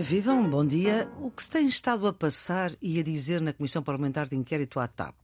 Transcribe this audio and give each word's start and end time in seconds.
Vivam, 0.00 0.48
bom 0.50 0.64
dia. 0.64 1.08
O 1.20 1.30
que 1.30 1.42
se 1.42 1.50
tem 1.50 1.68
estado 1.68 2.06
a 2.06 2.12
passar 2.12 2.72
e 2.82 2.98
a 2.98 3.02
dizer 3.02 3.40
na 3.40 3.52
Comissão 3.52 3.82
Parlamentar 3.82 4.28
de 4.28 4.34
Inquérito 4.34 4.80
à 4.80 4.88
TAP 4.88 5.14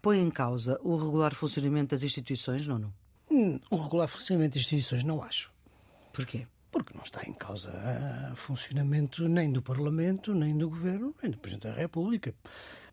põe 0.00 0.20
em 0.20 0.30
causa 0.30 0.78
o 0.82 0.96
regular 0.96 1.34
funcionamento 1.34 1.94
das 1.94 2.02
instituições, 2.02 2.66
Nuno? 2.66 2.94
Hum, 3.30 3.58
o 3.70 3.76
regular 3.76 4.06
funcionamento 4.06 4.54
das 4.54 4.62
instituições 4.62 5.02
não 5.02 5.22
acho. 5.22 5.52
Porquê? 6.12 6.46
Porque 6.70 6.94
não 6.94 7.02
está 7.02 7.22
em 7.24 7.32
causa 7.32 7.72
o 8.32 8.36
funcionamento 8.36 9.28
nem 9.28 9.50
do 9.50 9.60
Parlamento, 9.60 10.34
nem 10.34 10.56
do 10.56 10.68
Governo, 10.68 11.14
nem 11.22 11.30
do 11.30 11.38
Presidente 11.38 11.68
da 11.68 11.74
República. 11.74 12.34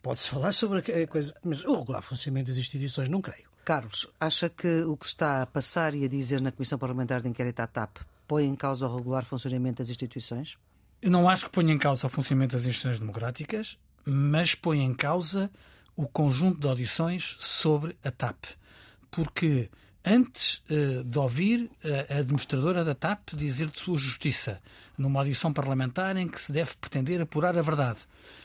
Pode-se 0.02 0.30
falar 0.30 0.52
sobre 0.52 0.80
a 0.80 1.08
coisa, 1.08 1.34
mas 1.44 1.64
o 1.66 1.78
regular 1.80 2.02
funcionamento 2.02 2.50
das 2.50 2.58
instituições 2.58 3.10
não 3.10 3.22
creio. 3.22 3.50
Carlos, 3.64 4.08
acha 4.20 4.50
que 4.50 4.82
o 4.84 4.98
que 4.98 5.06
está 5.06 5.44
a 5.44 5.46
passar 5.46 5.94
e 5.94 6.04
a 6.04 6.08
dizer 6.08 6.42
na 6.42 6.52
Comissão 6.52 6.80
Parlamentar 6.80 7.22
de 7.22 7.30
Inquérito 7.30 7.60
à 7.60 7.68
TAP 7.68 7.98
põe 8.28 8.46
em 8.46 8.56
causa 8.56 8.88
o 8.88 8.96
regular 8.96 9.24
funcionamento 9.24 9.84
das 9.84 9.90
instituições? 9.90 10.58
Eu 11.02 11.10
não 11.10 11.28
acho 11.28 11.46
que 11.46 11.52
ponha 11.52 11.74
em 11.74 11.80
causa 11.80 12.06
o 12.06 12.10
funcionamento 12.10 12.56
das 12.56 12.66
instituições 12.66 13.00
democráticas, 13.00 13.80
mas 14.06 14.54
põe 14.54 14.82
em 14.82 14.94
causa 14.94 15.50
o 15.96 16.08
conjunto 16.08 16.60
de 16.60 16.68
audições 16.68 17.38
sobre 17.40 17.96
a 18.04 18.12
TAP. 18.12 18.46
Porque 19.10 19.70
antes 20.06 20.62
uh, 20.70 21.04
de 21.04 21.18
ouvir 21.18 21.72
a 22.10 22.20
administradora 22.20 22.84
da 22.84 22.94
TAP 22.94 23.34
dizer 23.34 23.72
de 23.72 23.80
sua 23.80 23.98
justiça, 23.98 24.62
numa 24.96 25.20
audição 25.20 25.52
parlamentar 25.52 26.16
em 26.18 26.28
que 26.28 26.40
se 26.40 26.52
deve 26.52 26.76
pretender 26.76 27.20
apurar 27.20 27.58
a 27.58 27.62
verdade, 27.64 28.02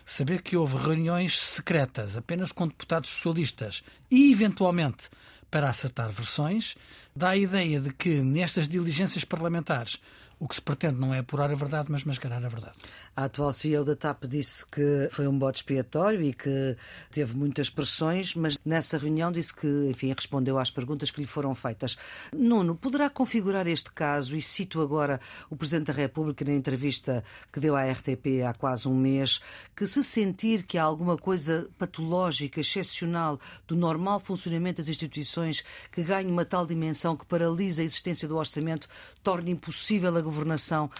saber 0.07 0.41
que 0.41 0.57
houve 0.57 0.79
reuniões 0.79 1.39
secretas 1.39 2.17
apenas 2.17 2.53
com 2.53 2.67
deputados 2.67 3.11
socialistas 3.11 3.83
e, 4.11 4.33
eventualmente, 4.33 5.11
para 5.51 5.69
acertar 5.69 6.11
versões, 6.11 6.75
dá 7.15 7.31
a 7.31 7.37
ideia 7.37 7.81
de 7.81 7.93
que 7.93 8.21
nestas 8.23 8.67
diligências 8.67 9.25
parlamentares 9.25 10.01
o 10.39 10.47
que 10.47 10.55
se 10.55 10.63
pretende 10.63 11.01
não 11.01 11.15
é 11.15 11.19
apurar 11.19 11.51
a 11.51 11.55
verdade, 11.55 11.91
mas 11.91 12.05
mascarar 12.05 12.45
a 12.45 12.49
verdade. 12.49 12.77
A 13.19 13.25
atual 13.25 13.51
CEO 13.51 13.83
da 13.83 13.97
TAP 13.97 14.25
disse 14.25 14.67
que 14.67 15.09
foi 15.11 15.27
um 15.27 15.39
bote 15.39 15.61
expiatório 15.61 16.21
e 16.21 16.35
que 16.35 16.77
teve 17.11 17.35
muitas 17.35 17.71
pressões, 17.71 18.35
mas 18.35 18.59
nessa 18.63 18.99
reunião 18.99 19.33
disse 19.33 19.55
que, 19.55 19.67
enfim, 19.89 20.13
respondeu 20.13 20.59
às 20.59 20.71
perguntas 20.71 21.11
que 21.11 21.23
lhe 21.23 21.27
foram 21.27 21.55
feitas. 21.55 21.97
Nuno, 22.31 22.77
poderá 22.77 23.09
configurar 23.09 23.67
este 23.67 23.91
caso, 23.91 24.37
e 24.37 24.43
cito 24.43 24.83
agora 24.83 25.19
o 25.49 25.57
Presidente 25.57 25.87
da 25.87 25.95
República 25.95 26.45
na 26.45 26.53
entrevista 26.53 27.25
que 27.51 27.59
deu 27.59 27.75
à 27.75 27.91
RTP 27.91 28.43
há 28.47 28.53
quase 28.53 28.87
um 28.87 28.95
mês, 28.95 29.41
que 29.75 29.87
se 29.87 30.05
sentir 30.05 30.65
que 30.65 30.77
há 30.77 30.83
alguma 30.83 31.17
coisa 31.17 31.71
patológica, 31.79 32.61
excepcional, 32.61 33.41
do 33.67 33.75
normal 33.75 34.21
funcionamento 34.21 34.83
das 34.83 34.89
instituições 34.89 35.65
que 35.91 36.03
ganhe 36.03 36.31
uma 36.31 36.45
tal 36.45 36.67
dimensão 36.67 37.17
que 37.17 37.25
paralisa 37.25 37.81
a 37.81 37.85
existência 37.87 38.29
do 38.29 38.37
orçamento, 38.37 38.87
torne 39.23 39.53
impossível 39.53 40.15
a 40.15 40.21
governação. 40.21 40.91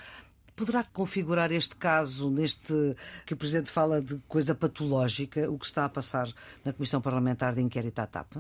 Poderá 0.57 0.83
configurar 0.85 1.53
este 1.53 1.77
caso, 1.77 2.31
neste 2.31 2.97
que 3.27 3.35
o 3.35 3.37
Presidente 3.37 3.71
fala 3.71 4.01
de 4.01 4.17
coisa 4.27 4.55
patológica, 4.55 5.51
o 5.51 5.59
que 5.59 5.67
está 5.67 5.85
a 5.85 5.89
passar 5.89 6.33
na 6.65 6.73
Comissão 6.73 6.99
Parlamentar 7.01 7.55
de 7.55 7.61
Inquérito 7.61 7.99
à 7.99 8.07
TAP? 8.07 8.37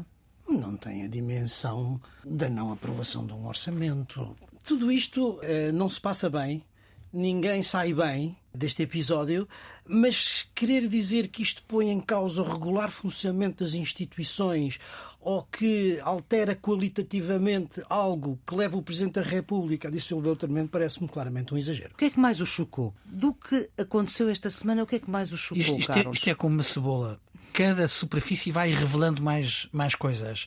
Não 0.48 0.76
tem 0.78 1.04
a 1.04 1.08
dimensão 1.08 2.00
da 2.24 2.48
não 2.48 2.72
aprovação 2.72 3.26
de 3.26 3.34
um 3.34 3.46
orçamento. 3.46 4.34
Tudo 4.64 4.90
isto 4.90 5.38
eh, 5.42 5.70
não 5.72 5.90
se 5.90 6.00
passa 6.00 6.30
bem, 6.30 6.64
ninguém 7.12 7.62
sai 7.62 7.92
bem 7.92 8.36
deste 8.54 8.82
episódio, 8.82 9.46
mas 9.86 10.46
querer 10.54 10.88
dizer 10.88 11.28
que 11.28 11.42
isto 11.42 11.62
põe 11.64 11.90
em 11.90 12.00
causa 12.00 12.42
o 12.42 12.50
regular 12.50 12.90
funcionamento 12.90 13.62
das 13.62 13.74
instituições 13.74 14.78
ou 15.26 15.42
que 15.42 15.98
altera 16.04 16.54
qualitativamente 16.54 17.82
algo 17.90 18.38
que 18.46 18.54
leva 18.54 18.76
o 18.78 18.82
Presidente 18.82 19.14
da 19.14 19.22
República 19.22 19.88
a 19.88 19.90
dissolver 19.90 20.30
o 20.30 20.36
Parlamento 20.36 20.70
parece-me 20.70 21.08
claramente 21.08 21.52
um 21.52 21.58
exagero. 21.58 21.90
O 21.94 21.96
que 21.96 22.04
é 22.04 22.10
que 22.10 22.20
mais 22.20 22.40
o 22.40 22.46
chocou? 22.46 22.94
Do 23.04 23.34
que 23.34 23.68
aconteceu 23.76 24.28
esta 24.28 24.48
semana, 24.48 24.84
o 24.84 24.86
que 24.86 24.94
é 24.94 24.98
que 25.00 25.10
mais 25.10 25.32
o 25.32 25.36
chocou, 25.36 25.60
isto, 25.60 25.78
isto, 25.80 25.90
é, 25.90 26.10
isto 26.12 26.30
é 26.30 26.34
como 26.36 26.54
uma 26.54 26.62
cebola. 26.62 27.20
Cada 27.52 27.88
superfície 27.88 28.52
vai 28.52 28.70
revelando 28.70 29.20
mais, 29.20 29.68
mais 29.72 29.96
coisas 29.96 30.46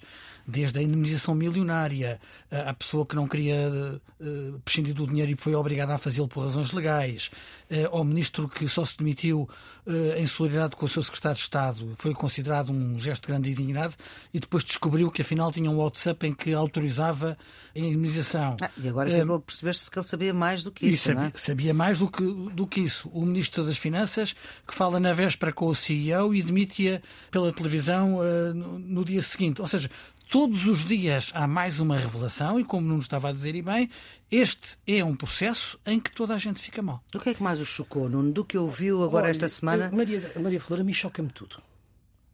desde 0.49 0.79
a 0.79 0.83
indemnização 0.83 1.35
milionária, 1.35 2.19
a 2.51 2.73
pessoa 2.73 3.05
que 3.05 3.15
não 3.15 3.27
queria 3.27 4.01
uh, 4.19 4.59
prescindir 4.65 4.93
do 4.93 5.07
dinheiro 5.07 5.31
e 5.31 5.35
foi 5.35 5.55
obrigada 5.55 5.93
a 5.93 5.97
fazê-lo 5.97 6.27
por 6.27 6.43
razões 6.43 6.71
legais, 6.71 7.31
uh, 7.69 7.95
ao 7.95 8.03
ministro 8.03 8.47
que 8.47 8.67
só 8.67 8.83
se 8.85 8.97
demitiu 8.97 9.49
uh, 9.85 9.91
em 10.17 10.27
solidariedade 10.27 10.75
com 10.75 10.85
o 10.85 10.89
seu 10.89 11.03
secretário 11.03 11.37
de 11.37 11.43
Estado, 11.43 11.95
foi 11.97 12.13
considerado 12.13 12.71
um 12.71 12.99
gesto 12.99 13.23
de 13.23 13.27
grande 13.27 13.49
dignidade 13.49 13.95
e 14.33 14.39
depois 14.39 14.63
descobriu 14.63 15.09
que 15.11 15.21
afinal 15.21 15.51
tinha 15.51 15.69
um 15.69 15.77
WhatsApp 15.77 16.27
em 16.27 16.33
que 16.33 16.53
autorizava 16.53 17.37
a 17.75 17.79
indemnização. 17.79 18.57
Ah, 18.61 18.69
e 18.77 18.87
agora 18.87 19.09
a 19.09 19.39
perceber-se 19.39 19.89
que 19.89 19.99
ele 19.99 20.05
sabia 20.05 20.33
mais 20.33 20.63
do 20.63 20.71
que 20.71 20.85
isso. 20.87 21.05
Sabia, 21.09 21.31
é? 21.33 21.37
sabia, 21.37 21.73
mais 21.73 21.99
do 21.99 22.09
que, 22.09 22.23
do 22.23 22.67
que 22.67 22.81
isso. 22.81 23.09
O 23.09 23.25
ministro 23.25 23.63
das 23.63 23.77
Finanças 23.77 24.35
que 24.67 24.73
fala 24.73 24.99
na 24.99 25.13
véspera 25.13 25.53
com 25.53 25.67
o 25.67 25.75
CEO 25.75 26.33
e 26.33 26.41
demite-a 26.41 27.01
pela 27.31 27.51
televisão 27.51 28.19
no, 28.53 28.79
no 28.79 29.05
dia 29.05 29.21
seguinte. 29.21 29.61
Ou 29.61 29.67
seja, 29.67 29.89
Todos 30.29 30.67
os 30.67 30.85
dias 30.85 31.31
há 31.33 31.47
mais 31.47 31.79
uma 31.79 31.97
revelação, 31.97 32.59
e 32.59 32.63
como 32.63 32.87
não 32.87 32.99
estava 32.99 33.29
a 33.29 33.31
dizer 33.31 33.55
e 33.55 33.63
bem, 33.63 33.89
este 34.29 34.77
é 34.85 35.03
um 35.03 35.15
processo 35.15 35.79
em 35.83 35.99
que 35.99 36.11
toda 36.11 36.35
a 36.35 36.37
gente 36.37 36.61
fica 36.61 36.83
mal. 36.83 37.03
O 37.15 37.19
que 37.19 37.31
é 37.31 37.33
que 37.33 37.41
mais 37.41 37.59
o 37.59 37.65
chocou, 37.65 38.07
Nuno, 38.07 38.31
do 38.31 38.45
que 38.45 38.55
ouviu 38.55 39.03
agora 39.03 39.23
Olha, 39.25 39.31
esta 39.31 39.49
semana? 39.49 39.89
Maria, 39.91 40.31
Maria 40.39 40.59
Flor, 40.59 40.81
a 40.81 40.83
mim 40.83 40.93
choca-me 40.93 41.29
tudo. 41.29 41.59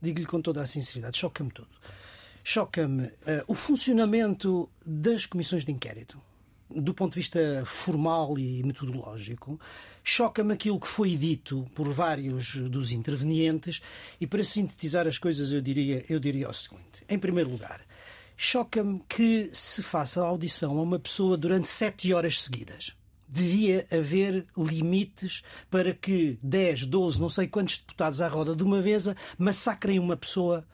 Digo-lhe 0.02 0.26
com 0.26 0.42
toda 0.42 0.62
a 0.62 0.68
sinceridade, 0.68 1.18
choca-me 1.18 1.50
tudo. 1.52 1.70
Choca-me 2.44 3.06
uh, 3.06 3.14
o 3.48 3.56
funcionamento 3.56 4.70
das 4.86 5.26
comissões 5.26 5.64
de 5.64 5.72
inquérito 5.72 6.22
do 6.70 6.94
ponto 6.94 7.14
de 7.14 7.20
vista 7.20 7.64
formal 7.66 8.38
e 8.38 8.64
metodológico, 8.64 9.60
choca-me 10.04 10.54
aquilo 10.54 10.80
que 10.80 10.88
foi 10.88 11.16
dito 11.16 11.66
por 11.76 11.92
vários 11.92 12.56
dos 12.56 12.92
intervenientes 12.92 13.82
e 14.20 14.26
para 14.26 14.44
sintetizar 14.44 15.08
as 15.08 15.18
coisas 15.18 15.52
eu 15.52 15.62
diria, 15.62 16.04
eu 16.10 16.20
diria 16.20 16.50
o 16.50 16.54
seguinte. 16.54 17.04
Em 17.08 17.20
primeiro 17.20 17.52
lugar, 17.52 17.82
choca-me 18.36 19.02
que 19.08 19.50
se 19.54 19.84
faça 19.84 20.22
audição 20.22 20.78
a 20.78 20.82
uma 20.82 21.00
pessoa 21.00 21.38
durante 21.38 21.68
sete 21.68 22.14
horas 22.14 22.42
seguidas. 22.42 22.96
Devia 23.28 23.86
haver 23.92 24.46
limites 24.58 25.42
para 25.70 25.94
que 25.94 26.38
10, 26.42 26.86
12, 26.86 27.20
não 27.20 27.30
sei 27.30 27.48
quantos 27.48 27.80
deputados 27.80 28.22
à 28.22 28.28
roda 28.28 28.56
de 28.56 28.64
uma 28.64 28.82
mesa 28.82 29.16
massacrem 29.38 30.00
uma 30.00 30.16
pessoa 30.16 30.66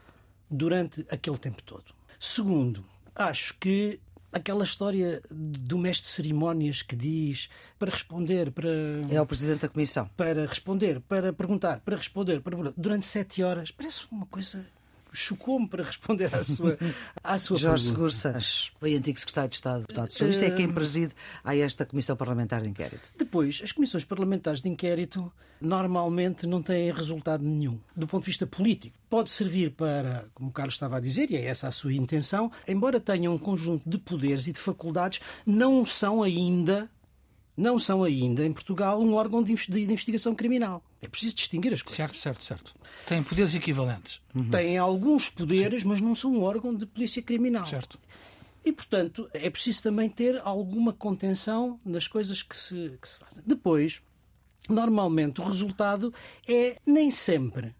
durante 0.50 1.06
aquele 1.09 1.38
tempo 1.38 1.63
todo. 1.63 1.85
Segundo, 2.19 2.85
acho 3.16 3.58
que 3.58 4.00
aquela 4.31 4.63
história 4.63 5.21
do 5.29 5.77
mestre 5.77 6.03
de 6.03 6.09
cerimónias 6.09 6.81
que 6.81 6.95
diz 6.95 7.49
para 7.77 7.91
responder 7.91 8.51
para 8.51 8.69
é 9.09 9.19
o 9.19 9.25
presidente 9.25 9.61
da 9.61 9.69
comissão. 9.69 10.09
para 10.15 10.45
responder 10.45 10.99
para 11.01 11.33
perguntar 11.33 11.81
para 11.81 11.97
responder 11.97 12.41
para 12.41 12.73
durante 12.77 13.05
sete 13.05 13.43
horas 13.43 13.71
parece 13.71 14.03
uma 14.11 14.25
coisa 14.25 14.65
chocou-me 15.11 15.67
para 15.67 15.83
responder 15.83 16.33
à 16.33 16.44
sua, 16.44 16.77
à 17.23 17.38
sua 17.38 17.57
Jorge 17.57 17.83
pergunta. 17.83 17.89
Seguro 17.89 18.11
Sanches, 18.11 18.72
foi 18.79 18.95
antigo 18.95 19.19
secretário 19.19 19.49
de 19.49 19.55
Estado, 19.55 19.81
deputado 19.81 20.11
socialista, 20.11 20.45
é 20.45 20.51
quem 20.51 20.69
preside 20.69 21.13
a 21.44 21.55
esta 21.55 21.85
Comissão 21.85 22.16
Parlamentar 22.16 22.61
de 22.61 22.69
Inquérito. 22.69 23.09
Depois, 23.17 23.61
as 23.63 23.72
comissões 23.72 24.05
parlamentares 24.05 24.61
de 24.61 24.69
inquérito 24.69 25.31
normalmente 25.59 26.47
não 26.47 26.61
têm 26.61 26.91
resultado 26.91 27.44
nenhum, 27.44 27.79
do 27.95 28.07
ponto 28.07 28.23
de 28.23 28.27
vista 28.27 28.47
político. 28.47 28.97
Pode 29.09 29.29
servir 29.29 29.72
para, 29.72 30.25
como 30.33 30.49
o 30.49 30.53
Carlos 30.53 30.73
estava 30.73 30.97
a 30.97 30.99
dizer, 30.99 31.29
e 31.29 31.35
é 31.35 31.45
essa 31.45 31.67
a 31.67 31.72
sua 31.72 31.93
intenção, 31.93 32.51
embora 32.67 32.99
tenham 32.99 33.35
um 33.35 33.38
conjunto 33.38 33.88
de 33.88 33.97
poderes 33.97 34.47
e 34.47 34.53
de 34.53 34.59
faculdades, 34.59 35.19
não 35.45 35.85
são 35.85 36.23
ainda 36.23 36.89
não 37.61 37.77
são 37.77 38.03
ainda, 38.03 38.44
em 38.44 38.51
Portugal, 38.51 38.99
um 38.99 39.13
órgão 39.13 39.44
de 39.44 39.53
investigação 39.53 40.34
criminal. 40.34 40.84
É 40.99 41.08
preciso 41.08 41.35
distinguir 41.35 41.72
as 41.73 41.81
coisas. 41.84 41.96
Certo, 41.96 42.17
certo, 42.17 42.43
certo. 42.43 42.75
Têm 43.05 43.22
poderes 43.22 43.53
equivalentes. 43.53 44.19
Uhum. 44.34 44.49
Têm 44.49 44.78
alguns 44.78 45.29
poderes, 45.29 45.84
Sim. 45.84 45.90
mas 45.90 46.02
não 46.02 46.16
são 46.16 46.34
um 46.34 46.41
órgão 46.41 46.75
de 46.75 46.87
polícia 46.87 47.22
criminal. 47.22 47.66
Certo. 47.66 47.99
E, 48.66 48.72
portanto, 48.72 49.29
é 49.34 49.49
preciso 49.49 49.84
também 49.84 50.09
ter 50.09 50.41
alguma 50.43 50.91
contenção 50.91 51.79
nas 51.85 52.08
coisas 52.08 52.41
que 52.41 52.58
se, 52.58 52.97
que 52.99 53.08
se 53.08 53.19
fazem. 53.19 53.43
Depois, 53.46 54.02
normalmente, 54.67 55.40
o 55.40 55.43
resultado 55.43 56.11
é 56.47 56.78
nem 56.85 57.11
sempre, 57.11 57.75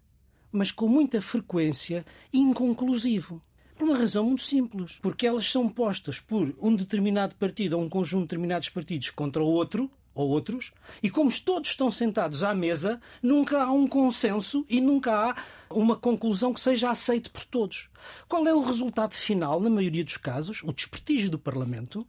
mas 0.50 0.70
com 0.70 0.88
muita 0.88 1.20
frequência, 1.20 2.06
inconclusivo. 2.32 3.42
Por 3.82 3.88
uma 3.88 3.98
razão 3.98 4.22
muito 4.26 4.42
simples. 4.42 4.96
Porque 5.02 5.26
elas 5.26 5.50
são 5.50 5.68
postas 5.68 6.20
por 6.20 6.54
um 6.62 6.72
determinado 6.72 7.34
partido 7.34 7.72
ou 7.72 7.82
um 7.82 7.88
conjunto 7.88 8.20
de 8.20 8.26
determinados 8.28 8.68
partidos 8.68 9.10
contra 9.10 9.42
o 9.42 9.46
outro, 9.46 9.90
ou 10.14 10.28
outros, 10.28 10.70
e 11.02 11.10
como 11.10 11.28
todos 11.40 11.70
estão 11.70 11.90
sentados 11.90 12.44
à 12.44 12.54
mesa, 12.54 13.00
nunca 13.20 13.60
há 13.60 13.72
um 13.72 13.88
consenso 13.88 14.64
e 14.68 14.80
nunca 14.80 15.12
há 15.12 15.36
uma 15.68 15.96
conclusão 15.96 16.54
que 16.54 16.60
seja 16.60 16.92
aceita 16.92 17.28
por 17.28 17.44
todos. 17.44 17.90
Qual 18.28 18.46
é 18.46 18.54
o 18.54 18.62
resultado 18.62 19.14
final, 19.14 19.58
na 19.58 19.68
maioria 19.68 20.04
dos 20.04 20.16
casos? 20.16 20.62
O 20.62 20.72
desprestígio 20.72 21.28
do 21.28 21.38
Parlamento 21.40 22.06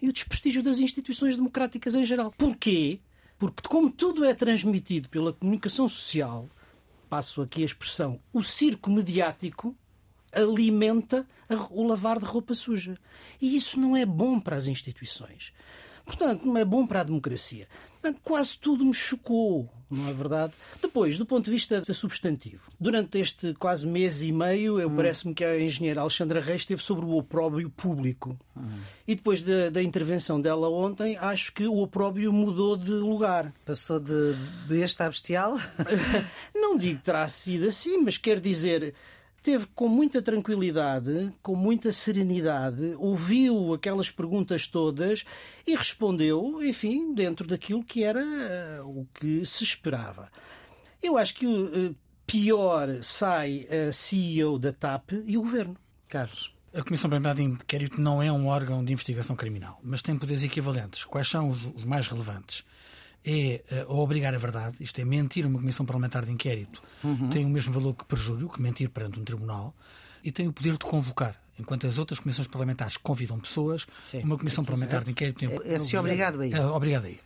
e 0.00 0.08
o 0.08 0.12
desprestígio 0.14 0.62
das 0.62 0.78
instituições 0.78 1.36
democráticas 1.36 1.94
em 1.94 2.06
geral. 2.06 2.32
Porquê? 2.38 3.00
Porque, 3.38 3.68
como 3.68 3.90
tudo 3.90 4.24
é 4.24 4.32
transmitido 4.32 5.10
pela 5.10 5.34
comunicação 5.34 5.90
social, 5.90 6.48
passo 7.06 7.42
aqui 7.42 7.60
a 7.60 7.66
expressão, 7.66 8.18
o 8.32 8.42
circo 8.42 8.90
mediático, 8.90 9.76
alimenta 10.36 11.26
o 11.70 11.86
lavar 11.86 12.18
de 12.18 12.24
roupa 12.24 12.54
suja. 12.54 12.98
E 13.40 13.56
isso 13.56 13.80
não 13.80 13.96
é 13.96 14.04
bom 14.04 14.38
para 14.38 14.56
as 14.56 14.66
instituições. 14.66 15.52
Portanto, 16.04 16.46
não 16.46 16.56
é 16.56 16.64
bom 16.64 16.86
para 16.86 17.00
a 17.00 17.04
democracia. 17.04 17.66
Portanto, 18.00 18.20
quase 18.22 18.56
tudo 18.56 18.84
me 18.84 18.94
chocou, 18.94 19.68
não 19.90 20.08
é 20.08 20.12
verdade? 20.12 20.52
Depois, 20.80 21.18
do 21.18 21.26
ponto 21.26 21.46
de 21.46 21.50
vista 21.50 21.82
substantivo, 21.92 22.70
durante 22.78 23.18
este 23.18 23.52
quase 23.54 23.84
mês 23.84 24.22
e 24.22 24.30
meio, 24.30 24.78
eu 24.78 24.88
hum. 24.88 24.94
parece-me 24.94 25.34
que 25.34 25.44
a 25.44 25.60
engenheira 25.60 26.02
Alexandra 26.02 26.40
Reis 26.40 26.62
esteve 26.62 26.80
sobre 26.80 27.04
o 27.04 27.16
opróbio 27.16 27.68
público. 27.68 28.38
Hum. 28.56 28.78
E 29.08 29.16
depois 29.16 29.42
da, 29.42 29.70
da, 29.70 29.82
intervenção 29.82 30.40
dela 30.40 30.68
ontem, 30.68 31.16
acho 31.16 31.52
que 31.52 31.66
o 31.66 31.78
opróbio 31.78 32.32
mudou 32.32 32.76
de 32.76 32.92
lugar. 32.92 33.52
Passou 33.64 33.98
de 33.98 34.36
besta 34.68 35.06
a 35.06 35.08
bestial? 35.08 35.56
não 36.54 36.76
digo 36.76 36.98
que 36.98 37.04
terá 37.04 37.26
sido 37.26 37.66
assim, 37.66 37.98
mas 37.98 38.16
quer 38.16 38.38
dizer 38.38 38.94
teve 39.42 39.66
com 39.74 39.88
muita 39.88 40.20
tranquilidade, 40.20 41.32
com 41.42 41.54
muita 41.54 41.92
serenidade, 41.92 42.94
ouviu 42.98 43.74
aquelas 43.74 44.10
perguntas 44.10 44.66
todas 44.66 45.24
e 45.66 45.76
respondeu, 45.76 46.62
enfim, 46.62 47.14
dentro 47.14 47.46
daquilo 47.46 47.84
que 47.84 48.02
era 48.02 48.24
uh, 48.24 49.00
o 49.00 49.06
que 49.14 49.44
se 49.44 49.62
esperava. 49.62 50.30
Eu 51.02 51.16
acho 51.16 51.34
que 51.34 51.46
uh, 51.46 51.94
pior 52.26 53.02
sai 53.02 53.66
a 53.70 53.92
CEO 53.92 54.58
da 54.58 54.72
TAP 54.72 55.12
e 55.26 55.38
o 55.38 55.42
governo. 55.42 55.76
Carlos. 56.08 56.54
A 56.74 56.82
Comissão 56.82 57.08
Permanente 57.08 57.36
de 57.36 57.42
Inquérito 57.44 58.00
não 58.00 58.22
é 58.22 58.30
um 58.30 58.48
órgão 58.48 58.84
de 58.84 58.92
investigação 58.92 59.34
criminal, 59.34 59.80
mas 59.82 60.02
tem 60.02 60.18
poderes 60.18 60.42
equivalentes. 60.42 61.04
Quais 61.04 61.28
são 61.28 61.48
os, 61.48 61.64
os 61.74 61.84
mais 61.84 62.06
relevantes? 62.06 62.64
É 63.26 63.84
uh, 63.84 63.92
obrigar 63.92 64.32
a 64.34 64.38
verdade, 64.38 64.76
isto 64.78 65.00
é, 65.00 65.04
mentir 65.04 65.44
uma 65.44 65.58
comissão 65.58 65.84
parlamentar 65.84 66.24
de 66.24 66.30
inquérito 66.30 66.80
uhum. 67.02 67.28
tem 67.28 67.44
o 67.44 67.48
mesmo 67.48 67.72
valor 67.72 67.94
que 67.94 68.04
perjúrio, 68.04 68.48
que 68.48 68.62
mentir 68.62 68.88
perante 68.88 69.18
um 69.18 69.24
tribunal, 69.24 69.74
e 70.22 70.30
tem 70.30 70.46
o 70.46 70.52
poder 70.52 70.72
de 70.72 70.84
convocar. 70.84 71.36
Enquanto 71.58 71.86
as 71.86 71.98
outras 71.98 72.20
comissões 72.20 72.46
parlamentares 72.46 72.96
convidam 72.96 73.40
pessoas, 73.40 73.86
Sim. 74.04 74.22
uma 74.22 74.36
comissão 74.36 74.64
parlamentar 74.64 75.02
de 75.02 75.10
inquérito 75.10 75.38
tem. 75.38 75.48
É, 75.48 75.76
é 75.76 75.98
obrigado 75.98 76.40
a 76.40 76.46
ir. 76.46 76.54
É, 76.54 76.66
obrigado 76.66 77.06
a 77.06 77.10
ir. 77.10 77.20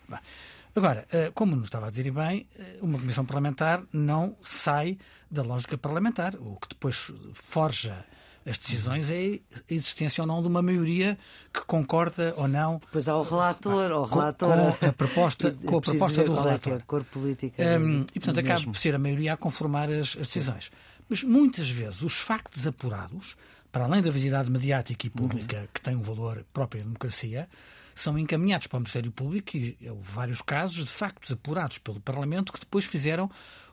Agora, 0.74 1.04
uh, 1.12 1.32
como 1.32 1.56
nos 1.56 1.64
estava 1.64 1.88
a 1.88 1.90
dizer 1.90 2.10
bem, 2.12 2.46
uh, 2.56 2.86
uma 2.86 2.98
comissão 2.98 3.24
parlamentar 3.24 3.82
não 3.92 4.36
sai 4.40 4.98
da 5.28 5.42
lógica 5.42 5.76
parlamentar, 5.76 6.36
o 6.36 6.56
que 6.56 6.68
depois 6.68 7.12
forja 7.34 8.04
as 8.50 8.58
decisões 8.58 9.10
é 9.10 9.38
a 9.54 9.74
existência 9.74 10.22
ou 10.22 10.26
não 10.26 10.42
de 10.42 10.48
uma 10.48 10.60
maioria 10.60 11.18
que 11.52 11.60
concorda 11.64 12.34
ou 12.36 12.48
não. 12.48 12.78
Depois 12.78 13.08
há 13.08 13.16
o 13.16 13.22
relator, 13.22 13.90
ou 13.92 14.04
relator 14.04 14.56
com, 14.56 14.72
com, 14.72 14.86
a 14.86 14.92
proposta, 14.92 15.50
com 15.64 15.76
a 15.76 15.80
proposta 15.80 16.24
do 16.24 16.34
relator. 16.34 16.72
É 16.72 16.76
a 16.76 16.80
cor 16.80 17.04
política. 17.04 17.62
Um, 17.78 18.06
e 18.14 18.20
portanto 18.20 18.40
acaba 18.40 18.64
por 18.64 18.76
ser 18.76 18.94
a 18.94 18.98
maioria 18.98 19.34
a 19.34 19.36
conformar 19.36 19.90
as, 19.90 20.08
as 20.08 20.26
decisões. 20.26 20.64
Sim. 20.64 20.70
Mas 21.08 21.22
muitas 21.24 21.68
vezes 21.68 22.02
os 22.02 22.14
factos 22.14 22.66
apurados, 22.66 23.36
para 23.72 23.84
além 23.84 24.02
da 24.02 24.10
visibilidade 24.10 24.50
mediática 24.50 25.06
e 25.06 25.10
pública, 25.10 25.60
uhum. 25.60 25.68
que 25.72 25.80
tem 25.80 25.96
um 25.96 26.02
valor 26.02 26.44
próprio 26.52 26.82
da 26.82 26.86
democracia, 26.86 27.48
são 27.94 28.18
encaminhados 28.18 28.66
para 28.66 28.78
o 28.78 28.80
Ministério 28.80 29.10
Público 29.10 29.56
e 29.56 29.76
houve 29.88 30.10
vários 30.10 30.40
casos 30.40 30.84
de 30.84 30.90
factos 30.90 31.32
apurados 31.32 31.78
pelo 31.78 32.00
Parlamento 32.00 32.52
que 32.52 32.60
depois 32.60 32.84
fizeram 32.84 33.30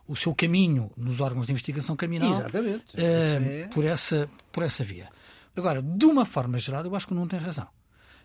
o 0.08 0.16
seu 0.16 0.34
caminho 0.34 0.92
nos 0.96 1.20
órgãos 1.20 1.46
de 1.46 1.52
investigação 1.52 1.96
criminal 1.96 2.30
Exatamente. 2.30 2.96
Uh, 2.96 3.00
é... 3.00 3.68
por, 3.68 3.86
essa, 3.86 4.30
por 4.52 4.64
essa 4.64 4.84
via. 4.84 5.10
Agora, 5.56 5.82
de 5.82 6.06
uma 6.06 6.26
forma 6.26 6.58
geral, 6.58 6.86
eu 6.86 6.96
acho 6.96 7.08
que 7.08 7.14
não 7.14 7.28
tem 7.28 7.40
razão. 7.40 7.68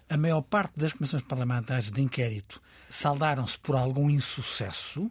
A 0.09 0.17
maior 0.17 0.43
parte 0.43 0.79
das 0.79 0.93
comissões 0.93 1.23
parlamentares 1.23 1.91
de 1.91 2.01
inquérito 2.01 2.61
saldaram-se 2.89 3.59
por 3.59 3.75
algum 3.75 4.11
insucesso 4.11 5.11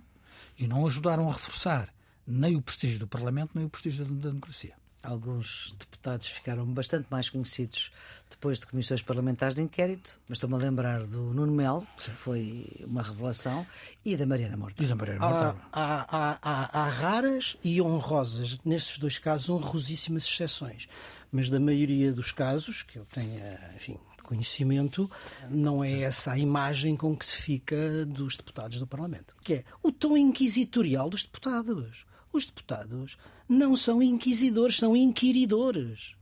e 0.58 0.68
não 0.68 0.86
ajudaram 0.86 1.28
a 1.28 1.34
reforçar 1.34 1.90
nem 2.26 2.56
o 2.56 2.62
prestígio 2.62 3.00
do 3.00 3.08
Parlamento, 3.08 3.52
nem 3.56 3.66
o 3.66 3.70
prestígio 3.70 4.06
da 4.06 4.30
democracia. 4.30 4.76
Alguns 5.04 5.76
deputados 5.80 6.28
ficaram 6.28 6.66
bastante 6.66 7.08
mais 7.10 7.30
conhecidos 7.30 7.92
depois 8.30 8.60
de 8.60 8.68
comissões 8.68 9.02
parlamentares 9.02 9.56
de 9.56 9.62
inquérito, 9.62 10.20
mas 10.28 10.38
estou-me 10.38 10.56
a 10.56 10.60
lembrar 10.60 11.06
do 11.06 11.34
Nuno 11.34 11.52
Melo, 11.52 11.88
que 11.98 12.10
foi 12.10 12.68
uma 12.86 13.02
revelação, 13.02 13.66
e 14.06 14.16
da 14.16 14.26
Mariana 14.26 14.56
Morta. 14.58 14.84
E 14.84 14.88
da 14.88 14.96
Mariana 14.96 15.20
Morta. 15.20 15.56
Há, 15.72 16.06
há, 16.08 16.40
há, 16.42 16.80
há, 16.82 16.90
raras 16.90 17.58
e 17.64 17.82
honrosas, 17.82 18.60
nesses 18.64 18.98
dois 19.00 19.18
casos, 19.18 19.50
honrosíssimas 19.50 20.24
exceções. 20.24 20.88
Mas 21.32 21.50
da 21.50 21.60
maioria 21.60 22.14
dos 22.14 22.32
casos, 22.32 22.84
que 22.84 22.98
eu 22.98 23.06
tenha, 23.06 23.60
enfim, 23.76 23.98
conhecimento, 24.32 25.12
não 25.50 25.84
é 25.84 26.02
essa 26.02 26.32
a 26.32 26.38
imagem 26.38 26.96
com 26.96 27.18
que 27.18 27.26
se 27.26 27.38
fica 27.38 28.06
dos 28.06 28.38
deputados 28.38 28.80
do 28.80 28.88
Parlamento. 28.88 29.34
Que 29.44 29.56
é 29.56 29.64
o 29.84 29.92
tom 29.92 30.16
inquisitorial 30.16 31.10
dos 31.10 31.24
deputados. 31.24 32.06
Os 32.34 32.46
deputados 32.46 33.18
não 33.48 33.76
são 33.76 34.02
inquisidores, 34.02 34.78
são 34.78 34.96
inquiridores. 34.96 36.16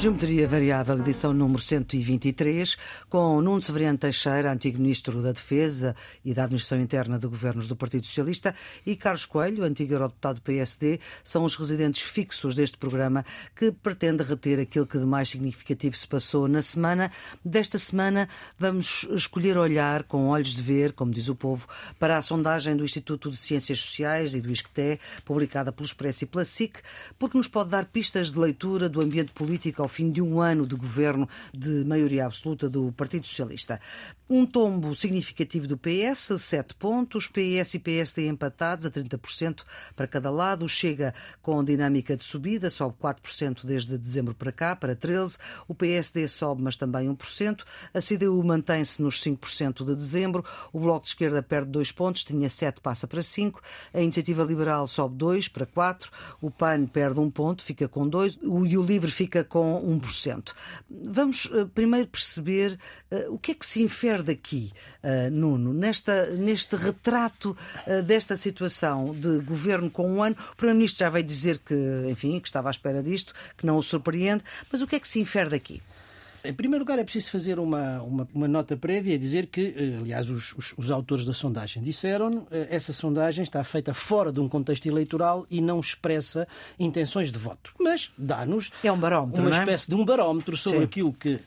Geometria 0.00 0.46
Variável, 0.46 0.96
edição 1.00 1.32
número 1.32 1.60
123, 1.60 2.76
com 3.08 3.42
Nuno 3.42 3.60
Severiano 3.60 3.98
Teixeira, 3.98 4.52
antigo 4.52 4.80
Ministro 4.80 5.20
da 5.20 5.32
Defesa 5.32 5.96
e 6.24 6.32
da 6.32 6.44
Administração 6.44 6.80
Interna 6.80 7.18
de 7.18 7.26
Governos 7.26 7.66
do 7.66 7.74
Partido 7.74 8.06
Socialista, 8.06 8.54
e 8.86 8.94
Carlos 8.94 9.26
Coelho, 9.26 9.64
antigo 9.64 9.94
Eurodeputado 9.94 10.36
do 10.36 10.42
PSD, 10.42 11.00
são 11.24 11.42
os 11.42 11.56
residentes 11.56 12.02
fixos 12.02 12.54
deste 12.54 12.78
programa 12.78 13.24
que 13.56 13.72
pretende 13.72 14.22
reter 14.22 14.60
aquilo 14.60 14.86
que 14.86 14.96
de 14.96 15.04
mais 15.04 15.30
significativo 15.30 15.96
se 15.98 16.06
passou 16.06 16.46
na 16.46 16.62
semana. 16.62 17.10
Desta 17.44 17.76
semana 17.76 18.28
vamos 18.56 19.04
escolher 19.10 19.58
olhar 19.58 20.04
com 20.04 20.28
olhos 20.28 20.54
de 20.54 20.62
ver, 20.62 20.92
como 20.92 21.10
diz 21.10 21.26
o 21.28 21.34
povo, 21.34 21.66
para 21.98 22.16
a 22.16 22.22
sondagem 22.22 22.76
do 22.76 22.84
Instituto 22.84 23.32
de 23.32 23.36
Ciências 23.36 23.80
Sociais 23.80 24.32
e 24.32 24.40
do 24.40 24.52
ISCTE, 24.52 25.00
publicada 25.24 25.72
pelo 25.72 25.86
Expresso 25.86 26.22
e 26.22 26.26
pela 26.28 26.44
SIC, 26.44 26.78
porque 27.18 27.36
nos 27.36 27.48
pode 27.48 27.70
dar 27.70 27.86
pistas 27.86 28.30
de 28.30 28.38
leitura 28.38 28.88
do 28.88 29.00
ambiente 29.00 29.32
político 29.32 29.87
ao 29.88 29.90
fim 29.90 30.10
de 30.10 30.20
um 30.20 30.38
ano 30.38 30.66
de 30.66 30.76
governo 30.76 31.26
de 31.52 31.82
maioria 31.86 32.26
absoluta 32.26 32.68
do 32.68 32.92
Partido 32.92 33.26
Socialista. 33.26 33.80
Um 34.28 34.44
tombo 34.44 34.94
significativo 34.94 35.66
do 35.66 35.78
PS, 35.78 36.32
7 36.36 36.74
pontos, 36.74 37.26
PS 37.26 37.72
e 37.72 37.78
PSD 37.78 38.28
empatados 38.28 38.84
a 38.84 38.90
30% 38.90 39.62
para 39.96 40.06
cada 40.06 40.30
lado, 40.30 40.68
chega 40.68 41.14
com 41.40 41.64
dinâmica 41.64 42.14
de 42.14 42.22
subida, 42.22 42.68
sobe 42.68 42.94
4% 43.00 43.64
desde 43.64 43.96
dezembro 43.96 44.34
para 44.34 44.52
cá, 44.52 44.76
para 44.76 44.94
13%, 44.94 45.38
o 45.66 45.74
PSD 45.74 46.28
sobe, 46.28 46.62
mas 46.62 46.76
também 46.76 47.08
1%, 47.08 47.64
a 47.94 48.00
CDU 48.02 48.44
mantém-se 48.44 49.00
nos 49.00 49.22
5% 49.22 49.86
de 49.86 49.94
dezembro, 49.94 50.44
o 50.70 50.78
Bloco 50.78 51.04
de 51.04 51.12
Esquerda 51.12 51.42
perde 51.42 51.70
2 51.70 51.90
pontos, 51.92 52.22
tinha 52.22 52.50
7, 52.50 52.82
passa 52.82 53.06
para 53.06 53.22
5, 53.22 53.62
a 53.94 54.02
Iniciativa 54.02 54.44
Liberal 54.44 54.86
sobe 54.86 55.16
2 55.16 55.48
para 55.48 55.64
4, 55.64 56.10
o 56.42 56.50
PAN 56.50 56.84
perde 56.84 57.18
1 57.18 57.30
ponto, 57.30 57.62
fica 57.62 57.88
com 57.88 58.06
2, 58.06 58.38
e 58.42 58.76
o 58.76 58.82
Livre 58.82 59.10
fica 59.10 59.42
com 59.42 59.77
1%. 59.80 60.52
Vamos 60.88 61.46
uh, 61.46 61.66
primeiro 61.68 62.06
perceber 62.08 62.78
uh, 63.10 63.34
o 63.34 63.38
que 63.38 63.52
é 63.52 63.54
que 63.54 63.66
se 63.66 63.82
infere 63.82 64.22
daqui, 64.22 64.72
uh, 65.02 65.30
Nuno, 65.30 65.72
nesta, 65.72 66.26
neste 66.32 66.76
retrato 66.76 67.56
desta 68.06 68.36
situação 68.36 69.14
de 69.14 69.40
governo 69.40 69.90
com 69.90 70.10
um 70.10 70.22
ano. 70.22 70.36
O 70.52 70.56
Primeiro-Ministro 70.56 71.00
já 71.00 71.10
veio 71.10 71.24
dizer 71.24 71.58
que, 71.58 71.74
enfim, 72.08 72.38
que 72.40 72.48
estava 72.48 72.68
à 72.68 72.70
espera 72.70 73.02
disto, 73.02 73.32
que 73.56 73.66
não 73.66 73.76
o 73.76 73.82
surpreende, 73.82 74.44
mas 74.70 74.80
o 74.80 74.86
que 74.86 74.96
é 74.96 75.00
que 75.00 75.08
se 75.08 75.20
infere 75.20 75.50
daqui? 75.50 75.82
Em 76.44 76.54
primeiro 76.54 76.84
lugar, 76.84 76.98
é 76.98 77.04
preciso 77.04 77.30
fazer 77.30 77.58
uma, 77.58 78.00
uma, 78.02 78.28
uma 78.32 78.48
nota 78.48 78.76
prévia 78.76 79.14
e 79.14 79.18
dizer 79.18 79.46
que, 79.46 79.74
eh, 79.76 79.98
aliás, 79.98 80.30
os, 80.30 80.54
os, 80.54 80.74
os 80.76 80.90
autores 80.90 81.24
da 81.24 81.32
sondagem 81.32 81.82
disseram 81.82 82.46
eh, 82.50 82.68
essa 82.70 82.92
sondagem 82.92 83.42
está 83.42 83.62
feita 83.64 83.92
fora 83.92 84.32
de 84.32 84.38
um 84.38 84.48
contexto 84.48 84.86
eleitoral 84.86 85.46
e 85.50 85.60
não 85.60 85.80
expressa 85.80 86.46
intenções 86.78 87.32
de 87.32 87.38
voto. 87.38 87.72
Mas 87.80 88.10
dá-nos 88.16 88.70
é 88.84 88.92
um 88.92 88.98
barómetro, 88.98 89.42
uma 89.42 89.56
é? 89.56 89.58
espécie 89.58 89.88
de 89.88 89.96
um 89.96 90.04
barómetro 90.04 90.56
sobre 90.56 90.78
Sim. 90.78 90.84
aquilo 90.84 91.12
que 91.12 91.40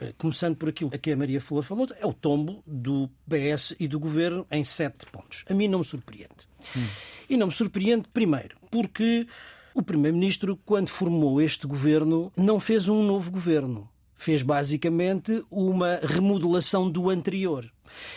eh, 0.00 0.12
começando 0.18 0.56
por 0.56 0.68
aquilo 0.68 0.90
que 0.90 1.12
a 1.12 1.16
Maria 1.16 1.40
Fula 1.40 1.62
falou, 1.62 1.88
é 1.98 2.06
o 2.06 2.12
tombo 2.12 2.62
do 2.66 3.08
PS 3.28 3.74
e 3.78 3.86
do 3.86 4.00
governo 4.00 4.46
em 4.50 4.64
sete 4.64 5.06
pontos. 5.06 5.44
A 5.48 5.54
mim 5.54 5.68
não 5.68 5.78
me 5.78 5.84
surpreende. 5.84 6.46
Hum. 6.76 6.86
E 7.30 7.36
não 7.36 7.46
me 7.46 7.52
surpreende, 7.52 8.08
primeiro, 8.12 8.56
porque 8.70 9.26
o 9.74 9.82
Primeiro-Ministro, 9.82 10.58
quando 10.64 10.88
formou 10.88 11.40
este 11.40 11.66
governo, 11.66 12.32
não 12.36 12.58
fez 12.58 12.88
um 12.88 13.02
novo 13.02 13.30
governo 13.30 13.88
fez 14.16 14.42
basicamente 14.42 15.44
uma 15.50 16.00
remodelação 16.02 16.90
do 16.90 17.10
anterior. 17.10 17.70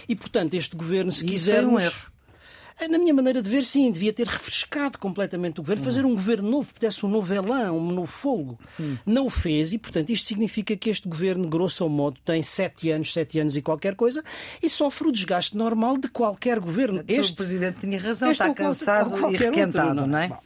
E, 0.08 0.16
portanto, 0.16 0.54
este 0.54 0.76
governo, 0.76 1.12
se 1.12 1.26
quisermos. 1.26 1.84
É 1.84 1.86
um 1.86 1.88
erro. 1.88 2.20
Na 2.90 2.98
minha 2.98 3.14
maneira 3.14 3.42
de 3.42 3.50
ver, 3.50 3.66
sim, 3.66 3.92
devia 3.92 4.14
ter 4.14 4.26
refrescado 4.26 4.98
completamente 4.98 5.60
o 5.60 5.64
governo, 5.64 5.84
fazer 5.84 6.06
um 6.06 6.14
governo 6.14 6.50
novo, 6.50 6.74
que 6.74 6.80
desse 6.80 7.06
um 7.06 7.10
novo 7.10 7.34
elan, 7.34 7.74
um 7.74 7.92
novo 7.92 8.10
fogo. 8.10 8.58
Hum. 8.80 8.96
Não 9.06 9.26
o 9.26 9.30
fez 9.30 9.74
e, 9.74 9.78
portanto, 9.78 10.12
isto 10.12 10.26
significa 10.26 10.78
que 10.78 10.90
este 10.90 11.06
governo, 11.06 11.46
grosso 11.50 11.90
modo, 11.90 12.18
tem 12.24 12.42
sete 12.42 12.90
anos, 12.90 13.12
sete 13.12 13.38
anos 13.38 13.58
e 13.58 13.62
qualquer 13.62 13.96
coisa 13.96 14.24
e 14.64 14.70
sofre 14.70 15.10
o 15.10 15.12
desgaste 15.12 15.58
normal 15.58 15.98
de 15.98 16.08
qualquer 16.08 16.58
governo. 16.58 17.04
Este, 17.06 17.34
o 17.34 17.36
Presidente 17.36 17.82
tinha 17.82 18.00
razão, 18.00 18.32
está 18.32 18.54
cansado 18.54 19.30
e 19.30 19.36
requentado, 19.36 19.90
outro, 19.90 20.02
não, 20.02 20.08
não 20.08 20.18
é? 20.18 20.28
Bom, 20.30 20.40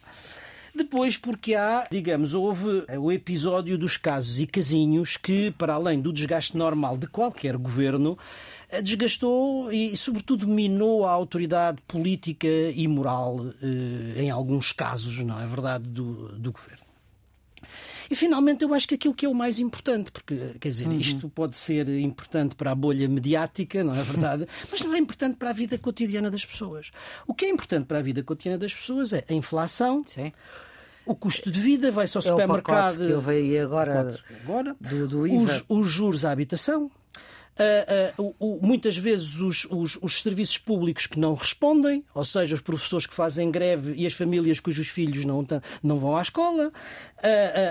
depois, 0.75 1.17
porque 1.17 1.53
há, 1.53 1.87
digamos, 1.91 2.33
houve 2.33 2.85
o 2.97 3.11
episódio 3.11 3.77
dos 3.77 3.97
casos 3.97 4.39
e 4.39 4.47
casinhos 4.47 5.17
que, 5.17 5.51
para 5.51 5.73
além 5.73 6.01
do 6.01 6.11
desgaste 6.11 6.57
normal 6.57 6.97
de 6.97 7.07
qualquer 7.07 7.57
governo, 7.57 8.17
eh, 8.69 8.81
desgastou 8.81 9.71
e, 9.71 9.95
sobretudo, 9.95 10.47
minou 10.47 11.05
a 11.05 11.11
autoridade 11.11 11.81
política 11.87 12.47
e 12.47 12.87
moral, 12.87 13.45
eh, 13.61 14.23
em 14.23 14.31
alguns 14.31 14.71
casos, 14.71 15.19
não 15.19 15.39
é 15.39 15.45
verdade, 15.45 15.87
do, 15.87 16.29
do 16.39 16.51
governo. 16.51 16.82
E 18.09 18.15
finalmente 18.15 18.63
eu 18.63 18.73
acho 18.73 18.87
que 18.87 18.95
aquilo 18.95 19.13
que 19.13 19.25
é 19.25 19.29
o 19.29 19.33
mais 19.33 19.59
importante, 19.59 20.11
porque 20.11 20.35
quer 20.59 20.69
dizer, 20.69 20.87
uhum. 20.87 20.99
isto 20.99 21.29
pode 21.29 21.55
ser 21.55 21.87
importante 21.89 22.55
para 22.55 22.71
a 22.71 22.75
bolha 22.75 23.07
mediática, 23.07 23.83
não 23.83 23.93
é 23.93 24.01
verdade? 24.03 24.47
Mas 24.71 24.81
não 24.81 24.93
é 24.93 24.97
importante 24.97 25.35
para 25.35 25.49
a 25.49 25.53
vida 25.53 25.77
cotidiana 25.77 26.29
das 26.29 26.45
pessoas. 26.45 26.91
O 27.27 27.33
que 27.33 27.45
é 27.45 27.49
importante 27.49 27.85
para 27.85 27.99
a 27.99 28.01
vida 28.01 28.23
cotidiana 28.23 28.57
das 28.57 28.73
pessoas 28.73 29.13
é 29.13 29.23
a 29.29 29.33
inflação. 29.33 30.03
Sim. 30.05 30.31
O 31.05 31.15
custo 31.15 31.51
de 31.51 31.59
vida 31.59 31.91
vai-se 31.91 32.17
ao 32.17 32.23
é 32.23 32.27
supermercado. 32.27 32.97
que 32.97 33.11
eu 33.11 33.19
veio 33.19 33.61
agora, 33.61 34.17
agora 34.43 34.75
do, 34.79 35.07
do 35.07 35.27
IVA. 35.27 35.43
Os, 35.43 35.65
os 35.67 35.89
juros 35.89 36.23
à 36.23 36.31
habitação, 36.31 36.89
Uh, 37.53 38.23
uh, 38.23 38.35
uh, 38.39 38.59
muitas 38.65 38.97
vezes 38.97 39.39
os, 39.39 39.65
os, 39.69 39.99
os, 40.01 40.23
serviços 40.23 40.57
públicos 40.57 41.05
que 41.05 41.19
não 41.19 41.35
respondem, 41.35 42.03
ou 42.15 42.25
seja, 42.25 42.55
os 42.55 42.61
professores 42.61 43.05
que 43.05 43.13
fazem 43.13 43.51
greve 43.51 43.93
e 43.95 44.07
as 44.07 44.13
famílias 44.13 44.59
cujos 44.59 44.87
filhos 44.87 45.23
não, 45.23 45.45
não 45.83 45.99
vão 45.99 46.17
à 46.17 46.21
escola, 46.23 46.71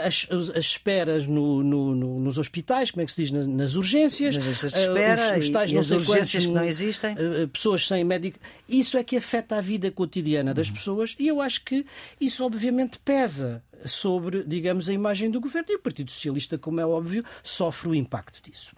as, 0.07 0.29
as, 0.31 0.57
esperas 0.57 1.27
no, 1.27 1.65
no, 1.65 1.97
no, 1.97 2.21
nos 2.21 2.39
hospitais, 2.39 2.93
como 2.93 3.03
é 3.03 3.07
que 3.07 3.11
se 3.11 3.23
diz, 3.23 3.33
nas, 3.33 3.47
nas 3.49 3.75
urgências, 3.75 4.37
nas 4.37 4.45
de 4.45 4.67
espera 4.67 5.37
os, 5.37 5.45
os 5.45 5.51
tais, 5.51 5.73
e, 5.73 5.79
as 5.79 5.91
urgências 5.91 6.31
quantos, 6.31 6.47
que 6.47 6.53
não 6.53 6.65
existem, 6.65 7.15
pessoas 7.53 7.87
sem 7.89 8.05
médico. 8.05 8.39
Isso 8.69 8.97
é 8.97 9.03
que 9.03 9.17
afeta 9.17 9.57
a 9.57 9.61
vida 9.61 9.91
cotidiana 9.91 10.55
das 10.55 10.69
uhum. 10.69 10.75
pessoas 10.75 11.17
e 11.19 11.27
eu 11.27 11.41
acho 11.41 11.65
que 11.65 11.85
isso 12.21 12.45
obviamente 12.45 13.01
pesa 13.01 13.62
sobre, 13.85 14.45
digamos, 14.45 14.89
a 14.89 14.93
imagem 14.93 15.31
do 15.31 15.41
governo 15.41 15.69
e 15.71 15.77
o 15.77 15.79
Partido 15.79 16.11
Socialista, 16.11 16.59
como 16.59 16.81
é 16.81 16.87
óbvio, 16.87 17.25
sofre 17.43 17.89
o 17.89 17.95
impacto 17.95 18.41
disso. 18.43 18.73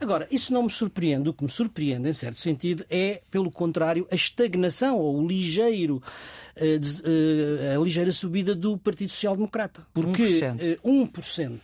Agora, 0.00 0.26
isso 0.30 0.52
não 0.52 0.62
me 0.62 0.70
surpreende. 0.70 1.28
O 1.28 1.34
que 1.34 1.44
me 1.44 1.50
surpreende, 1.50 2.08
em 2.08 2.12
certo 2.12 2.38
sentido, 2.38 2.84
é, 2.88 3.20
pelo 3.30 3.50
contrário, 3.50 4.06
a 4.10 4.14
estagnação 4.14 4.98
ou 4.98 5.22
o 5.22 5.26
ligeiro, 5.26 6.02
eh, 6.56 6.80
eh, 7.04 7.76
a 7.76 7.78
ligeira 7.78 8.10
subida 8.10 8.54
do 8.54 8.78
Partido 8.78 9.10
Social 9.10 9.36
Democrata. 9.36 9.86
Porque 9.92 10.22
1%. 10.22 10.80
1% 10.82 11.60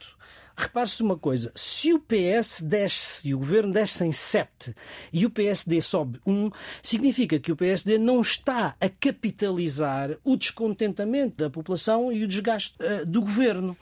Repare-se 0.56 1.02
uma 1.02 1.18
coisa: 1.18 1.52
se 1.54 1.92
o 1.92 1.98
PS 1.98 2.62
desce 2.62 3.28
e 3.28 3.34
o 3.34 3.38
governo 3.38 3.72
desce 3.72 4.04
em 4.04 4.12
7 4.12 4.74
e 5.12 5.26
o 5.26 5.30
PSD 5.30 5.80
sobe 5.82 6.20
1, 6.26 6.50
significa 6.82 7.38
que 7.38 7.50
o 7.50 7.56
PSD 7.56 7.98
não 7.98 8.20
está 8.20 8.76
a 8.80 8.88
capitalizar 8.88 10.16
o 10.22 10.36
descontentamento 10.36 11.36
da 11.36 11.50
população 11.50 12.12
e 12.12 12.22
o 12.22 12.28
desgaste 12.28 12.76
uh, 12.80 13.04
do 13.04 13.20
governo. 13.20 13.76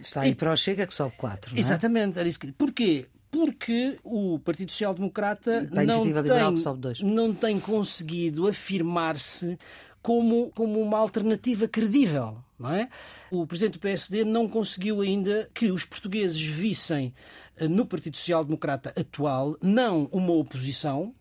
Está 0.00 0.20
aí 0.22 0.30
e... 0.30 0.34
para 0.34 0.52
o 0.52 0.56
Chega 0.56 0.86
que 0.86 0.94
sobe 0.94 1.14
4. 1.16 1.56
É? 1.56 1.60
Exatamente, 1.60 2.18
era 2.18 2.28
isso 2.28 2.38
que. 2.38 2.52
Porquê? 2.52 3.06
porque 3.28 3.98
o 4.02 4.38
Partido 4.38 4.72
Social 4.72 4.94
Democrata 4.94 5.68
não 5.70 6.22
tem, 6.22 6.54
não 7.02 7.34
tem 7.34 7.60
conseguido 7.60 8.48
afirmar-se 8.48 9.58
como, 10.00 10.50
como 10.54 10.80
uma 10.80 10.96
alternativa 10.96 11.68
credível. 11.68 12.38
Não 12.58 12.72
é? 12.72 12.88
O 13.30 13.46
presidente 13.46 13.74
do 13.74 13.80
PSD 13.80 14.24
não 14.24 14.48
conseguiu 14.48 15.00
ainda 15.00 15.48
que 15.52 15.70
os 15.70 15.84
portugueses 15.84 16.40
vissem 16.40 17.14
eh, 17.58 17.68
no 17.68 17.84
Partido 17.84 18.16
Social 18.16 18.44
Democrata 18.44 18.94
atual 18.98 19.56
não 19.60 20.08
uma 20.10 20.32
oposição, 20.32 21.14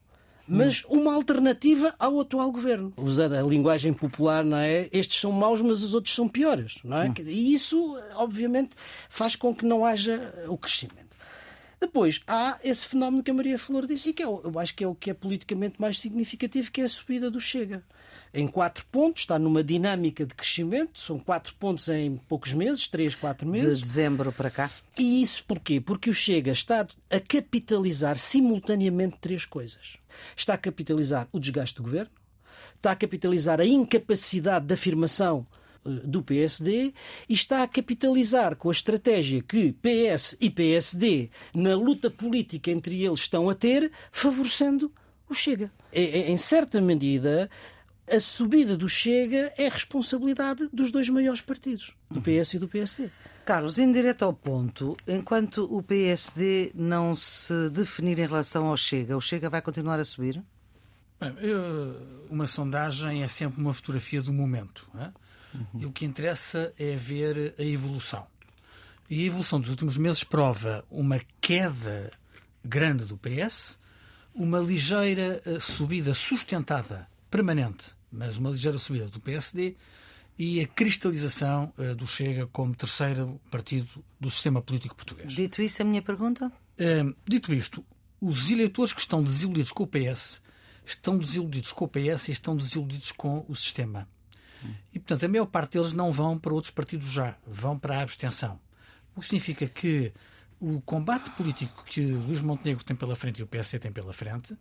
mas 0.47 0.83
uma 0.85 1.13
alternativa 1.13 1.95
ao 1.97 2.19
atual 2.19 2.51
governo. 2.51 2.93
Usando 2.97 3.33
a 3.33 3.41
linguagem 3.41 3.93
popular, 3.93 4.43
não 4.43 4.57
é? 4.57 4.87
Estes 4.91 5.19
são 5.19 5.31
maus, 5.31 5.61
mas 5.61 5.81
os 5.81 5.93
outros 5.93 6.13
são 6.13 6.27
piores, 6.27 6.77
não 6.83 6.97
é? 6.97 7.09
Hum. 7.09 7.13
E 7.25 7.53
isso, 7.53 7.97
obviamente, 8.15 8.75
faz 9.09 9.35
com 9.35 9.53
que 9.55 9.65
não 9.65 9.85
haja 9.85 10.45
o 10.47 10.57
crescimento. 10.57 11.05
Depois, 11.79 12.21
há 12.27 12.59
esse 12.63 12.87
fenómeno 12.87 13.23
que 13.23 13.31
a 13.31 13.33
Maria 13.33 13.59
Flor 13.59 13.85
disse 13.85 14.09
e 14.09 14.13
que 14.13 14.23
é, 14.23 14.25
eu 14.25 14.51
acho 14.57 14.73
que 14.75 14.83
é 14.83 14.87
o 14.87 14.95
que 14.95 15.09
é 15.09 15.13
politicamente 15.13 15.79
mais 15.79 15.99
significativo, 15.99 16.71
que 16.71 16.81
é 16.81 16.85
a 16.85 16.89
subida 16.89 17.29
do 17.29 17.39
Chega. 17.39 17.83
Em 18.33 18.47
quatro 18.47 18.85
pontos, 18.91 19.23
está 19.23 19.39
numa 19.39 19.63
dinâmica 19.63 20.25
de 20.25 20.33
crescimento, 20.33 20.99
são 20.99 21.17
quatro 21.17 21.53
pontos 21.55 21.87
em 21.87 22.17
poucos 22.27 22.53
meses, 22.53 22.87
três, 22.87 23.15
quatro 23.15 23.47
meses. 23.47 23.77
De 23.77 23.83
dezembro 23.83 24.31
para 24.31 24.51
cá. 24.51 24.71
E 24.97 25.21
isso 25.21 25.43
porquê? 25.45 25.79
Porque 25.79 26.09
o 26.09 26.13
Chega 26.13 26.51
está 26.51 26.85
a 27.09 27.19
capitalizar 27.19 28.17
simultaneamente 28.17 29.17
três 29.21 29.45
coisas. 29.45 29.97
Está 30.35 30.53
a 30.53 30.57
capitalizar 30.57 31.27
o 31.31 31.39
desgaste 31.39 31.75
do 31.75 31.83
governo, 31.83 32.11
está 32.75 32.91
a 32.91 32.95
capitalizar 32.95 33.61
a 33.61 33.65
incapacidade 33.65 34.65
de 34.65 34.73
afirmação 34.73 35.45
eh, 35.85 35.89
do 36.03 36.21
PSD 36.21 36.93
e 37.29 37.33
está 37.33 37.63
a 37.63 37.67
capitalizar 37.67 38.55
com 38.55 38.69
a 38.69 38.71
estratégia 38.71 39.41
que 39.41 39.73
PS 39.73 40.35
e 40.41 40.49
PSD, 40.49 41.29
na 41.53 41.75
luta 41.75 42.09
política 42.09 42.71
entre 42.71 43.03
eles, 43.03 43.21
estão 43.21 43.49
a 43.49 43.55
ter, 43.55 43.91
favorecendo 44.11 44.91
o 45.29 45.33
Chega. 45.33 45.71
Em 45.91 46.37
certa 46.37 46.79
medida, 46.81 47.49
a 48.11 48.19
subida 48.19 48.77
do 48.77 48.87
Chega 48.87 49.51
é 49.57 49.67
responsabilidade 49.67 50.69
dos 50.71 50.91
dois 50.91 51.09
maiores 51.09 51.41
partidos, 51.41 51.95
do 52.09 52.21
PS 52.21 52.53
e 52.53 52.59
do 52.59 52.67
PSD. 52.67 53.09
Carlos, 53.45 53.77
em 53.77 53.91
direto 53.91 54.23
ao 54.23 54.33
ponto, 54.33 54.97
enquanto 55.07 55.63
o 55.65 55.81
PSD 55.83 56.71
não 56.73 57.13
se 57.15 57.69
definir 57.69 58.17
em 58.19 58.27
relação 58.27 58.67
ao 58.67 58.77
Chega, 58.77 59.15
o 59.15 59.21
Chega 59.21 59.49
vai 59.49 59.61
continuar 59.61 59.99
a 59.99 60.05
subir? 60.05 60.41
Bem, 61.19 61.33
eu, 61.39 62.25
uma 62.29 62.47
sondagem 62.47 63.23
é 63.23 63.27
sempre 63.27 63.61
uma 63.61 63.73
fotografia 63.73 64.21
do 64.21 64.33
momento. 64.33 64.87
É? 64.99 65.11
Uhum. 65.55 65.81
E 65.81 65.85
o 65.85 65.91
que 65.91 66.05
interessa 66.05 66.73
é 66.77 66.95
ver 66.95 67.53
a 67.57 67.63
evolução. 67.63 68.25
E 69.09 69.23
a 69.23 69.25
evolução 69.27 69.59
dos 69.59 69.69
últimos 69.69 69.97
meses 69.97 70.23
prova 70.23 70.83
uma 70.89 71.21
queda 71.39 72.11
grande 72.63 73.05
do 73.05 73.17
PS, 73.17 73.77
uma 74.33 74.59
ligeira 74.59 75.41
eh, 75.45 75.59
subida 75.59 76.13
sustentada, 76.13 77.07
permanente, 77.35 77.91
mas 78.09 78.37
uma 78.37 78.49
ligeira 78.49 78.77
subida 78.77 79.09
do 79.09 79.19
PSD 79.19 79.75
e 80.37 80.61
a 80.61 80.67
cristalização 80.67 81.73
uh, 81.77 81.93
do 81.93 82.07
Chega 82.07 82.47
como 82.47 82.73
terceiro 82.73 83.41
partido 83.51 84.03
do 84.17 84.31
sistema 84.31 84.61
político 84.61 84.95
português. 84.95 85.33
Dito 85.33 85.61
isso, 85.61 85.81
a 85.81 85.85
minha 85.85 86.01
pergunta? 86.01 86.49
Uh, 86.79 87.13
dito 87.27 87.53
isto, 87.53 87.85
os 88.21 88.49
eleitores 88.49 88.93
que 88.93 89.01
estão 89.01 89.21
desiludidos 89.21 89.73
com 89.73 89.83
o 89.83 89.87
PS 89.87 90.41
estão 90.85 91.17
desiludidos 91.17 91.73
com 91.73 91.83
o 91.83 91.87
PS 91.89 92.29
e 92.29 92.31
estão 92.31 92.55
desiludidos 92.55 93.11
com 93.11 93.45
o 93.49 93.55
sistema. 93.55 94.07
E, 94.93 94.97
portanto, 94.97 95.25
a 95.25 95.27
maior 95.27 95.45
parte 95.45 95.73
deles 95.77 95.93
não 95.93 96.11
vão 96.11 96.39
para 96.39 96.53
outros 96.53 96.71
partidos 96.71 97.11
já, 97.11 97.37
vão 97.45 97.77
para 97.77 97.99
a 97.99 98.01
abstenção. 98.01 98.59
O 99.15 99.19
que 99.19 99.27
significa 99.27 99.67
que 99.67 100.11
o 100.59 100.81
combate 100.81 101.29
político 101.31 101.83
que 101.83 102.01
Luís 102.01 102.41
Montenegro 102.41 102.83
tem 102.83 102.95
pela 102.95 103.15
frente 103.15 103.39
e 103.39 103.43
o 103.43 103.47
PSD 103.47 103.77
tem 103.77 103.91
pela 103.91 104.13
frente 104.13 104.57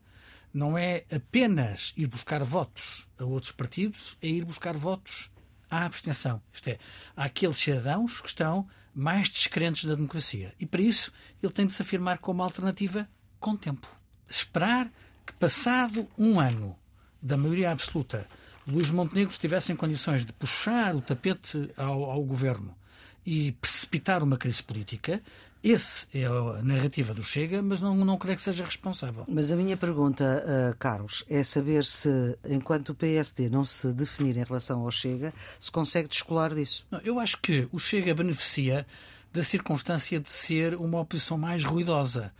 não 0.54 0.78
é 0.78 1.04
apenas 1.12 1.92
ir 1.96 2.06
buscar 2.06 2.44
votos 2.44 3.08
a 3.18 3.24
outros 3.24 3.50
partidos, 3.50 4.16
é 4.22 4.28
ir 4.28 4.44
buscar 4.44 4.76
votos 4.76 5.28
à 5.68 5.84
abstenção. 5.84 6.40
Isto 6.52 6.68
é, 6.68 6.78
àqueles 7.16 7.56
cidadãos 7.56 8.20
que 8.20 8.28
estão 8.28 8.68
mais 8.94 9.28
descrentes 9.28 9.84
da 9.84 9.96
democracia. 9.96 10.54
E 10.60 10.64
para 10.64 10.80
isso 10.80 11.12
ele 11.42 11.52
tem 11.52 11.66
de 11.66 11.74
se 11.74 11.82
afirmar 11.82 12.18
como 12.18 12.42
alternativa 12.42 13.08
com 13.40 13.56
tempo. 13.56 13.88
Esperar 14.30 14.88
que, 15.26 15.32
passado 15.32 16.08
um 16.16 16.38
ano 16.38 16.76
da 17.20 17.36
maioria 17.36 17.72
absoluta 17.72 18.28
Luís 18.66 18.90
Montenegro 18.90 19.32
estivesse 19.32 19.72
em 19.72 19.76
condições 19.76 20.24
de 20.24 20.32
puxar 20.32 20.94
o 20.94 21.02
tapete 21.02 21.70
ao, 21.76 22.04
ao 22.04 22.22
governo 22.22 22.74
e 23.26 23.52
precipitar 23.52 24.22
uma 24.22 24.36
crise 24.36 24.62
política, 24.62 25.22
esse 25.64 26.06
é 26.12 26.26
a 26.26 26.62
narrativa 26.62 27.14
do 27.14 27.24
Chega, 27.24 27.62
mas 27.62 27.80
não, 27.80 27.96
não 27.96 28.18
creio 28.18 28.36
que 28.36 28.42
seja 28.42 28.66
responsável. 28.66 29.24
Mas 29.26 29.50
a 29.50 29.56
minha 29.56 29.78
pergunta, 29.78 30.44
uh, 30.44 30.76
Carlos, 30.76 31.24
é 31.26 31.42
saber 31.42 31.86
se, 31.86 32.36
enquanto 32.46 32.90
o 32.90 32.94
PSD 32.94 33.48
não 33.48 33.64
se 33.64 33.90
definir 33.94 34.36
em 34.36 34.44
relação 34.44 34.82
ao 34.82 34.90
Chega, 34.90 35.32
se 35.58 35.70
consegue 35.70 36.06
descolar 36.06 36.54
disso. 36.54 36.84
Não, 36.90 37.00
eu 37.00 37.18
acho 37.18 37.40
que 37.40 37.66
o 37.72 37.78
Chega 37.78 38.14
beneficia 38.14 38.86
da 39.32 39.42
circunstância 39.42 40.20
de 40.20 40.28
ser 40.28 40.74
uma 40.74 41.00
oposição 41.00 41.38
mais 41.38 41.64
ruidosa. 41.64 42.30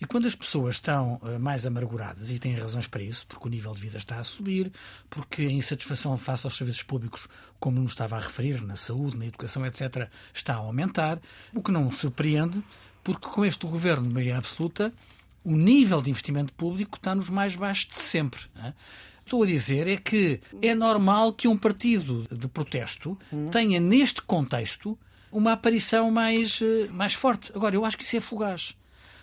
E 0.00 0.06
quando 0.06 0.26
as 0.26 0.34
pessoas 0.34 0.76
estão 0.76 1.20
uh, 1.22 1.38
mais 1.38 1.66
amarguradas, 1.66 2.30
e 2.30 2.38
têm 2.38 2.54
razões 2.54 2.86
para 2.86 3.02
isso, 3.02 3.26
porque 3.26 3.46
o 3.46 3.50
nível 3.50 3.72
de 3.72 3.80
vida 3.80 3.98
está 3.98 4.16
a 4.16 4.24
subir, 4.24 4.72
porque 5.10 5.42
a 5.42 5.50
insatisfação 5.50 6.16
face 6.16 6.46
aos 6.46 6.56
serviços 6.56 6.82
públicos, 6.82 7.28
como 7.58 7.80
nos 7.80 7.92
estava 7.92 8.16
a 8.16 8.20
referir, 8.20 8.62
na 8.62 8.76
saúde, 8.76 9.18
na 9.18 9.26
educação, 9.26 9.64
etc., 9.66 10.08
está 10.32 10.54
a 10.54 10.58
aumentar, 10.58 11.20
o 11.54 11.62
que 11.62 11.70
não 11.70 11.90
surpreende, 11.90 12.62
porque 13.04 13.28
com 13.28 13.44
este 13.44 13.66
governo 13.66 14.08
de 14.08 14.14
maioria 14.14 14.38
absoluta, 14.38 14.92
o 15.44 15.54
nível 15.54 16.00
de 16.00 16.10
investimento 16.10 16.52
público 16.54 16.96
está 16.96 17.14
nos 17.14 17.28
mais 17.28 17.54
baixos 17.54 17.88
de 17.88 17.98
sempre. 17.98 18.40
É? 18.62 18.72
Estou 19.22 19.42
a 19.42 19.46
dizer 19.46 19.86
é 19.86 19.96
que 19.96 20.40
é 20.62 20.74
normal 20.74 21.32
que 21.34 21.46
um 21.46 21.56
partido 21.56 22.26
de 22.32 22.48
protesto 22.48 23.18
tenha, 23.52 23.78
neste 23.78 24.20
contexto, 24.22 24.98
uma 25.30 25.52
aparição 25.52 26.10
mais, 26.10 26.60
eh, 26.60 26.88
mais 26.90 27.14
forte. 27.14 27.52
Agora, 27.54 27.74
eu 27.74 27.84
acho 27.84 27.96
que 27.96 28.02
isso 28.02 28.16
é 28.16 28.20
fugaz. 28.20 28.76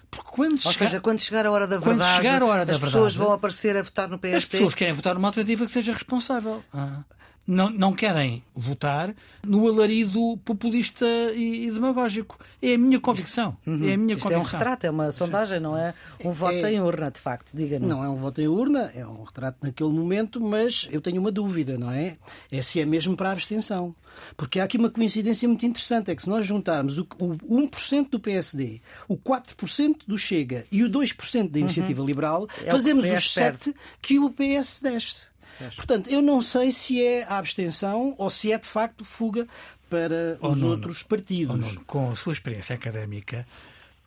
Porque 0.10 0.30
quando 0.32 0.54
Ou 0.54 0.58
chegar, 0.60 0.74
seja, 0.74 1.02
quando 1.02 1.20
chegar 1.20 1.46
a 1.46 1.52
hora 1.52 1.68
da 1.68 1.78
verdade, 1.78 2.18
chegar 2.18 2.42
a 2.42 2.46
hora 2.46 2.66
da 2.66 2.72
as 2.72 2.78
verdade, 2.78 2.94
pessoas 2.94 3.16
vão 3.16 3.32
aparecer 3.34 3.76
a 3.76 3.84
votar 3.84 4.08
no 4.08 4.18
PSD. 4.18 4.38
As 4.38 4.48
pessoas 4.48 4.74
querem 4.74 4.94
votar 4.94 5.14
numa 5.14 5.28
alternativa 5.28 5.66
que 5.66 5.72
seja 5.72 5.92
responsável. 5.94 6.64
Ah. 6.74 7.02
Não, 7.48 7.70
não 7.70 7.94
querem 7.94 8.44
votar 8.54 9.16
no 9.46 9.68
alarido 9.68 10.38
populista 10.44 11.06
e, 11.34 11.68
e 11.68 11.72
demagógico. 11.72 12.38
É 12.62 12.74
a 12.74 12.78
minha 12.78 13.00
convicção. 13.00 13.56
Uhum. 13.66 13.88
É 13.88 13.94
a 13.94 13.98
minha 13.98 14.16
Isto 14.16 14.24
convicção. 14.24 14.32
é 14.32 14.38
um 14.38 14.44
retrato, 14.44 14.84
é 14.86 14.90
uma 14.90 15.12
sondagem, 15.12 15.60
não 15.60 15.78
é 15.78 15.94
um 16.26 16.32
voto 16.32 16.54
é, 16.54 16.74
em 16.74 16.82
urna, 16.82 17.10
de 17.10 17.20
facto. 17.20 17.56
Diga-nos. 17.56 17.88
Não 17.88 18.04
é 18.04 18.10
um 18.10 18.18
voto 18.18 18.42
em 18.42 18.48
urna, 18.48 18.92
é 18.94 19.08
um 19.08 19.24
retrato 19.24 19.60
naquele 19.62 19.92
momento, 19.92 20.42
mas 20.42 20.90
eu 20.92 21.00
tenho 21.00 21.22
uma 21.22 21.32
dúvida, 21.32 21.78
não 21.78 21.90
é? 21.90 22.18
É 22.52 22.62
se 22.62 22.82
é 22.82 22.86
mesmo 22.86 23.16
para 23.16 23.30
a 23.30 23.32
abstenção. 23.32 23.96
Porque 24.36 24.60
há 24.60 24.66
aqui 24.66 24.78
uma 24.78 24.90
coincidência 24.90 25.48
muito 25.48 25.66
interessante: 25.66 26.12
é 26.12 26.16
que 26.16 26.24
se 26.24 26.30
nós 26.30 26.46
juntarmos 26.46 26.98
o, 26.98 27.08
o 27.20 27.62
1% 27.70 28.10
do 28.10 28.20
PSD, 28.20 28.82
o 29.08 29.16
4% 29.16 30.00
do 30.06 30.18
Chega 30.18 30.66
e 30.70 30.84
o 30.84 30.90
2% 30.90 31.50
da 31.50 31.60
Iniciativa 31.60 32.02
uhum. 32.02 32.08
Liberal, 32.08 32.48
é 32.64 32.72
fazemos 32.72 33.06
os 33.06 33.34
7% 33.34 33.74
que 34.02 34.20
o 34.20 34.30
PS 34.30 34.80
desce. 34.82 35.37
Portanto, 35.76 36.10
eu 36.10 36.22
não 36.22 36.42
sei 36.42 36.72
se 36.72 37.04
é 37.04 37.24
a 37.24 37.38
abstenção 37.38 38.16
ou 38.18 38.30
se 38.30 38.52
é 38.52 38.58
de 38.58 38.68
facto 38.68 39.04
fuga 39.04 39.48
para 39.90 40.38
oh, 40.42 40.50
os 40.50 40.60
Nuno, 40.60 40.72
outros 40.72 41.04
partidos. 41.04 41.76
Oh, 41.78 41.82
com 41.86 42.12
a 42.12 42.16
sua 42.16 42.34
experiência 42.34 42.76
académica, 42.76 43.48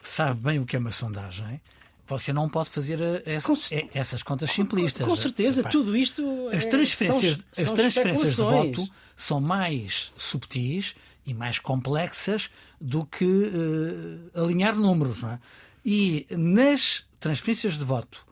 sabe 0.02 0.40
bem 0.40 0.58
o 0.58 0.66
que 0.66 0.76
é 0.76 0.78
uma 0.78 0.92
sondagem. 0.92 1.60
Você 2.06 2.32
não 2.32 2.48
pode 2.48 2.70
fazer 2.70 3.00
eh, 3.00 3.22
essa, 3.24 3.52
eh, 3.72 3.88
essas 3.94 4.22
contas 4.22 4.50
simplistas. 4.50 5.06
Com 5.06 5.14
certeza, 5.14 5.62
tudo 5.62 5.96
isto. 5.96 6.48
As 6.52 6.64
transferências, 6.64 7.38
é, 7.56 7.62
são, 7.62 7.72
as 7.72 7.78
transferências 7.78 8.30
de 8.30 8.42
voto 8.42 8.88
são 9.16 9.40
mais 9.40 10.12
subtis 10.16 10.96
e 11.24 11.32
mais 11.32 11.58
complexas 11.58 12.50
do 12.80 13.04
que 13.06 13.24
uh, 13.24 14.42
alinhar 14.42 14.74
números. 14.74 15.22
Não 15.22 15.30
é? 15.30 15.38
E 15.84 16.26
nas 16.30 17.04
transferências 17.20 17.78
de 17.78 17.84
voto 17.84 18.26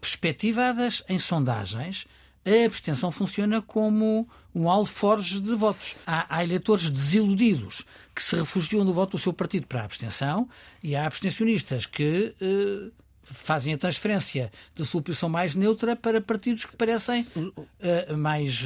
perspectivadas 0.00 1.02
em 1.08 1.18
sondagens, 1.18 2.06
a 2.44 2.66
abstenção 2.66 3.10
funciona 3.10 3.62
como 3.62 4.28
um 4.54 4.70
alforge 4.70 5.40
de 5.40 5.54
votos. 5.54 5.96
Há, 6.06 6.36
há, 6.36 6.44
eleitores 6.44 6.90
desiludidos 6.90 7.84
que 8.14 8.22
se 8.22 8.36
refugiam 8.36 8.84
no 8.84 8.92
voto 8.92 9.12
do 9.12 9.18
seu 9.18 9.32
partido 9.32 9.66
para 9.66 9.80
a 9.80 9.84
abstenção 9.84 10.48
e 10.82 10.94
há 10.94 11.06
abstencionistas 11.06 11.86
que. 11.86 12.34
Eh, 12.40 12.90
fazem 13.24 13.74
a 13.74 13.78
transferência 13.78 14.52
da 14.76 14.84
sua 14.84 15.02
posição 15.02 15.28
mais 15.28 15.54
neutra 15.54 15.96
para 15.96 16.20
partidos 16.20 16.64
que 16.64 16.76
parecem 16.76 17.22
uh, 17.36 18.16
mais, 18.16 18.62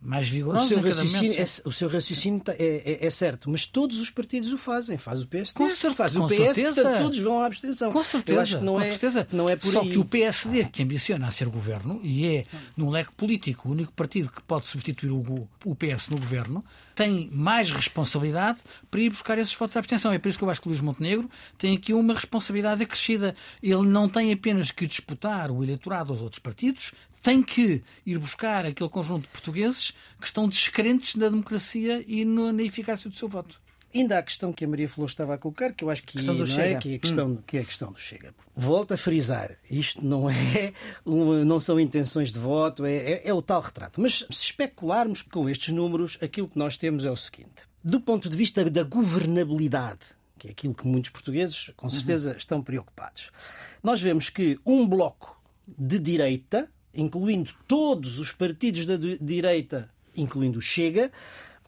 mais 0.00 0.28
vigorosos. 0.28 0.70
O 0.70 0.74
seu 0.74 0.82
raciocínio, 0.82 1.32
é, 1.32 1.44
o 1.64 1.72
seu 1.72 1.88
raciocínio 1.88 2.42
é, 2.48 2.64
é, 3.02 3.06
é, 3.06 3.10
certo, 3.10 3.50
mas 3.50 3.66
todos 3.66 3.98
os 3.98 4.10
partidos 4.10 4.52
o 4.52 4.58
fazem. 4.58 4.96
Faz 4.96 5.22
o 5.22 5.26
PSD, 5.26 5.54
com 5.54 5.70
certeza, 5.70 5.94
faz 5.94 6.16
o 6.16 6.26
PS, 6.26 6.36
certeza. 6.36 6.82
portanto 6.82 7.02
todos 7.02 7.18
vão 7.18 7.40
à 7.40 7.46
abstenção. 7.46 7.92
Com 7.92 8.04
certeza, 8.04 8.60
não 8.60 8.74
com 8.74 8.80
é, 8.80 8.88
certeza. 8.88 9.28
Não 9.32 9.48
é 9.48 9.56
por 9.56 9.72
Só 9.72 9.80
aí. 9.80 9.90
que 9.90 9.98
o 9.98 10.04
PSD, 10.04 10.64
que 10.64 10.82
ambiciona 10.82 11.28
a 11.28 11.30
ser 11.30 11.48
governo, 11.48 12.00
e 12.02 12.26
é, 12.26 12.44
num 12.76 12.90
leque 12.90 13.14
político, 13.14 13.68
o 13.68 13.72
único 13.72 13.92
partido 13.92 14.30
que 14.30 14.42
pode 14.42 14.68
substituir 14.68 15.10
o, 15.10 15.48
o 15.64 15.74
PS 15.74 16.08
no 16.08 16.18
governo, 16.18 16.64
tem 16.98 17.30
mais 17.32 17.70
responsabilidade 17.70 18.58
para 18.90 19.00
ir 19.00 19.10
buscar 19.10 19.38
esses 19.38 19.54
votos 19.54 19.74
de 19.74 19.78
abstenção. 19.78 20.12
É 20.12 20.18
por 20.18 20.28
isso 20.28 20.36
que 20.36 20.42
eu 20.42 20.50
acho 20.50 20.60
que 20.60 20.66
o 20.66 20.70
Luís 20.70 20.80
Montenegro 20.80 21.30
tem 21.56 21.76
aqui 21.76 21.92
uma 21.92 22.12
responsabilidade 22.12 22.82
acrescida. 22.82 23.36
Ele 23.62 23.86
não 23.86 24.08
tem 24.08 24.32
apenas 24.32 24.72
que 24.72 24.84
disputar 24.84 25.48
o 25.48 25.62
eleitorado 25.62 26.12
aos 26.12 26.20
outros 26.20 26.40
partidos, 26.40 26.92
tem 27.22 27.40
que 27.40 27.84
ir 28.04 28.18
buscar 28.18 28.66
aquele 28.66 28.90
conjunto 28.90 29.22
de 29.22 29.28
portugueses 29.28 29.92
que 30.20 30.26
estão 30.26 30.48
descrentes 30.48 31.14
na 31.14 31.28
democracia 31.28 32.04
e 32.04 32.24
na 32.24 32.64
eficácia 32.64 33.08
do 33.08 33.14
seu 33.14 33.28
voto. 33.28 33.60
Ainda 33.94 34.16
há 34.16 34.18
a 34.18 34.22
questão 34.22 34.52
que 34.52 34.64
a 34.64 34.68
Maria 34.68 34.88
Flor 34.88 35.06
estava 35.06 35.34
a 35.34 35.38
colocar, 35.38 35.72
que 35.72 35.82
eu 35.82 35.88
acho 35.88 36.02
que, 36.02 36.12
questão 36.12 36.34
do 36.34 36.40
não 36.40 36.46
Chega. 36.46 36.78
É, 36.78 36.78
que, 36.78 36.92
é 36.92 36.96
a 36.96 36.98
questão, 36.98 37.28
hum. 37.28 37.38
que 37.46 37.56
é 37.56 37.60
a 37.60 37.64
questão 37.64 37.92
do 37.92 37.98
Chega. 37.98 38.34
Volto 38.54 38.92
a 38.92 38.96
frisar, 38.98 39.56
isto 39.70 40.04
não 40.04 40.28
é 40.28 40.72
não 41.06 41.58
são 41.58 41.80
intenções 41.80 42.30
de 42.30 42.38
voto, 42.38 42.84
é, 42.84 42.96
é, 42.96 43.28
é 43.28 43.32
o 43.32 43.40
tal 43.40 43.62
retrato. 43.62 44.00
Mas 44.00 44.26
se 44.30 44.44
especularmos 44.44 45.22
com 45.22 45.48
estes 45.48 45.72
números, 45.72 46.18
aquilo 46.20 46.48
que 46.48 46.58
nós 46.58 46.76
temos 46.76 47.04
é 47.04 47.10
o 47.10 47.16
seguinte. 47.16 47.66
Do 47.82 48.00
ponto 48.00 48.28
de 48.28 48.36
vista 48.36 48.68
da 48.68 48.82
governabilidade, 48.82 50.00
que 50.38 50.48
é 50.48 50.50
aquilo 50.50 50.74
que 50.74 50.86
muitos 50.86 51.10
portugueses, 51.10 51.70
com 51.74 51.88
certeza, 51.88 52.32
uhum. 52.32 52.36
estão 52.36 52.62
preocupados, 52.62 53.30
nós 53.82 54.02
vemos 54.02 54.28
que 54.28 54.58
um 54.66 54.86
bloco 54.86 55.40
de 55.66 55.98
direita, 55.98 56.68
incluindo 56.92 57.52
todos 57.66 58.18
os 58.18 58.32
partidos 58.32 58.84
da 58.84 58.96
direita, 59.18 59.88
incluindo 60.14 60.58
o 60.58 60.62
Chega, 60.62 61.10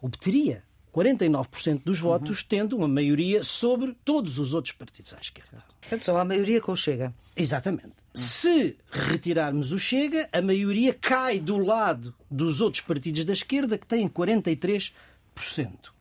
obteria 0.02 0.62
49% 0.94 1.82
dos 1.84 1.98
votos, 1.98 2.40
uhum. 2.40 2.46
tendo 2.48 2.76
uma 2.76 2.88
maioria 2.88 3.42
sobre 3.42 3.96
todos 4.04 4.38
os 4.38 4.54
outros 4.54 4.72
partidos 4.72 5.14
à 5.14 5.18
esquerda. 5.20 5.64
Portanto, 5.80 6.04
só 6.04 6.16
a 6.16 6.24
maioria 6.24 6.60
com 6.60 6.72
o 6.72 6.76
Chega. 6.76 7.14
Exatamente. 7.36 7.86
Uhum. 7.86 7.92
Se 8.14 8.76
retirarmos 8.90 9.72
o 9.72 9.78
Chega, 9.78 10.28
a 10.32 10.42
maioria 10.42 10.92
cai 10.94 11.38
do 11.38 11.58
lado 11.58 12.14
dos 12.30 12.60
outros 12.60 12.82
partidos 12.82 13.24
da 13.24 13.32
esquerda, 13.32 13.78
que 13.78 13.86
têm 13.86 14.08
43%. 14.08 14.92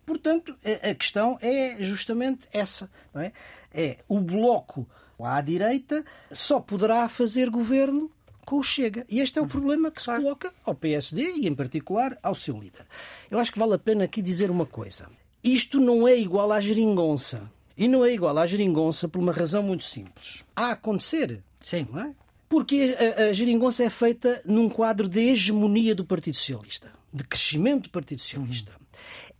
Portanto, 0.06 0.56
a 0.84 0.94
questão 0.96 1.38
é 1.42 1.78
justamente 1.84 2.48
essa. 2.52 2.90
Não 3.14 3.22
é? 3.22 3.32
é 3.72 3.98
o 4.08 4.20
bloco 4.20 4.88
à 5.26 5.42
direita 5.42 6.04
só 6.32 6.60
poderá 6.60 7.08
fazer 7.10 7.50
governo 7.50 8.10
com 8.50 8.58
o 8.58 8.64
Chega. 8.64 9.06
E 9.08 9.22
este 9.22 9.38
é 9.38 9.42
o 9.42 9.44
uhum. 9.44 9.50
problema 9.50 9.92
que 9.92 10.02
se 10.02 10.08
coloca 10.08 10.52
ao 10.66 10.74
PSD 10.74 11.34
e, 11.36 11.48
em 11.48 11.54
particular, 11.54 12.18
ao 12.24 12.34
seu 12.34 12.60
líder. 12.60 12.84
Eu 13.30 13.38
acho 13.38 13.54
que 13.54 13.60
vale 13.60 13.76
a 13.76 13.78
pena 13.78 14.06
aqui 14.06 14.24
dizer 14.24 14.50
uma 14.50 14.66
coisa. 14.66 15.08
Isto 15.44 15.80
não 15.80 16.08
é 16.08 16.18
igual 16.18 16.52
à 16.52 16.60
geringonça. 16.60 17.44
E 17.78 17.88
não 17.88 18.04
é 18.04 18.12
igual 18.12 18.36
à 18.40 18.48
geringonça 18.48 19.08
por 19.08 19.20
uma 19.20 19.32
razão 19.32 19.62
muito 19.62 19.84
simples. 19.84 20.44
A 20.56 20.72
acontecer. 20.72 21.44
Sim. 21.62 21.88
Não 21.92 22.02
é? 22.02 22.12
Porque 22.50 22.98
a, 22.98 23.26
a 23.26 23.34
geringonça 23.34 23.84
é 23.84 23.90
feita 23.90 24.42
num 24.46 24.68
quadro 24.68 25.08
de 25.08 25.20
hegemonia 25.20 25.94
do 25.94 26.04
Partido 26.04 26.36
Socialista, 26.36 26.92
de 27.14 27.24
crescimento 27.24 27.84
do 27.84 27.90
Partido 27.92 28.20
Socialista. 28.20 28.72
Uhum. 28.72 28.88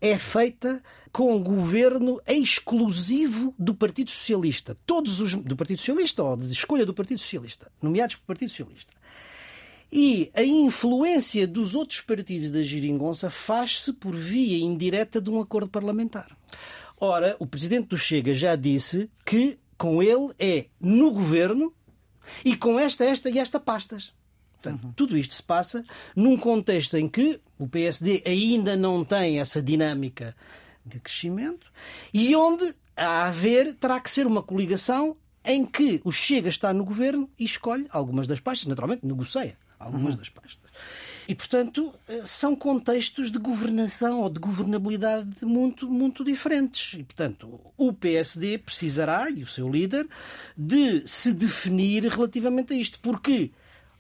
É 0.02 0.18
feita 0.20 0.84
com 1.12 1.36
o 1.36 1.40
governo 1.40 2.22
exclusivo 2.28 3.54
do 3.58 3.74
Partido 3.74 4.12
Socialista. 4.12 4.78
Todos 4.86 5.20
os. 5.20 5.34
do 5.34 5.56
Partido 5.56 5.80
Socialista 5.80 6.24
ou 6.24 6.38
de 6.38 6.54
escolha 6.54 6.86
do 6.86 6.94
Partido 6.94 7.20
Socialista, 7.20 7.72
nomeados 7.82 8.16
pelo 8.16 8.28
Partido 8.28 8.50
Socialista. 8.50 8.99
E 9.92 10.32
a 10.36 10.44
influência 10.44 11.48
dos 11.48 11.74
outros 11.74 12.02
partidos 12.02 12.52
da 12.52 12.62
Giringonça 12.62 13.30
faz-se 13.30 13.92
por 13.92 14.16
via 14.16 14.64
indireta 14.64 15.20
de 15.20 15.30
um 15.30 15.42
acordo 15.42 15.70
parlamentar. 15.70 16.38
Ora, 17.00 17.36
o 17.40 17.48
presidente 17.48 17.88
do 17.88 17.98
Chega 17.98 18.34
já 18.34 18.56
disse 18.56 19.10
que 19.26 19.58
com 19.78 20.04
ele 20.04 20.32
é 20.38 20.66
no 20.80 21.12
governo 21.12 21.74
e 22.46 22.56
com 22.56 22.78
esta, 22.80 23.04
esta 23.04 23.30
e 23.30 23.40
esta 23.40 23.60
pastas. 23.60 24.14
Portanto, 24.62 24.84
uhum. 24.84 24.92
tudo 24.92 25.18
isto 25.18 25.34
se 25.34 25.42
passa 25.42 25.84
num 26.16 26.38
contexto 26.38 26.98
em 26.98 27.08
que 27.08 27.40
o 27.58 27.68
PSD 27.68 28.22
ainda 28.26 28.76
não 28.76 29.04
tem 29.04 29.40
essa 29.40 29.62
dinâmica 29.62 30.36
de 30.86 31.00
crescimento 31.00 31.72
e 32.14 32.36
onde 32.36 32.76
a 32.96 33.28
haver 33.28 33.74
terá 33.74 34.00
que 34.00 34.12
ser 34.12 34.28
uma 34.28 34.44
coligação 34.44 35.16
em 35.46 35.66
que 35.66 36.02
o 36.04 36.12
Chega 36.12 36.50
está 36.50 36.74
no 36.74 36.84
governo 36.84 37.30
e 37.40 37.46
escolhe 37.46 37.88
algumas 37.90 38.28
das 38.28 38.42
pastas, 38.42 38.68
naturalmente 38.68 39.06
negocia 39.06 39.58
algumas 39.80 40.14
uhum. 40.14 40.20
das 40.20 40.30
pastas. 40.30 40.70
E, 41.28 41.36
portanto, 41.36 41.94
eh, 42.08 42.24
são 42.26 42.56
contextos 42.56 43.32
de 43.32 43.38
governação 43.38 44.22
ou 44.22 44.30
de 44.30 44.40
governabilidade 44.40 45.46
muito, 45.46 45.90
muito 45.90 46.24
diferentes. 46.24 47.00
E, 47.00 47.04
portanto, 47.04 47.60
o 47.78 47.94
PSD 47.94 48.58
precisará, 48.58 49.30
e 49.30 49.44
o 49.44 49.48
seu 49.48 49.70
líder, 49.70 50.08
de 50.58 51.08
se 51.08 51.32
definir 51.32 52.04
relativamente 52.06 52.74
a 52.74 52.76
isto. 52.76 53.00
Porque, 53.00 53.52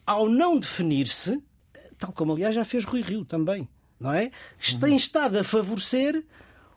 ao 0.05 0.27
não 0.27 0.57
definir-se, 0.57 1.41
tal 1.97 2.11
como 2.11 2.33
aliás 2.33 2.55
já 2.55 2.65
fez 2.65 2.83
Rui 2.83 3.01
Rio 3.01 3.23
também, 3.23 3.69
não 3.99 4.11
é? 4.11 4.31
Tem 4.79 4.95
estado 4.95 5.37
a 5.37 5.43
favorecer 5.43 6.25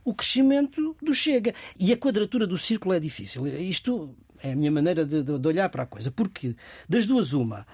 o 0.04 0.12
crescimento 0.12 0.94
do 1.00 1.14
Chega. 1.14 1.54
E 1.78 1.92
a 1.92 1.96
quadratura 1.96 2.46
do 2.46 2.58
círculo 2.58 2.94
é 2.94 3.00
difícil. 3.00 3.46
Isto 3.46 4.14
é 4.42 4.52
a 4.52 4.56
minha 4.56 4.70
maneira 4.70 5.06
de, 5.06 5.22
de 5.22 5.48
olhar 5.48 5.68
para 5.70 5.84
a 5.84 5.86
coisa. 5.86 6.10
Porque, 6.10 6.54
das 6.88 7.06
duas, 7.06 7.32
uma 7.32 7.66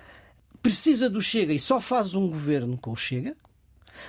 precisa 0.62 1.08
do 1.08 1.20
Chega 1.20 1.52
e 1.52 1.58
só 1.58 1.80
faz 1.80 2.14
um 2.14 2.28
governo 2.28 2.76
com 2.76 2.92
o 2.92 2.96
Chega, 2.96 3.36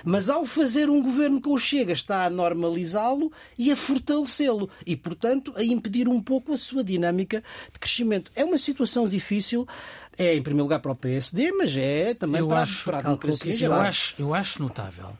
mas 0.04 0.28
ao 0.28 0.46
fazer 0.46 0.88
um 0.88 1.02
governo 1.02 1.40
com 1.40 1.52
o 1.52 1.58
Chega 1.58 1.92
está 1.92 2.24
a 2.24 2.30
normalizá-lo 2.30 3.32
e 3.58 3.70
a 3.72 3.76
fortalecê-lo 3.76 4.70
e, 4.86 4.96
portanto, 4.96 5.52
a 5.56 5.64
impedir 5.64 6.08
um 6.08 6.22
pouco 6.22 6.52
a 6.52 6.58
sua 6.58 6.84
dinâmica 6.84 7.42
de 7.72 7.78
crescimento. 7.78 8.30
É 8.34 8.44
uma 8.44 8.58
situação 8.58 9.08
difícil, 9.08 9.66
é 10.16 10.34
em 10.34 10.42
primeiro 10.42 10.64
lugar 10.64 10.80
para 10.80 10.92
o 10.92 10.96
PSD, 10.96 11.52
mas 11.52 11.76
é 11.76 12.14
também 12.14 12.40
eu 12.40 12.48
para, 12.48 12.62
acho, 12.62 12.84
para 12.84 12.98
a 12.98 13.02
democracia. 13.02 13.66
Eu 13.66 13.72
acho, 13.74 14.22
eu 14.22 14.34
acho 14.34 14.62
notável 14.62 15.16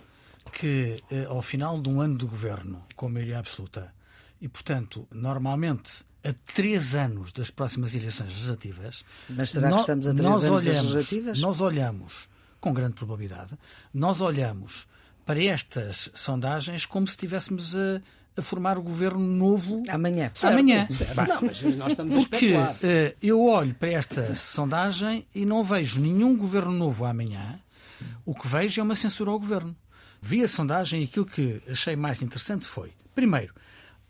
que 0.53 0.97
eh, 1.11 1.27
ao 1.29 1.43
final 1.43 1.81
de 1.81 1.89
um 1.89 2.01
ano 2.01 2.19
de 2.19 2.27
governo 2.27 2.85
com 2.97 3.09
maioria 3.09 3.39
absoluta 3.39 3.93
e, 4.41 4.49
portanto, 4.49 5.07
normalmente 5.13 6.05
a 6.25 6.33
três 6.55 6.95
anos 6.95 7.33
das 7.33 7.51
próximas 7.51 7.95
eleições 7.95 8.29
legislativas. 8.29 9.05
Mas 9.29 9.51
será 9.51 9.71
que 9.71 9.77
estamos 9.77 10.07
a 10.07 10.13
três 10.13 10.27
anos 10.27 10.45
olhamos, 10.45 10.65
das 10.65 10.77
legislativas? 10.77 11.41
Nós 11.41 11.61
olhamos, 11.61 12.13
com 12.61 12.73
grande 12.73 12.95
probabilidade, 12.95 13.59
nós 13.93 14.21
olhamos 14.21 14.87
para 15.25 15.43
estas 15.43 16.11
sondagens 16.15 16.85
como 16.87 17.07
se 17.07 17.13
estivéssemos 17.13 17.77
a, 17.77 18.01
a 18.37 18.43
formar 18.43 18.79
o 18.79 18.83
governo 18.83 19.21
novo 19.21 19.83
amanhã. 19.89 20.31
Certo, 20.35 20.53
amanhã. 20.55 20.87
Certo. 20.91 21.17
Não, 21.17 21.41
mas 21.43 21.63
nós 21.77 21.93
estamos 21.93 22.27
Porque 22.27 22.55
a 22.55 22.73
uh, 22.73 23.17
eu 23.23 23.41
olho 23.43 23.75
para 23.75 23.91
esta 23.91 24.35
sondagem 24.35 25.27
e 25.35 25.47
não 25.47 25.63
vejo 25.63 26.01
nenhum 26.01 26.37
governo 26.37 26.73
novo 26.73 27.05
amanhã. 27.05 27.61
O 28.25 28.35
que 28.35 28.49
vejo 28.49 28.81
é 28.81 28.85
uma 28.85 28.97
censura 28.97 29.31
ao 29.31 29.39
governo. 29.39 29.77
vi 30.21 30.43
a 30.43 30.49
sondagem 30.49 31.03
e 31.03 31.05
aquilo 31.05 31.27
que 31.27 31.63
achei 31.69 31.97
mais 31.97 32.21
interessante 32.23 32.65
foi, 32.65 32.93
primeiro, 33.15 33.55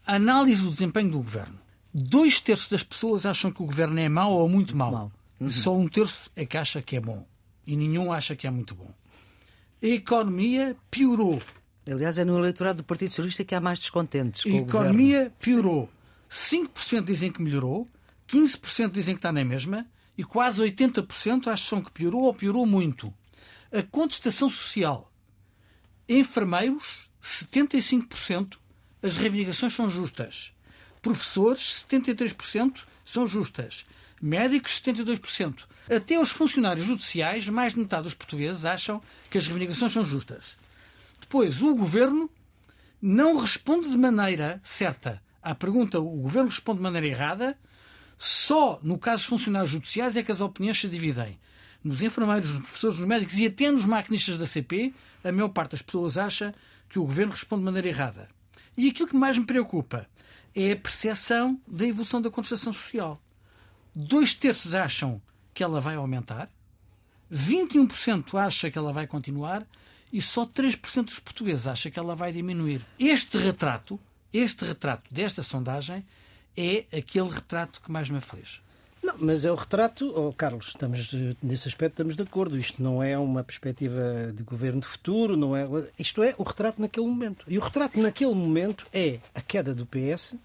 a 0.06 0.14
análise 0.14 0.62
do 0.62 0.70
desempenho 0.70 1.10
do 1.10 1.18
governo. 1.18 1.58
Dois 1.92 2.40
terços 2.40 2.68
das 2.68 2.82
pessoas 2.82 3.26
acham 3.26 3.50
que 3.50 3.62
o 3.62 3.66
governo 3.66 3.98
é 3.98 4.08
mau 4.08 4.32
ou 4.32 4.48
muito 4.48 4.76
mau. 4.76 4.92
Mau. 4.92 5.12
Uhum. 5.40 5.50
Só 5.50 5.76
um 5.76 5.88
terço 5.88 6.30
é 6.36 6.44
que 6.44 6.56
acha 6.56 6.80
que 6.82 6.96
é 6.96 7.00
bom. 7.00 7.26
E 7.66 7.74
nenhum 7.76 8.12
acha 8.12 8.36
que 8.36 8.46
é 8.46 8.50
muito 8.50 8.74
bom. 8.74 8.90
A 9.82 9.86
economia 9.86 10.76
piorou. 10.90 11.40
Aliás, 11.90 12.18
é 12.18 12.24
no 12.24 12.38
eleitorado 12.38 12.78
do 12.78 12.84
Partido 12.84 13.10
Socialista 13.10 13.44
que 13.44 13.54
há 13.54 13.60
mais 13.60 13.78
descontentes. 13.78 14.44
A 14.46 14.56
economia 14.56 15.32
piorou. 15.40 15.88
5% 16.30 17.04
dizem 17.04 17.32
que 17.32 17.42
melhorou, 17.42 17.88
15% 18.28 18.92
dizem 18.92 19.14
que 19.14 19.18
está 19.18 19.32
na 19.32 19.44
mesma 19.44 19.86
e 20.16 20.22
quase 20.22 20.62
80% 20.62 21.48
acham 21.48 21.82
que 21.82 21.90
piorou 21.90 22.22
ou 22.24 22.34
piorou 22.34 22.64
muito. 22.64 23.12
A 23.72 23.82
contestação 23.82 24.48
social. 24.48 25.10
Enfermeiros, 26.08 27.08
75%, 27.22 28.58
as 29.02 29.16
reivindicações 29.16 29.74
são 29.74 29.88
justas. 29.88 30.52
Professores, 31.02 31.84
73% 31.88 32.80
são 33.04 33.26
justas. 33.26 33.84
Médicos, 34.20 34.80
72%. 34.82 35.64
Até 35.88 36.20
os 36.20 36.30
funcionários 36.30 36.86
judiciais, 36.86 37.48
mais 37.48 37.72
de 37.72 37.80
metade 37.80 38.04
dos 38.04 38.14
portugueses 38.14 38.64
acham 38.64 39.02
que 39.30 39.38
as 39.38 39.46
reivindicações 39.46 39.92
são 39.92 40.04
justas. 40.04 40.56
Depois, 41.20 41.62
o 41.62 41.74
governo 41.74 42.30
não 43.00 43.38
responde 43.38 43.90
de 43.90 43.96
maneira 43.96 44.60
certa 44.62 45.22
à 45.42 45.54
pergunta. 45.54 45.98
O 45.98 46.20
governo 46.20 46.50
responde 46.50 46.78
de 46.78 46.82
maneira 46.82 47.06
errada. 47.06 47.58
Só 48.18 48.78
no 48.82 48.98
caso 48.98 49.22
dos 49.22 49.26
funcionários 49.26 49.70
judiciais 49.70 50.16
é 50.16 50.22
que 50.22 50.32
as 50.32 50.42
opiniões 50.42 50.78
se 50.78 50.88
dividem. 50.88 51.38
Nos 51.82 52.02
enfermeiros, 52.02 52.50
nos 52.50 52.62
professores, 52.62 52.98
nos 52.98 53.08
médicos 53.08 53.38
e 53.38 53.46
até 53.46 53.70
nos 53.70 53.86
maquinistas 53.86 54.36
da 54.36 54.46
CP, 54.46 54.92
a 55.24 55.32
maior 55.32 55.48
parte 55.48 55.72
das 55.72 55.82
pessoas 55.82 56.18
acha 56.18 56.54
que 56.90 56.98
o 56.98 57.04
governo 57.04 57.32
responde 57.32 57.62
de 57.62 57.64
maneira 57.64 57.88
errada. 57.88 58.28
E 58.76 58.90
aquilo 58.90 59.08
que 59.08 59.16
mais 59.16 59.38
me 59.38 59.46
preocupa 59.46 60.06
é 60.54 60.72
a 60.72 60.76
percepção 60.76 61.60
da 61.66 61.86
evolução 61.86 62.20
da 62.20 62.30
contestação 62.30 62.72
social. 62.72 63.20
Dois 63.94 64.34
terços 64.34 64.74
acham 64.74 65.20
que 65.52 65.62
ela 65.62 65.80
vai 65.80 65.96
aumentar, 65.96 66.50
21% 67.32 68.38
acha 68.38 68.70
que 68.70 68.78
ela 68.78 68.92
vai 68.92 69.06
continuar 69.06 69.66
e 70.12 70.20
só 70.20 70.44
3% 70.44 71.04
dos 71.04 71.18
portugueses 71.18 71.66
acha 71.66 71.90
que 71.90 71.98
ela 71.98 72.16
vai 72.16 72.32
diminuir. 72.32 72.84
Este 72.98 73.38
retrato, 73.38 73.98
este 74.32 74.64
retrato 74.64 75.12
desta 75.12 75.42
sondagem 75.42 76.04
é 76.56 76.86
aquele 76.96 77.30
retrato 77.30 77.80
que 77.80 77.90
mais 77.90 78.10
me 78.10 78.18
aflige. 78.18 78.60
Não, 79.02 79.14
mas 79.18 79.44
é 79.44 79.52
o 79.52 79.54
retrato, 79.54 80.12
oh, 80.14 80.32
Carlos, 80.32 80.68
estamos 80.68 81.10
nesse 81.42 81.68
aspecto 81.68 81.94
estamos 81.94 82.16
de 82.16 82.22
acordo. 82.22 82.56
Isto 82.56 82.82
não 82.82 83.02
é 83.02 83.16
uma 83.16 83.42
perspectiva 83.42 84.32
de 84.34 84.42
governo 84.42 84.80
de 84.80 84.86
futuro, 84.86 85.36
não 85.36 85.56
é. 85.56 85.66
Isto 85.98 86.22
é 86.22 86.34
o 86.36 86.42
retrato 86.42 86.80
naquele 86.80 87.06
momento. 87.06 87.44
E 87.48 87.56
o 87.56 87.60
retrato 87.60 87.98
naquele 87.98 88.34
momento 88.34 88.86
é 88.92 89.18
a 89.34 89.40
queda 89.40 89.74
do 89.74 89.86
PS 89.86 90.36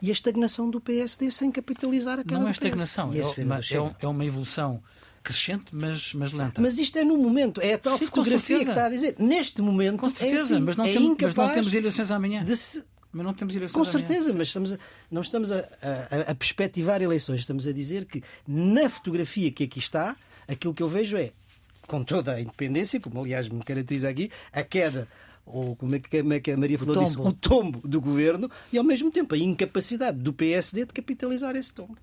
e 0.00 0.08
a 0.08 0.12
estagnação 0.12 0.70
do 0.70 0.80
PSD 0.80 1.30
sem 1.30 1.50
capitalizar 1.50 2.18
a 2.18 2.24
queda 2.24 2.38
Não 2.38 2.48
é 2.48 2.50
estagnação, 2.52 3.10
é, 3.12 3.18
é 3.18 3.94
é 4.00 4.06
uma 4.08 4.24
evolução 4.24 4.82
crescente, 5.22 5.66
mas, 5.74 6.14
mas 6.14 6.32
lenta. 6.32 6.60
Mas 6.60 6.78
isto 6.78 6.96
é 6.98 7.04
no 7.04 7.18
momento, 7.18 7.60
é 7.60 7.74
a 7.74 7.78
tal 7.78 7.98
Sim, 7.98 8.06
fotografia 8.06 8.58
que 8.60 8.70
está 8.70 8.86
a 8.86 8.88
dizer. 8.88 9.16
Neste 9.18 9.60
momento, 9.60 9.98
Com 9.98 10.08
certeza, 10.08 10.54
é 10.54 10.56
assim, 10.56 10.60
mas, 10.60 10.76
não 10.76 10.84
é 10.86 10.92
temos, 10.92 11.16
mas 11.20 11.34
não 11.34 11.52
temos 11.52 11.74
eleições 11.74 12.10
amanhã. 12.10 12.44
de 12.44 12.56
se 12.56 12.84
Mas 13.12 13.24
não 13.24 13.32
temos 13.32 13.54
eleições 13.56 13.74
Com 13.74 13.84
certeza, 13.84 14.32
mas 14.32 14.48
estamos 14.48 14.74
a- 14.74 14.78
não 15.10 15.22
estamos 15.22 15.50
a, 15.50 15.58
a, 15.58 16.30
a 16.30 16.34
perspectivar 16.34 17.00
eleições. 17.00 17.40
Estamos 17.40 17.66
a 17.66 17.72
dizer 17.72 18.04
que 18.04 18.22
na 18.46 18.88
fotografia 18.90 19.50
que 19.50 19.64
aqui 19.64 19.78
está, 19.78 20.14
aquilo 20.46 20.74
que 20.74 20.82
eu 20.82 20.88
vejo 20.88 21.16
é, 21.16 21.30
com 21.86 22.04
toda 22.04 22.34
a 22.34 22.40
independência, 22.40 23.00
como 23.00 23.20
aliás 23.20 23.48
me 23.48 23.62
caracteriza 23.64 24.08
aqui, 24.10 24.30
a 24.52 24.62
queda, 24.62 25.08
ou 25.46 25.74
como 25.76 25.94
é 25.94 25.98
que, 25.98 26.20
como 26.20 26.32
é 26.34 26.40
que 26.40 26.50
a 26.50 26.56
Maria 26.58 26.78
falou 26.78 27.02
disso, 27.02 27.16
tombo. 27.16 27.28
o 27.30 27.32
tombo 27.32 27.88
do 27.88 27.98
governo 28.00 28.50
e 28.70 28.76
ao 28.76 28.84
mesmo 28.84 29.10
tempo 29.10 29.34
a 29.34 29.38
incapacidade 29.38 30.18
do 30.18 30.32
PSD 30.32 30.84
de 30.84 30.92
capitalizar 30.92 31.56
esse 31.56 31.72
tombo. 31.72 31.96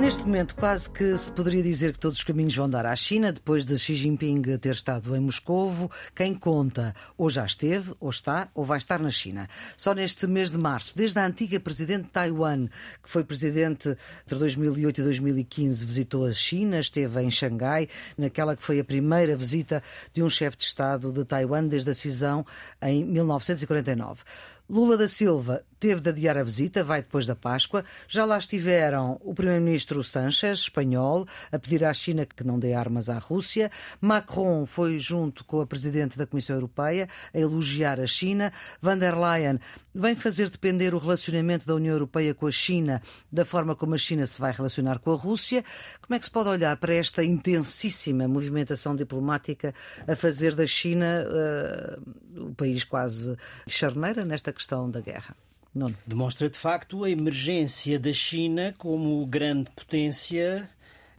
Neste 0.00 0.22
momento, 0.24 0.54
quase 0.54 0.90
que 0.90 1.16
se 1.16 1.32
poderia 1.32 1.62
dizer 1.62 1.92
que 1.92 1.98
todos 1.98 2.18
os 2.18 2.24
caminhos 2.24 2.54
vão 2.54 2.68
dar 2.68 2.84
à 2.84 2.94
China, 2.94 3.32
depois 3.32 3.64
de 3.64 3.78
Xi 3.78 3.94
Jinping 3.94 4.42
ter 4.58 4.72
estado 4.72 5.16
em 5.16 5.20
Moscovo. 5.20 5.90
Quem 6.14 6.34
conta 6.34 6.94
ou 7.16 7.30
já 7.30 7.46
esteve, 7.46 7.94
ou 7.98 8.10
está, 8.10 8.48
ou 8.54 8.64
vai 8.64 8.76
estar 8.76 9.00
na 9.00 9.10
China. 9.10 9.48
Só 9.76 9.94
neste 9.94 10.26
mês 10.26 10.50
de 10.50 10.58
março, 10.58 10.94
desde 10.94 11.18
a 11.18 11.24
antiga 11.24 11.58
presidente 11.58 12.04
de 12.04 12.10
Taiwan, 12.10 12.66
que 13.02 13.08
foi 13.08 13.24
presidente 13.24 13.96
entre 14.26 14.38
2008 14.38 15.00
e 15.00 15.04
2015, 15.04 15.86
visitou 15.86 16.26
a 16.26 16.32
China, 16.32 16.80
esteve 16.80 17.22
em 17.22 17.30
Xangai, 17.30 17.88
naquela 18.18 18.54
que 18.54 18.62
foi 18.62 18.80
a 18.80 18.84
primeira 18.84 19.34
visita 19.36 19.82
de 20.12 20.22
um 20.22 20.28
chefe 20.28 20.58
de 20.58 20.64
Estado 20.64 21.12
de 21.12 21.24
Taiwan 21.24 21.66
desde 21.66 21.90
a 21.90 21.94
cisão 21.94 22.44
em 22.82 23.04
1949. 23.04 24.22
Lula 24.68 24.96
da 24.96 25.06
Silva 25.06 25.62
teve 25.84 26.00
de 26.00 26.08
adiar 26.08 26.38
a 26.38 26.42
visita, 26.42 26.82
vai 26.82 27.02
depois 27.02 27.26
da 27.26 27.36
Páscoa. 27.36 27.84
Já 28.08 28.24
lá 28.24 28.38
estiveram 28.38 29.20
o 29.22 29.34
primeiro-ministro 29.34 30.02
Sanchez, 30.02 30.60
espanhol, 30.60 31.26
a 31.52 31.58
pedir 31.58 31.84
à 31.84 31.92
China 31.92 32.24
que 32.24 32.42
não 32.42 32.58
dê 32.58 32.72
armas 32.72 33.10
à 33.10 33.18
Rússia. 33.18 33.70
Macron 34.00 34.64
foi 34.64 34.98
junto 34.98 35.44
com 35.44 35.60
a 35.60 35.66
presidente 35.66 36.16
da 36.16 36.26
Comissão 36.26 36.56
Europeia 36.56 37.06
a 37.34 37.38
elogiar 37.38 38.00
a 38.00 38.06
China. 38.06 38.50
Van 38.80 38.96
der 38.96 39.14
Leyen 39.14 39.60
vem 39.94 40.16
fazer 40.16 40.48
depender 40.48 40.94
o 40.94 40.98
relacionamento 40.98 41.66
da 41.66 41.74
União 41.74 41.92
Europeia 41.92 42.32
com 42.32 42.46
a 42.46 42.50
China 42.50 43.02
da 43.30 43.44
forma 43.44 43.76
como 43.76 43.94
a 43.94 43.98
China 43.98 44.24
se 44.24 44.40
vai 44.40 44.52
relacionar 44.52 45.00
com 45.00 45.12
a 45.12 45.16
Rússia. 45.16 45.62
Como 46.00 46.16
é 46.16 46.18
que 46.18 46.24
se 46.24 46.30
pode 46.30 46.48
olhar 46.48 46.74
para 46.78 46.94
esta 46.94 47.22
intensíssima 47.22 48.26
movimentação 48.26 48.96
diplomática 48.96 49.74
a 50.08 50.16
fazer 50.16 50.54
da 50.54 50.66
China 50.66 51.26
eh, 51.28 51.98
o 52.38 52.54
país 52.54 52.84
quase 52.84 53.36
charneira 53.68 54.24
nesta 54.24 54.50
questão 54.50 54.90
da 54.90 55.02
guerra? 55.02 55.36
Nuno. 55.74 55.96
Demonstra 56.06 56.48
de 56.48 56.56
facto 56.56 57.02
a 57.02 57.10
emergência 57.10 57.98
da 57.98 58.12
China 58.12 58.72
como 58.78 59.26
grande 59.26 59.70
potência 59.72 60.70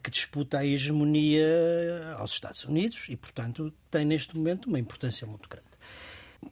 que 0.02 0.10
disputa 0.10 0.58
a 0.58 0.64
hegemonia 0.64 1.44
aos 2.18 2.32
Estados 2.32 2.64
Unidos 2.64 3.06
e, 3.10 3.16
portanto, 3.16 3.72
tem 3.90 4.04
neste 4.04 4.36
momento 4.36 4.66
uma 4.66 4.78
importância 4.78 5.26
muito 5.26 5.48
grande. 5.48 5.65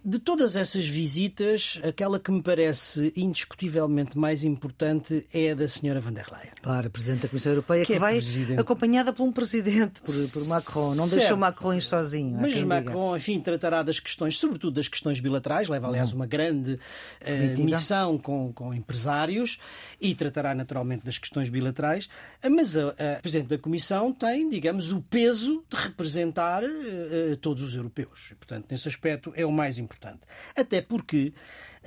De 0.05 0.19
todas 0.19 0.57
essas 0.57 0.87
visitas, 0.87 1.79
aquela 1.83 2.19
que 2.19 2.31
me 2.31 2.43
parece 2.43 3.13
indiscutivelmente 3.17 4.19
mais 4.19 4.45
importante 4.45 5.27
é 5.33 5.53
a 5.53 5.55
da 5.55 5.69
senhora 5.69 6.01
van 6.01 6.13
der 6.13 6.27
Leyen. 6.31 6.53
Claro, 6.63 6.87
a 6.89 6.91
Presidente 6.91 7.23
da 7.23 7.29
Comissão 7.29 7.53
Europeia 7.53 7.81
que, 7.85 7.93
Que 7.93 7.95
é 7.95 7.99
vai 7.99 8.15
presidente. 8.17 8.61
acompanhada 8.61 9.13
por 9.13 9.25
um 9.25 9.33
Presidente, 9.33 10.01
por, 10.03 10.15
por 10.33 10.47
Macron. 10.47 10.95
Não 10.95 11.07
Certo. 11.07 11.21
deixou 11.21 11.37
Macron 11.37 11.75
ir 11.75 11.81
sozinho. 11.83 12.33
Mas 12.41 12.53
quem 12.53 12.63
diga. 12.63 12.67
Macron, 12.67 13.17
enfim, 13.17 13.41
tratará 13.41 13.83
das 13.83 13.99
questões, 14.01 14.37
sobretudo 14.39 14.75
das 14.75 14.89
questões 14.89 15.21
bilaterais, 15.21 15.69
leva 15.69 15.87
aliás 15.89 16.13
uma 16.13 16.27
grande 16.27 16.79
Comitiva. 17.25 17.63
missão 17.65 18.19
com, 18.19 18.53
com 18.53 18.75
empresários 18.75 19.59
e 20.01 20.15
tratará 20.15 20.55
naturalmente 20.55 21.05
das 21.05 21.19
questões 21.19 21.49
bilaterais. 21.49 22.09
Eh, 22.43 22.49
Mas 22.49 22.77
a, 22.77 22.89
a 22.91 23.21
Presidente 23.21 23.49
da 23.49 23.59
Comissão 23.59 24.13
tem, 24.13 24.49
digamos, 24.49 24.93
o 24.93 25.01
peso 25.03 25.65
de 25.71 25.77
representar 25.77 26.63
eh, 26.65 27.37
todos 27.41 27.63
os 27.63 27.75
europeus. 27.75 28.29
E, 28.33 28.35
portanto, 28.35 28.67
nesse 28.71 28.89
aspecto 28.89 29.33
é 29.37 29.45
o 29.47 29.53
mais 29.53 29.74
importante. 29.79 30.21
Até 30.57 30.81
porque 30.83 31.33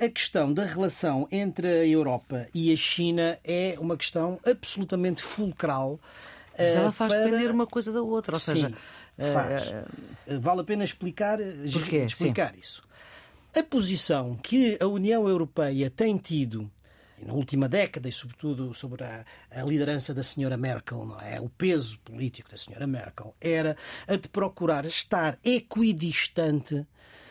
a 0.00 0.08
questão 0.08 0.52
da 0.52 0.64
relação 0.64 1.26
entre 1.30 1.66
a 1.66 1.86
Europa 1.86 2.46
e 2.54 2.72
a 2.72 2.76
China 2.76 3.38
é 3.44 3.76
uma 3.80 3.96
questão 3.96 4.38
absolutamente 4.46 5.22
fulcral. 5.22 5.98
Mas 6.56 6.74
eh, 6.74 6.78
ela 6.78 6.92
faz 6.92 7.12
para- 7.14 7.24
depender 7.24 7.50
uma 7.50 7.66
coisa 7.66 7.92
da 7.92 8.02
outra. 8.02 8.34
Ou 8.34 8.38
Sim, 8.40 8.52
seja, 8.54 8.72
eh, 9.18 9.32
faz. 9.32 9.72
Vale 10.40 10.60
a 10.60 10.64
pena 10.64 10.84
explicar, 10.84 11.38
Porquê? 11.72 12.04
explicar 12.04 12.54
isso. 12.56 12.82
A 13.56 13.62
posição 13.62 14.36
que 14.36 14.76
a 14.80 14.86
União 14.86 15.28
Europeia 15.28 15.90
tem 15.90 16.16
tido 16.16 16.70
na 17.20 17.32
última 17.32 17.68
década 17.68 18.08
e 18.08 18.12
sobretudo 18.12 18.72
sobre 18.74 19.02
a, 19.02 19.24
a 19.50 19.62
liderança 19.64 20.14
da 20.14 20.22
senhora 20.22 20.56
Merkel, 20.56 21.04
não 21.04 21.20
é? 21.20 21.40
O 21.40 21.48
peso 21.48 21.98
político 22.00 22.48
da 22.50 22.56
senhora 22.56 22.86
Merkel 22.86 23.34
era 23.40 23.76
a 24.06 24.14
de 24.14 24.28
procurar 24.28 24.84
estar 24.84 25.36
equidistante 25.44 26.86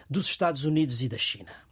dos 0.10 0.28
Estados 0.28 0.66
Unidos 0.66 1.02
e 1.02 1.10
da 1.10 1.18
China 1.18 1.68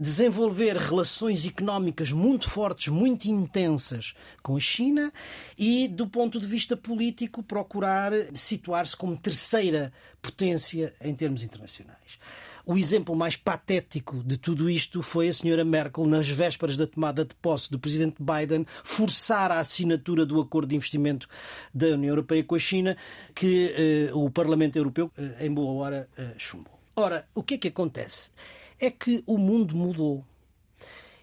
desenvolver 0.00 0.78
relações 0.78 1.46
económicas 1.46 2.10
muito 2.10 2.48
fortes, 2.48 2.88
muito 2.88 3.26
intensas 3.26 4.14
com 4.42 4.56
a 4.56 4.60
China 4.60 5.12
e, 5.58 5.86
do 5.88 6.06
ponto 6.06 6.40
de 6.40 6.46
vista 6.46 6.74
político, 6.74 7.42
procurar 7.42 8.10
situar-se 8.34 8.96
como 8.96 9.14
terceira 9.14 9.92
potência 10.22 10.94
em 11.02 11.14
termos 11.14 11.42
internacionais. 11.42 12.18
O 12.64 12.78
exemplo 12.78 13.14
mais 13.14 13.36
patético 13.36 14.22
de 14.24 14.38
tudo 14.38 14.70
isto 14.70 15.02
foi 15.02 15.28
a 15.28 15.32
senhora 15.32 15.64
Merkel, 15.64 16.06
nas 16.06 16.28
vésperas 16.28 16.78
da 16.78 16.86
tomada 16.86 17.22
de 17.22 17.34
posse 17.34 17.70
do 17.70 17.78
presidente 17.78 18.16
Biden, 18.20 18.66
forçar 18.82 19.50
a 19.50 19.58
assinatura 19.58 20.24
do 20.24 20.40
acordo 20.40 20.68
de 20.68 20.76
investimento 20.76 21.28
da 21.74 21.88
União 21.88 22.10
Europeia 22.10 22.42
com 22.42 22.54
a 22.54 22.58
China, 22.58 22.96
que 23.34 23.74
eh, 23.76 24.14
o 24.14 24.30
Parlamento 24.30 24.76
Europeu, 24.76 25.10
eh, 25.18 25.46
em 25.46 25.52
boa 25.52 25.72
hora, 25.72 26.08
eh, 26.16 26.34
chumbou. 26.38 26.79
Ora, 26.94 27.26
o 27.34 27.42
que 27.42 27.54
é 27.54 27.58
que 27.58 27.68
acontece? 27.68 28.30
É 28.78 28.90
que 28.90 29.22
o 29.26 29.38
mundo 29.38 29.76
mudou. 29.76 30.24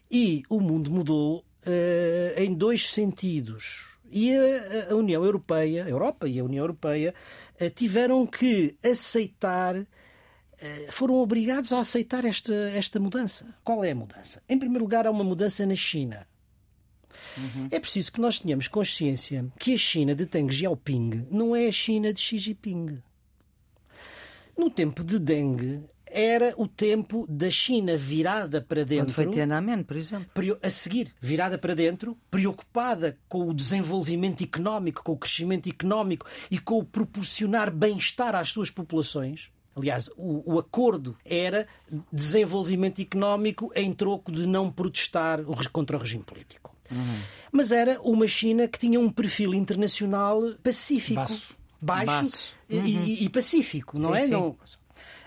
E 0.10 0.44
o 0.50 0.60
mundo 0.60 0.90
mudou 0.90 1.40
uh, 1.40 2.42
em 2.42 2.54
dois 2.54 2.90
sentidos. 2.90 3.98
E 4.10 4.32
a, 4.34 4.92
a, 4.92 4.96
União 4.96 5.24
Europeia, 5.24 5.86
a 5.86 5.90
Europa 5.90 6.28
e 6.28 6.40
a 6.40 6.44
União 6.44 6.64
Europeia, 6.64 7.14
uh, 7.62 7.70
tiveram 7.70 8.26
que 8.26 8.78
aceitar, 8.84 9.76
uh, 9.76 9.86
foram 10.92 11.16
obrigados 11.16 11.74
a 11.74 11.80
aceitar 11.80 12.24
esta, 12.24 12.54
esta 12.54 13.00
mudança. 13.00 13.54
Qual 13.64 13.84
é 13.84 13.92
a 13.92 13.96
mudança? 13.96 14.42
Em 14.48 14.58
primeiro 14.58 14.84
lugar, 14.84 15.06
há 15.06 15.12
uma 15.12 15.24
mudança 15.24 15.66
na 15.66 15.76
China. 15.76 16.26
Uhum. 17.38 17.68
É 17.70 17.80
preciso 17.80 18.12
que 18.12 18.22
nós 18.22 18.40
tenhamos 18.40 18.68
consciência 18.68 19.46
que 19.60 19.74
a 19.74 19.78
China 19.78 20.16
de 20.16 20.26
Deng 20.26 20.52
Xiaoping 20.52 21.28
não 21.30 21.56
é 21.56 21.68
a 21.68 21.72
China 21.72 22.12
de 22.12 22.20
Xi 22.20 22.40
Jinping. 22.40 23.02
No 24.58 24.70
tempo 24.70 25.04
de 25.04 25.20
Deng, 25.20 25.84
era 26.10 26.54
o 26.58 26.68
tempo 26.68 27.26
da 27.30 27.50
China 27.50 27.96
virada 27.96 28.62
para 28.62 28.84
dentro. 28.84 29.14
Quando 29.14 29.14
foi 29.14 29.28
Tiananmen, 29.28 29.84
por 29.84 29.98
exemplo. 29.98 30.28
A 30.62 30.70
seguir, 30.70 31.14
virada 31.20 31.58
para 31.58 31.76
dentro, 31.76 32.18
preocupada 32.32 33.18
com 33.28 33.48
o 33.48 33.54
desenvolvimento 33.54 34.44
económico, 34.44 35.04
com 35.04 35.12
o 35.12 35.18
crescimento 35.18 35.70
económico 35.70 36.26
e 36.50 36.58
com 36.58 36.80
o 36.80 36.84
proporcionar 36.84 37.72
bem-estar 37.72 38.36
às 38.36 38.50
suas 38.50 38.72
populações. 38.72 39.52
Aliás, 39.76 40.10
o, 40.18 40.54
o, 40.54 40.58
acordo 40.58 41.16
era 41.24 41.68
desenvolvimento 42.12 43.00
económico 43.00 43.72
em 43.76 43.94
troco 43.94 44.32
de 44.32 44.48
não 44.48 44.72
protestar 44.72 45.44
contra 45.72 45.98
o 45.98 46.00
regime 46.00 46.24
político. 46.24 46.76
Uhum. 46.90 47.20
Mas 47.52 47.72
era 47.72 48.02
uma 48.02 48.28
China 48.28 48.68
que 48.68 48.80
tinha 48.80 49.00
um 49.00 49.12
perfil 49.12 49.54
internacional 49.54 50.42
pacífico. 50.64 51.22
Baixo, 51.82 52.06
Baixo. 52.06 52.56
Uhum. 52.70 52.86
E, 52.86 53.26
e, 53.26 53.30
pacífico, 53.30 54.00
não 54.00 54.14
sim, 54.14 54.18
é? 54.18 54.26
Sim. 54.26 54.32
Não... 54.32 54.58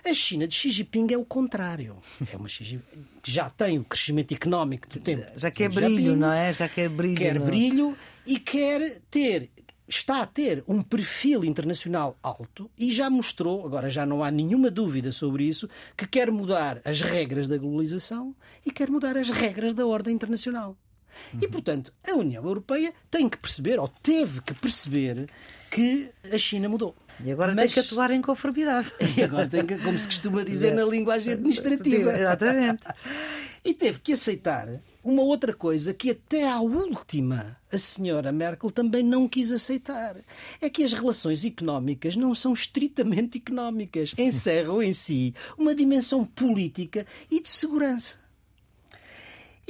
A 0.05 0.15
China 0.15 0.49
de 0.49 0.55
Xi 0.55 0.71
Jinping 0.71 1.13
é 1.13 1.19
o 1.19 1.25
contrário. 1.25 1.99
É 2.33 2.37
uma 2.37 2.49
Xi 2.49 2.81
que 3.23 3.31
já 3.31 3.51
tem 3.51 3.79
o 3.79 3.85
crescimento 3.85 4.33
económico 4.33 4.89
do 4.89 4.99
tempo. 4.99 5.27
Já 5.37 5.51
quer 5.51 5.69
brilho, 5.69 6.17
não 6.17 6.33
é? 6.33 6.53
Já 6.53 6.69
quer 6.69 6.89
brilho. 6.89 7.17
Quer 7.17 7.39
não? 7.39 7.45
brilho 7.45 7.97
e 8.27 8.39
quer 8.39 9.01
ter 9.11 9.51
está 9.91 10.23
a 10.23 10.27
ter 10.27 10.63
um 10.69 10.81
perfil 10.83 11.45
internacional 11.45 12.17
alto 12.23 12.71
e 12.79 12.93
já 12.93 13.11
mostrou, 13.11 13.67
agora 13.67 13.91
já 13.91 14.07
não 14.07 14.23
há 14.23 14.31
nenhuma 14.31 14.71
dúvida 14.71 15.11
sobre 15.11 15.45
isso, 15.45 15.69
que 15.97 16.07
quer 16.07 16.31
mudar 16.31 16.81
as 16.85 17.01
regras 17.01 17.49
da 17.49 17.59
globalização 17.59 18.35
e 18.65 18.71
quer 18.71 18.89
mudar 18.89 19.17
as 19.17 19.31
regras 19.31 19.75
da 19.75 19.85
ordem 19.85 20.15
internacional. 20.15 20.77
E, 21.41 21.47
portanto, 21.49 21.93
a 22.09 22.15
União 22.15 22.45
Europeia 22.45 22.93
tem 23.11 23.29
que 23.29 23.39
perceber, 23.39 23.79
ou 23.79 23.89
teve 23.89 24.41
que 24.41 24.55
perceber, 24.55 25.29
que 25.71 26.11
a 26.31 26.37
China 26.37 26.69
mudou. 26.69 26.95
E 27.25 27.31
agora 27.31 27.55
Mas... 27.55 27.73
tem 27.73 27.83
que 27.83 27.89
atuar 27.89 28.11
em 28.11 28.21
conformidade. 28.21 28.91
E 29.17 29.23
agora 29.23 29.47
tem 29.49 29.67
que, 29.67 29.77
como 29.79 29.99
se 29.99 30.07
costuma 30.07 30.43
dizer 30.43 30.75
na 30.75 30.85
linguagem 30.85 31.35
administrativa. 31.35 32.13
Exatamente. 32.19 32.83
E 33.65 33.75
teve 33.75 34.01
que 34.01 34.13
aceitar 34.13 34.69
uma 35.05 35.23
outra 35.23 35.53
coisa 35.53 35.93
que 35.93 36.11
até 36.11 36.49
à 36.49 36.61
última 36.61 37.57
a 37.71 37.77
senhora 37.77 38.33
Merkel 38.33 38.71
também 38.71 39.03
não 39.03 39.29
quis 39.29 39.53
aceitar. 39.53 40.17
É 40.61 40.71
que 40.71 40.83
as 40.83 40.93
relações 40.93 41.45
económicas 41.45 42.17
não 42.17 42.35
são 42.35 42.53
estritamente 42.53 43.39
económicas. 43.39 44.15
Encerram 44.17 44.83
em 44.83 44.93
si 44.93 45.35
uma 45.59 45.75
dimensão 45.75 46.25
política 46.25 47.07
e 47.31 47.41
de 47.41 47.51
segurança. 47.51 48.19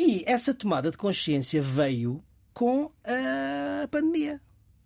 E 0.00 0.24
essa 0.26 0.54
tomada 0.54 0.90
de 0.90 0.96
consciência 0.96 1.60
veio 1.60 2.24
com 2.54 2.90
a 3.04 3.86
pandemia. 3.88 4.40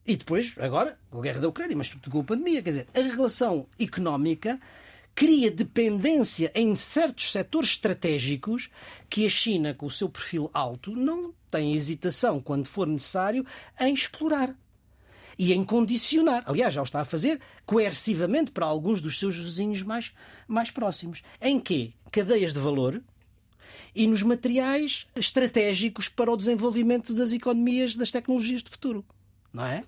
E 0.05 0.17
depois, 0.17 0.57
agora, 0.59 0.99
com 1.09 1.21
a 1.21 1.23
guerra 1.23 1.41
da 1.41 1.49
Ucrânia, 1.49 1.77
mas 1.77 1.87
sobretudo 1.87 2.13
com 2.15 2.21
a 2.21 2.25
pandemia. 2.25 2.61
Quer 2.61 2.71
dizer, 2.71 2.89
a 2.93 3.01
relação 3.01 3.69
económica 3.79 4.61
cria 5.15 5.53
dependência 5.53 6.51
em 6.53 6.75
certos 6.75 7.31
setores 7.31 7.71
estratégicos 7.71 8.69
que 9.09 9.25
a 9.25 9.29
China, 9.29 9.73
com 9.73 9.87
o 9.87 9.91
seu 9.91 10.09
perfil 10.09 10.51
alto, 10.53 10.97
não 10.97 11.33
tem 11.49 11.75
hesitação, 11.75 12.41
quando 12.41 12.67
for 12.67 12.85
necessário, 12.85 13.47
em 13.81 13.95
explorar 13.95 14.53
e 15.39 15.53
em 15.53 15.65
condicionar. 15.65 16.43
Aliás, 16.45 16.75
já 16.75 16.81
o 16.81 16.85
está 16.85 17.03
a 17.03 17.05
fazer 17.05 17.41
coercivamente 17.65 18.51
para 18.51 18.67
alguns 18.67 19.01
dos 19.01 19.17
seus 19.21 19.37
vizinhos 19.37 19.85
mais, 19.85 20.13
mais 20.49 20.73
próximos. 20.73 21.23
Em 21.41 21.61
que 21.61 21.95
cadeias 22.11 22.53
de 22.53 22.59
valor 22.59 23.01
e 23.95 24.07
nos 24.07 24.23
materiais 24.23 25.07
estratégicos 25.15 26.09
para 26.09 26.31
o 26.31 26.37
desenvolvimento 26.37 27.15
das 27.15 27.33
economias 27.33 27.97
das 27.97 28.11
tecnologias 28.11 28.63
de 28.63 28.71
futuro. 28.71 29.05
Não 29.53 29.65
é? 29.65 29.85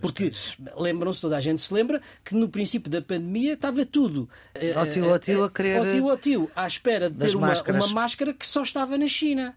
Porque 0.00 0.32
lembram-se, 0.76 1.20
toda 1.20 1.36
a 1.36 1.40
gente 1.40 1.60
se 1.60 1.72
lembra 1.72 2.00
que 2.24 2.34
no 2.34 2.48
princípio 2.48 2.90
da 2.90 3.02
pandemia 3.02 3.52
estava 3.52 3.84
tudo 3.84 4.28
ao 4.74 4.86
tio, 4.86 5.12
ao 5.12 5.18
tio 5.18 5.44
a 5.44 5.50
querer. 5.50 5.78
Ao 5.78 5.88
tio, 5.88 6.10
ao 6.10 6.16
tio, 6.16 6.50
à 6.56 6.66
espera 6.66 7.10
de 7.10 7.18
ter 7.18 7.36
uma, 7.36 7.52
uma 7.52 7.88
máscara 7.88 8.32
que 8.32 8.46
só 8.46 8.62
estava 8.62 8.96
na 8.96 9.08
China. 9.08 9.54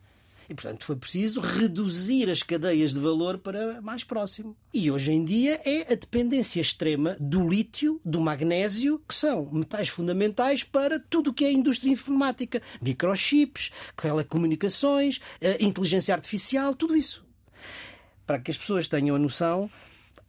E, 0.50 0.54
portanto, 0.54 0.86
foi 0.86 0.96
preciso 0.96 1.40
reduzir 1.40 2.30
as 2.30 2.44
cadeias 2.44 2.94
de 2.94 3.00
valor 3.00 3.38
para 3.38 3.82
mais 3.82 4.04
próximo. 4.04 4.56
E 4.74 4.92
hoje 4.92 5.12
em 5.12 5.24
dia 5.24 5.62
é 5.66 5.94
a 5.94 5.96
dependência 5.96 6.60
extrema 6.62 7.16
do 7.20 7.48
lítio, 7.48 8.02
do 8.04 8.20
magnésio, 8.20 9.02
que 9.08 9.16
são 9.16 9.50
metais 9.52 9.90
fundamentais 9.90 10.64
para 10.64 11.00
tudo 11.00 11.30
o 11.30 11.34
que 11.34 11.46
é 11.46 11.52
indústria 11.52 11.92
informática. 11.92 12.62
Microchips, 12.82 13.72
telecomunicações, 13.96 15.20
inteligência 15.60 16.14
artificial, 16.14 16.76
tudo 16.76 16.96
isso. 16.96 17.26
Para 18.26 18.40
que 18.40 18.52
as 18.52 18.58
pessoas 18.58 18.88
tenham 18.88 19.16
a 19.16 19.20
noção, 19.20 19.70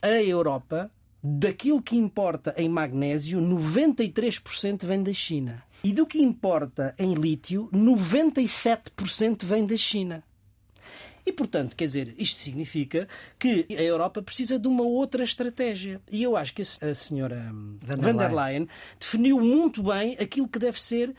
a 0.02 0.22
Europa, 0.22 0.90
daquilo 1.26 1.80
que 1.80 1.96
importa 1.96 2.54
em 2.58 2.68
magnésio, 2.68 3.40
93% 3.40 4.84
vem 4.84 5.02
da 5.02 5.14
China. 5.14 5.64
E 5.82 5.90
do 5.90 6.06
que 6.06 6.22
importa 6.22 6.94
em 6.98 7.14
lítio, 7.14 7.70
97% 7.72 9.46
vem 9.46 9.66
da 9.66 9.76
China. 9.76 10.22
E, 11.26 11.32
portanto, 11.32 11.74
quer 11.74 11.86
dizer, 11.86 12.14
isto 12.18 12.38
significa 12.38 13.08
que 13.38 13.66
a 13.70 13.82
Europa 13.82 14.20
precisa 14.20 14.58
de 14.58 14.68
uma 14.68 14.82
outra 14.82 15.24
estratégia. 15.24 15.98
E 16.12 16.22
eu 16.22 16.36
acho 16.36 16.52
que 16.52 16.60
a 16.60 16.94
senhora 16.94 17.50
van 17.82 18.16
der 18.16 18.30
Leyen 18.30 18.68
definiu 19.00 19.40
muito 19.40 19.82
bem 19.82 20.18
aquilo 20.20 20.46
que 20.46 20.58
deve 20.58 20.78
ser 20.78 21.14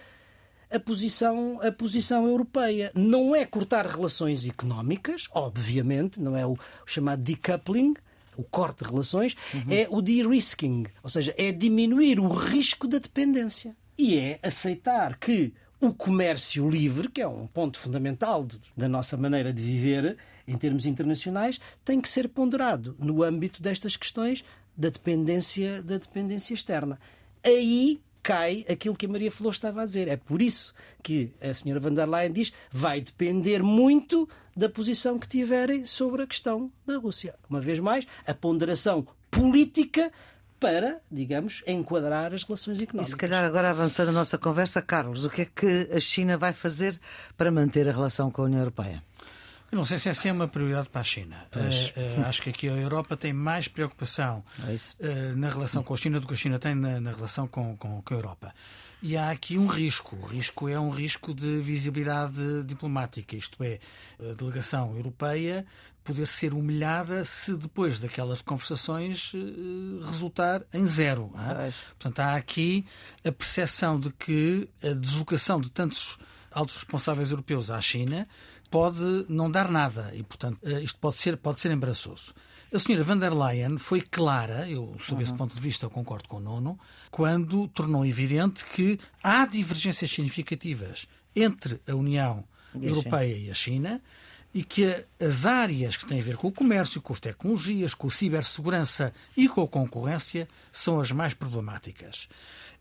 a 0.69 0.79
posição, 0.79 1.59
a 1.63 1.71
posição 1.71 2.27
europeia. 2.27 2.91
Não 2.93 3.35
é 3.35 3.43
cortar 3.45 3.87
relações 3.87 4.47
económicas, 4.47 5.27
obviamente, 5.31 6.21
não 6.21 6.37
é 6.37 6.45
o 6.45 6.55
chamado 6.85 7.23
decoupling, 7.23 7.95
o 8.38 8.43
corte 8.43 8.84
de 8.84 8.89
relações, 8.89 9.36
uhum. 9.54 9.63
é 9.69 9.88
o 9.89 10.02
de-risking, 10.02 10.86
ou 11.04 11.10
seja, 11.10 11.34
é 11.38 11.52
diminuir 11.52 12.19
o 12.19 12.28
risco 12.28 12.88
da 12.88 12.98
dependência. 12.98 13.76
E 13.98 14.17
é 14.17 14.39
aceitar 14.43 15.17
que 15.17 15.54
o 15.80 15.93
comércio 15.93 16.69
livre, 16.69 17.10
que 17.10 17.21
é 17.21 17.28
um 17.28 17.48
ponto 17.48 17.78
fundamental 17.78 18.45
da 18.76 18.88
nossa 18.88 19.15
maneira 19.17 19.54
de 19.54 19.62
viver 19.62 20.17
em 20.48 20.58
termos 20.58 20.86
internacionais, 20.86 21.60
tem 21.84 22.00
que 22.00 22.10
ser 22.10 22.30
ponderado 22.30 22.95
no 23.00 23.24
âmbito 23.24 23.62
destas 23.62 23.95
questões 23.95 24.43
da 24.78 24.89
dependência, 24.89 25.82
da 25.82 25.98
dependência 25.98 26.54
externa. 26.54 27.00
Aí 27.43 28.02
cai 28.25 28.65
aquilo 28.67 28.95
que 28.95 29.05
a 29.05 29.09
Maria 29.09 29.31
Flor 29.31 29.53
estava 29.53 29.83
a 29.83 29.85
dizer. 29.85 30.07
É 30.07 30.17
por 30.17 30.41
isso 30.41 30.73
que 31.03 31.31
a 31.39 31.53
senhora 31.53 31.79
van 31.79 31.93
der 31.93 32.09
Leyen 32.09 32.33
diz 32.33 32.51
vai 32.71 32.99
depender 32.99 33.61
muito 33.61 34.27
da 34.57 34.67
posição 34.67 35.19
que 35.19 35.27
tiverem 35.27 35.85
sobre 35.85 36.23
a 36.23 36.27
questão 36.27 36.71
da 36.88 36.97
Rússia. 36.97 37.35
Uma 37.47 37.61
vez 37.61 37.79
mais, 37.79 38.07
a 38.25 38.33
ponderação 38.33 39.07
política 39.29 40.11
para, 40.59 41.01
digamos, 41.11 41.61
enquadrar 41.67 42.33
as 42.33 42.43
relações 42.43 42.81
económicas. 42.81 43.09
E 43.09 43.11
se 43.11 43.17
calhar 43.17 43.43
agora 43.43 43.69
avançando 43.69 44.09
a 44.09 44.13
nossa 44.13 44.39
conversa, 44.39 44.81
Carlos, 44.81 45.23
o 45.23 45.29
que 45.29 45.43
é 45.43 45.45
que 45.45 45.89
a 45.93 45.99
China 45.99 46.35
vai 46.35 46.53
fazer 46.53 46.99
para 47.38 47.51
manter 47.51 47.88
a 47.88 47.91
relação 47.91 48.31
com 48.31 48.41
a 48.41 48.45
União 48.45 48.61
Europeia? 48.61 49.03
Eu 49.75 49.79
não 49.79 49.85
sei 49.85 49.99
se 49.99 50.07
essa 50.07 50.29
é 50.29 50.31
uma 50.31 50.47
prioridade 50.47 50.88
para 50.88 51.01
a 51.01 51.03
China. 51.03 51.35
Uh, 51.53 52.21
uh, 52.21 52.25
acho 52.27 52.41
que 52.41 52.49
aqui 52.49 52.69
a 52.69 52.71
Europa 52.71 53.17
tem 53.17 53.33
mais 53.33 53.67
preocupação 53.67 54.41
é 54.59 54.73
uh, 54.73 55.35
na 55.35 55.49
relação 55.49 55.83
com 55.83 55.93
a 55.93 55.97
China 55.97 56.17
do 56.17 56.25
que 56.25 56.33
a 56.33 56.38
China 56.38 56.57
tem 56.57 56.73
na, 56.73 57.01
na 57.01 57.11
relação 57.11 57.45
com, 57.45 57.75
com, 57.75 58.01
com, 58.01 58.13
a 58.13 58.17
Europa. 58.17 58.55
E 59.01 59.17
há 59.17 59.29
aqui 59.29 59.57
um 59.57 59.67
risco. 59.67 60.15
O 60.15 60.27
risco 60.27 60.69
é 60.69 60.79
um 60.79 60.91
risco 60.91 61.33
de 61.33 61.59
visibilidade 61.59 62.63
diplomática, 62.63 63.35
isto 63.35 63.61
é, 63.65 63.79
a 64.17 64.33
delegação 64.33 64.95
europeia 64.95 65.65
poder 66.05 66.25
ser 66.25 66.53
humilhada 66.53 67.25
se 67.25 67.53
depois 67.53 67.99
daquelas 67.99 68.41
conversações 68.41 69.33
resultar 70.05 70.61
em 70.73 70.85
zero. 70.85 71.33
É? 71.38 71.73
Portanto, 71.99 72.19
há 72.21 72.35
aqui 72.35 72.85
a 73.25 73.31
percepção 73.31 73.99
de 73.99 74.09
que 74.11 74.69
a 74.81 74.93
deslocação 74.93 75.59
de 75.59 75.69
tantos 75.69 76.17
altos 76.49 76.75
responsáveis 76.75 77.31
europeus 77.31 77.69
à 77.69 77.81
China 77.81 78.25
pode 78.69 79.25
não 79.30 79.49
dar 79.49 79.69
nada 79.69 80.12
e, 80.13 80.23
portanto, 80.23 80.60
eh, 80.63 80.82
isto 80.82 80.99
pode 80.99 81.17
ser, 81.17 81.38
pode 81.38 81.60
ser 81.60 81.71
embaraçoso. 81.71 82.34
A 82.73 82.80
senhora 82.80 83.04
van 83.04 83.17
der 83.17 83.34
Leyen 83.34 83.78
foi 83.78 84.01
clara, 84.01 84.69
eu 84.69 84.95
sob 84.99 85.15
uhum. 85.15 85.21
esse 85.21 85.34
ponto 85.34 85.56
de 85.56 85.62
vista 85.62 85.86
eu 85.86 85.89
concordo 85.89 86.28
com 86.28 86.38
o 86.38 86.39
Nono, 86.41 86.80
quando 87.10 87.67
tornou 87.69 88.06
evidente 88.06 88.65
que 88.65 88.99
há 89.23 89.45
divergências 89.45 90.12
significativas 90.12 91.08
entre 91.36 91.80
a 91.88 91.95
União 91.95 92.43
Europeia 92.82 93.38
e 93.38 93.49
a 93.49 93.54
China 93.54 94.01
e 94.55 94.63
que 94.63 94.85
as 95.19 95.45
áreas 95.45 95.97
que 95.97 96.05
têm 96.05 96.21
a 96.21 96.23
ver 96.23 96.37
com 96.37 96.47
o 96.47 96.51
comércio, 96.51 97.01
com 97.01 97.11
as 97.11 97.19
tecnologias, 97.19 97.93
com 97.93 98.07
a 98.07 98.09
cibersegurança 98.09 99.13
e 99.35 99.49
com 99.49 99.61
a 99.61 99.67
concorrência 99.67 100.47
são 100.71 100.97
as 100.97 101.11
mais 101.11 101.33
problemáticas. 101.33 102.29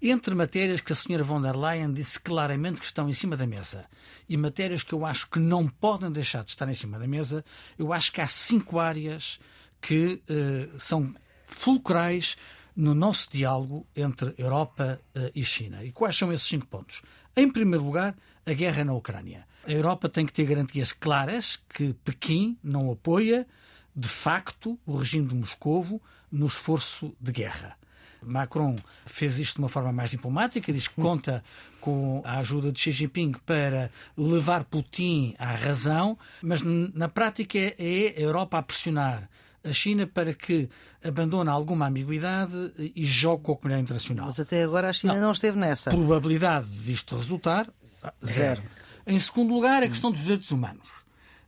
Entre 0.00 0.36
matérias 0.36 0.80
que 0.80 0.92
a 0.92 0.96
senhora 0.96 1.24
von 1.24 1.42
der 1.42 1.56
Leyen 1.56 1.92
disse 1.92 2.20
claramente 2.20 2.78
que 2.78 2.86
estão 2.86 3.08
em 3.08 3.12
cima 3.12 3.36
da 3.36 3.44
mesa 3.44 3.86
e 4.28 4.36
matérias 4.36 4.84
que 4.84 4.92
eu 4.92 5.04
acho 5.04 5.28
que 5.28 5.40
não 5.40 5.66
podem 5.66 6.12
deixar 6.12 6.44
de 6.44 6.50
estar 6.50 6.68
em 6.68 6.74
cima 6.74 6.96
da 6.96 7.08
mesa, 7.08 7.44
eu 7.76 7.92
acho 7.92 8.12
que 8.12 8.20
há 8.20 8.28
cinco 8.28 8.78
áreas 8.78 9.40
que 9.80 10.22
uh, 10.30 10.78
são 10.78 11.12
fulcrais 11.44 12.36
no 12.76 12.94
nosso 12.94 13.28
diálogo 13.32 13.84
entre 13.96 14.32
Europa 14.38 15.00
uh, 15.16 15.30
e 15.34 15.44
China. 15.44 15.82
E 15.82 15.90
quais 15.90 16.16
são 16.16 16.32
esses 16.32 16.46
cinco 16.46 16.66
pontos? 16.66 17.02
Em 17.36 17.50
primeiro 17.50 17.84
lugar, 17.84 18.14
a 18.46 18.52
guerra 18.52 18.84
na 18.84 18.92
Ucrânia. 18.92 19.44
A 19.66 19.72
Europa 19.72 20.08
tem 20.08 20.26
que 20.26 20.32
ter 20.32 20.44
garantias 20.44 20.92
claras 20.92 21.58
que 21.68 21.94
Pequim 22.04 22.58
não 22.62 22.90
apoia, 22.90 23.46
de 23.96 24.08
facto, 24.08 24.78
o 24.84 24.96
regime 24.96 25.28
de 25.28 25.34
Moscovo 25.34 26.00
no 26.30 26.46
esforço 26.46 27.14
de 27.20 27.32
guerra. 27.32 27.76
Macron 28.22 28.76
fez 29.06 29.38
isto 29.38 29.56
de 29.56 29.60
uma 29.60 29.68
forma 29.68 29.92
mais 29.92 30.10
diplomática, 30.10 30.72
diz 30.72 30.88
que 30.88 30.94
conta 30.94 31.44
com 31.80 32.22
a 32.24 32.38
ajuda 32.38 32.72
de 32.72 32.80
Xi 32.80 32.90
Jinping 32.90 33.32
para 33.44 33.90
levar 34.16 34.64
Putin 34.64 35.34
à 35.38 35.52
razão, 35.52 36.18
mas 36.42 36.62
na 36.62 37.08
prática 37.08 37.58
é 37.58 38.14
a 38.16 38.20
Europa 38.20 38.58
a 38.58 38.62
pressionar 38.62 39.28
a 39.62 39.72
China 39.72 40.06
para 40.06 40.34
que 40.34 40.68
abandone 41.02 41.48
alguma 41.48 41.88
ambiguidade 41.88 42.72
e 42.94 43.04
jogue 43.04 43.44
com 43.44 43.52
a 43.52 43.56
comunidade 43.56 43.82
internacional. 43.82 44.26
Mas 44.26 44.38
até 44.38 44.62
agora 44.62 44.90
a 44.90 44.92
China 44.92 45.14
não, 45.14 45.22
não 45.22 45.32
esteve 45.32 45.58
nessa. 45.58 45.90
Probabilidade 45.90 46.68
disto 46.80 47.16
resultar, 47.16 47.66
zero. 48.24 48.60
zero. 48.60 48.62
Em 49.06 49.18
segundo 49.20 49.52
lugar, 49.52 49.82
a 49.82 49.88
questão 49.88 50.10
dos 50.10 50.22
direitos 50.22 50.50
humanos. 50.50 50.88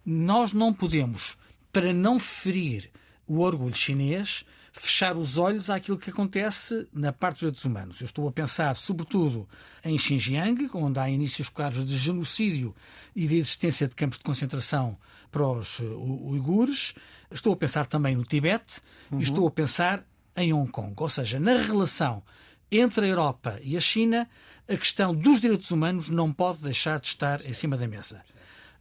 Nós 0.04 0.52
não 0.52 0.72
podemos, 0.72 1.36
para 1.72 1.92
não 1.92 2.18
ferir 2.18 2.90
o 3.26 3.40
orgulho 3.40 3.74
chinês, 3.74 4.44
fechar 4.72 5.16
os 5.16 5.38
olhos 5.38 5.70
àquilo 5.70 5.98
que 5.98 6.10
acontece 6.10 6.86
na 6.92 7.12
parte 7.12 7.36
dos 7.36 7.40
direitos 7.40 7.64
humanos. 7.64 8.00
Eu 8.00 8.04
estou 8.04 8.28
a 8.28 8.32
pensar, 8.32 8.76
sobretudo, 8.76 9.48
em 9.82 9.96
Xinjiang, 9.96 10.68
onde 10.74 10.98
há 10.98 11.08
inícios 11.08 11.48
claros 11.48 11.84
de 11.86 11.96
genocídio 11.96 12.74
e 13.14 13.26
de 13.26 13.36
existência 13.36 13.88
de 13.88 13.94
campos 13.94 14.18
de 14.18 14.24
concentração 14.24 14.98
para 15.32 15.46
os 15.48 15.80
uigures. 15.80 16.94
Estou 17.30 17.54
a 17.54 17.56
pensar 17.56 17.86
também 17.86 18.14
no 18.14 18.24
Tibete 18.24 18.80
uhum. 19.10 19.18
e 19.18 19.22
estou 19.22 19.48
a 19.48 19.50
pensar 19.50 20.04
em 20.36 20.52
Hong 20.52 20.70
Kong. 20.70 20.94
Ou 20.96 21.08
seja, 21.08 21.40
na 21.40 21.56
relação 21.56 22.22
entre 22.70 23.06
a 23.06 23.08
Europa 23.08 23.60
e 23.62 23.76
a 23.76 23.80
China, 23.80 24.28
a 24.68 24.76
questão 24.76 25.14
dos 25.14 25.40
direitos 25.40 25.70
humanos 25.70 26.08
não 26.08 26.32
pode 26.32 26.60
deixar 26.60 27.00
de 27.00 27.06
estar 27.06 27.44
em 27.44 27.52
cima 27.52 27.76
da 27.76 27.86
mesa. 27.86 28.24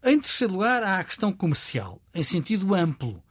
Em 0.04 0.20
terceiro 0.20 0.54
lugar, 0.54 0.84
há 0.84 1.00
a 1.00 1.04
questão 1.04 1.32
comercial, 1.32 2.02
em 2.14 2.24
sentido 2.24 2.74
amplo 2.76 3.24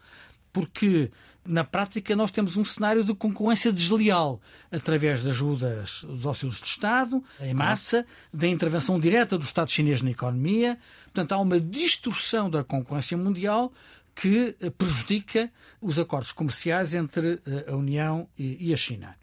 porque 0.55 1.11
na 1.45 1.64
prática 1.64 2.14
nós 2.14 2.31
temos 2.31 2.57
um 2.57 2.64
cenário 2.64 3.03
de 3.03 3.12
concorrência 3.12 3.73
desleal 3.73 4.40
através 4.71 5.23
de 5.25 5.31
ajudas 5.31 6.05
dos 6.05 6.25
auxílios 6.25 6.61
de 6.61 6.69
Estado, 6.69 7.23
em 7.40 7.53
massa, 7.53 8.07
da 8.33 8.47
intervenção 8.47 8.99
direta 8.99 9.37
do 9.37 9.45
Estado 9.45 9.71
chinês 9.71 10.01
na 10.01 10.12
economia. 10.12 10.79
Portanto, 11.07 11.33
há 11.33 11.38
uma 11.38 11.61
distorção 11.61 12.49
da 12.49 12.62
concorrência 12.62 13.19
mundial 13.19 13.73
que 14.14 14.57
prejudica 14.79 15.51
os 15.83 15.99
acordos 15.99 16.31
comerciais 16.31 16.95
entre 16.95 17.43
eh, 17.45 17.67
a 17.69 17.75
União 17.75 18.29
e 18.38 18.73
a 18.73 18.77
China. 18.77 19.17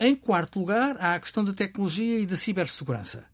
Em 0.00 0.14
quarto 0.14 0.60
lugar, 0.60 0.96
há 1.00 1.14
a 1.14 1.20
questão 1.20 1.44
da 1.44 1.52
tecnologia 1.52 2.20
e 2.20 2.26
da 2.26 2.36
cibersegurança. 2.36 3.24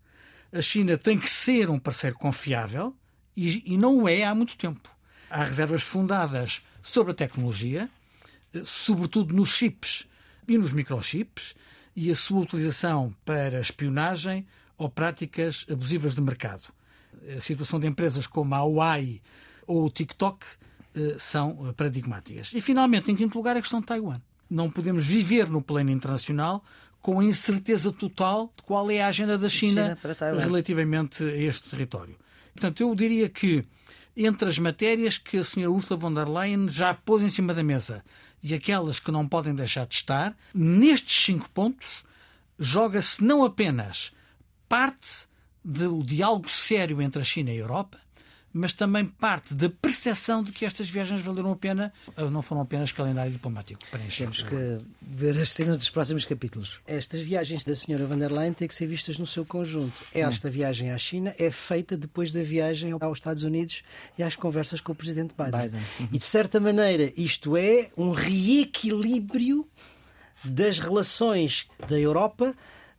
A 0.51 0.63
China 0.63 0.97
tem 0.97 1.19
que 1.19 1.29
ser 1.29 1.69
um 1.69 1.79
parceiro 1.79 2.17
confiável 2.17 2.97
e, 3.37 3.77
não 3.77 4.09
é 4.09 4.25
há 4.25 4.35
muito 4.35 4.57
tempo. 4.57 4.89
Há 5.29 5.45
reservas 5.45 5.83
fundadas 5.83 6.63
sobre 6.83 7.13
a 7.13 7.15
tecnologia, 7.15 7.91
eh, 8.55 8.63
sobretudo 8.65 9.35
nos 9.35 9.51
chips 9.51 10.07
e 10.49 10.57
nos 10.57 10.73
microchips, 10.73 11.55
e 11.95 12.11
a 12.11 12.17
sua 12.17 12.41
utilização 12.41 13.15
para 13.25 13.61
espionagem 13.61 14.47
ou 14.79 14.89
práticas 14.89 15.67
abusivas 15.71 16.15
de 16.15 16.21
mercado. 16.23 16.63
A 17.37 17.41
situação 17.41 17.79
de 17.79 17.87
empresas 17.87 18.27
como 18.27 18.55
a 18.55 18.63
Huawei 18.63 19.21
ou 19.67 19.85
o 19.85 19.91
TikTok 19.91 20.47
eh, 20.95 21.17
são 21.19 21.75
paradigmáticas. 21.77 22.53
E, 22.55 22.61
finalmente, 22.63 23.11
em 23.11 23.17
quinto 23.17 23.37
lugar, 23.37 23.55
a 23.55 23.61
questão 23.61 23.81
de 23.81 23.87
Taiwan. 23.87 24.21
Não 24.49 24.71
podemos 24.71 25.05
viver 25.05 25.49
no 25.49 25.63
plano 25.63 25.91
internacional 25.91 26.63
com 27.01 27.21
a 27.21 27.25
incerteza 27.25 27.93
total 27.93 28.53
de 28.57 28.63
qual 28.63 28.91
é 28.91 29.03
a 29.03 29.09
agenda 29.09 29.37
da 29.37 29.49
China, 29.49 29.99
China 30.01 30.41
relativamente 30.41 31.23
a 31.23 31.37
este 31.37 31.69
território. 31.69 32.17
Portanto, 32.55 32.81
eu 32.83 32.95
diria 32.95 33.29
que 33.29 33.65
entre 34.17 34.49
as 34.49 34.59
matérias 34.59 35.19
que 35.19 35.39
a 35.39 35.45
senhora 35.45 35.73
Ursula 35.73 36.01
von 36.01 36.15
der 36.15 36.29
Leyen 36.29 36.69
já 36.71 36.95
pôs 36.95 37.23
em 37.23 37.29
cima 37.29 37.53
da 37.53 37.63
mesa 37.63 38.05
e 38.43 38.55
aquelas 38.55 39.01
que 39.01 39.11
não 39.11 39.27
podem 39.27 39.55
deixar 39.55 39.87
de 39.87 39.95
estar, 39.95 40.37
nestes 40.55 41.25
cinco 41.25 41.51
pontos 41.51 41.89
joga-se 42.59 43.23
não 43.25 43.45
apenas 43.45 44.13
parte 44.69 45.27
do 45.65 46.03
diálogo 46.03 46.49
sério 46.49 47.03
entre 47.03 47.21
a 47.21 47.25
China 47.25 47.51
e 47.51 47.55
a 47.55 47.61
Europa, 47.61 47.99
mas 48.55 48.73
também 48.73 49.05
parte 49.05 49.53
da 49.53 49.69
percepção 49.69 50.41
de 50.41 50.53
que 50.53 50.65
estas 50.65 50.89
viagens 50.89 51.21
valeram 51.21 51.51
a 51.51 51.57
pena, 51.57 51.93
não 52.31 52.41
foram 52.41 52.63
apenas 52.63 52.93
calendário 52.93 53.33
diplomático. 53.33 53.81
Temos 54.17 54.43
que 54.43 54.79
ver 55.03 55.37
as 55.41 55.51
cenas 55.51 55.77
dos 55.77 55.91
próximos 55.91 56.25
capítulos. 56.25 56.81
Estas 56.87 57.21
viagens 57.21 57.65
da 57.65 57.75
senhora 57.75 58.07
van 58.07 58.17
der 58.17 58.31
Leyen 58.31 58.53
têm 58.53 58.69
que 58.69 58.75
ser 58.75 58.87
vistas 58.87 59.19
no 59.19 59.27
seu 59.27 59.45
conjunto. 59.45 60.01
Esta 60.15 60.47
hum. 60.47 60.53
viagem 60.53 60.93
à 60.93 60.99
China 60.99 61.35
é 61.37 61.51
feita 61.51 61.97
depois 61.97 62.33
da 62.33 62.45
viagem 62.45 62.93
aos 62.93 63.19
Estados 63.19 63.43
Unidos 63.43 63.83
e 64.17 64.23
às 64.23 64.37
conversas 64.37 64.81
com 64.81 64.93
o 64.93 64.95
presidente 64.95 65.35
Biden. 65.37 65.61
Biden. 65.61 65.81
Uhum. 65.99 66.09
E 66.13 66.19
de 66.19 66.25
certa 66.25 66.61
maneira 66.61 67.13
isto 67.17 67.57
é 67.57 67.91
um 67.97 68.13
reequilíbrio 68.13 69.67
das 70.45 70.79
relações 70.79 71.67
da 71.89 71.99
Europa 71.99 72.55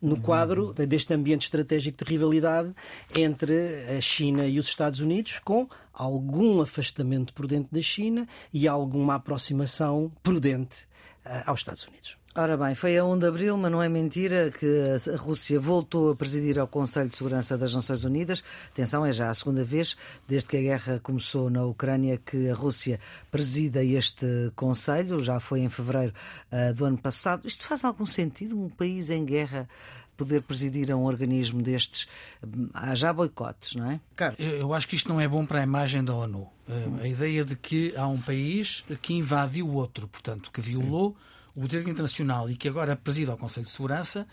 no 0.05 0.21
quadro 0.21 0.71
deste 0.73 1.13
ambiente 1.13 1.43
estratégico 1.43 2.03
de 2.03 2.11
rivalidade 2.11 2.73
entre 3.15 3.97
a 3.97 3.99
China 3.99 4.45
e 4.45 4.59
os 4.59 4.67
Estados 4.67 4.99
Unidos, 4.99 5.39
com 5.39 5.67
algum 5.93 6.61
afastamento 6.61 7.33
prudente 7.33 7.69
da 7.71 7.81
China 7.81 8.27
e 8.53 8.67
alguma 8.67 9.15
aproximação 9.15 10.11
prudente 10.21 10.87
eh, 11.25 11.43
aos 11.45 11.61
Estados 11.61 11.85
Unidos. 11.87 12.17
Ora 12.37 12.57
bem, 12.57 12.75
foi 12.75 12.97
a 12.97 13.05
1 13.05 13.17
de 13.17 13.27
abril, 13.27 13.57
mas 13.57 13.71
não 13.71 13.81
é 13.81 13.87
mentira 13.87 14.51
que 14.51 14.65
a 15.09 15.15
Rússia 15.15 15.57
voltou 15.57 16.11
a 16.11 16.15
presidir 16.17 16.59
ao 16.59 16.67
Conselho 16.67 17.07
de 17.07 17.15
Segurança 17.15 17.57
das 17.57 17.73
Nações 17.73 18.03
Unidas. 18.03 18.43
Atenção, 18.73 19.05
é 19.05 19.13
já 19.13 19.29
a 19.29 19.33
segunda 19.33 19.63
vez 19.63 19.95
desde 20.27 20.49
que 20.49 20.57
a 20.57 20.61
guerra 20.61 20.99
começou 21.01 21.49
na 21.49 21.63
Ucrânia 21.63 22.17
que 22.17 22.49
a 22.49 22.53
Rússia 22.53 22.99
presida 23.31 23.81
este 23.81 24.51
Conselho. 24.53 25.23
Já 25.23 25.39
foi 25.39 25.61
em 25.61 25.69
fevereiro 25.69 26.13
uh, 26.51 26.73
do 26.73 26.83
ano 26.83 26.97
passado. 26.97 27.47
Isto 27.47 27.65
faz 27.65 27.85
algum 27.85 28.05
sentido? 28.05 28.61
Um 28.61 28.67
país 28.67 29.09
em 29.09 29.23
guerra 29.23 29.65
poder 30.17 30.41
presidir 30.41 30.91
a 30.91 30.97
um 30.97 31.05
organismo 31.05 31.61
destes? 31.61 32.05
Há 32.73 32.93
já 32.95 33.13
boicotes, 33.13 33.75
não 33.75 33.89
é? 33.89 34.01
Cara, 34.13 34.35
eu 34.37 34.73
acho 34.73 34.89
que 34.89 34.97
isto 34.97 35.07
não 35.07 35.21
é 35.21 35.27
bom 35.27 35.45
para 35.45 35.61
a 35.61 35.63
imagem 35.63 36.03
da 36.03 36.13
ONU. 36.13 36.49
Uh, 36.67 37.01
a 37.01 37.07
ideia 37.07 37.45
de 37.45 37.55
que 37.55 37.95
há 37.95 38.05
um 38.05 38.19
país 38.19 38.83
que 39.01 39.13
invadiu 39.13 39.69
o 39.69 39.75
outro, 39.75 40.05
portanto, 40.05 40.51
que 40.51 40.59
violou. 40.59 41.11
Sim 41.11 41.34
o 41.55 41.67
direito 41.67 41.89
internacional 41.89 42.49
e 42.49 42.55
que 42.55 42.67
agora 42.67 42.95
preside 42.95 43.31
ao 43.31 43.37
Conselho 43.37 43.65
de 43.65 43.71
Segurança 43.71 44.27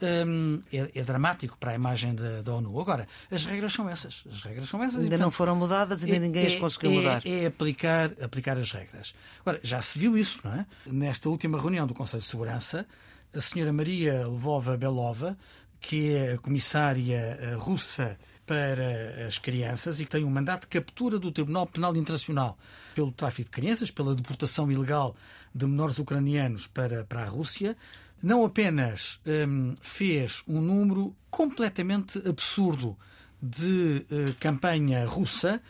um, 0.00 0.60
é, 0.72 0.90
é, 0.94 1.02
dramático 1.02 1.58
para 1.58 1.72
a 1.72 1.74
imagem 1.74 2.14
da, 2.14 2.40
da, 2.42 2.54
ONU. 2.54 2.80
Agora, 2.80 3.08
as 3.30 3.44
regras 3.44 3.72
são 3.72 3.88
essas. 3.88 4.24
As 4.30 4.42
regras 4.42 4.68
são 4.68 4.82
essas. 4.82 4.96
Ainda 4.96 5.06
e, 5.06 5.08
portanto, 5.08 5.24
não 5.24 5.30
foram 5.30 5.56
mudadas, 5.56 6.04
ainda 6.04 6.16
é, 6.16 6.20
ninguém 6.20 6.46
as 6.46 6.54
é, 6.54 6.58
conseguiu 6.58 6.92
é, 6.92 6.94
mudar. 6.94 7.22
É 7.26 7.46
aplicar, 7.46 8.12
aplicar 8.22 8.56
as 8.56 8.70
regras. 8.70 9.14
Agora, 9.40 9.58
já 9.62 9.82
se 9.82 9.98
viu 9.98 10.16
isso, 10.16 10.40
não 10.44 10.54
é? 10.54 10.66
Nesta 10.86 11.28
última 11.28 11.60
reunião 11.60 11.86
do 11.86 11.94
Conselho 11.94 12.22
de 12.22 12.28
Segurança, 12.28 12.86
a 13.34 13.40
senhora 13.40 13.72
Maria 13.72 14.26
Lvova 14.28 14.76
Belova, 14.76 15.36
que 15.80 16.14
é 16.14 16.32
a 16.34 16.38
comissária 16.38 17.38
eh, 17.40 17.54
russa 17.56 18.18
para 18.48 19.26
as 19.26 19.36
crianças 19.36 20.00
e 20.00 20.06
que 20.06 20.10
tem 20.10 20.24
um 20.24 20.30
mandato 20.30 20.62
de 20.62 20.68
captura 20.68 21.18
do 21.18 21.30
Tribunal 21.30 21.66
Penal 21.66 21.94
Internacional 21.94 22.58
pelo 22.94 23.12
tráfico 23.12 23.50
de 23.50 23.50
crianças, 23.50 23.90
pela 23.90 24.14
deportação 24.14 24.72
ilegal 24.72 25.14
de 25.54 25.66
menores 25.66 25.98
ucranianos 25.98 26.66
para, 26.66 27.04
para 27.04 27.24
a 27.24 27.26
Rússia, 27.26 27.76
não 28.22 28.46
apenas 28.46 29.20
hum, 29.26 29.74
fez 29.82 30.42
um 30.48 30.62
número 30.62 31.14
completamente 31.30 32.18
absurdo 32.26 32.96
de 33.40 34.06
uh, 34.10 34.34
campanha 34.40 35.04
russa, 35.06 35.60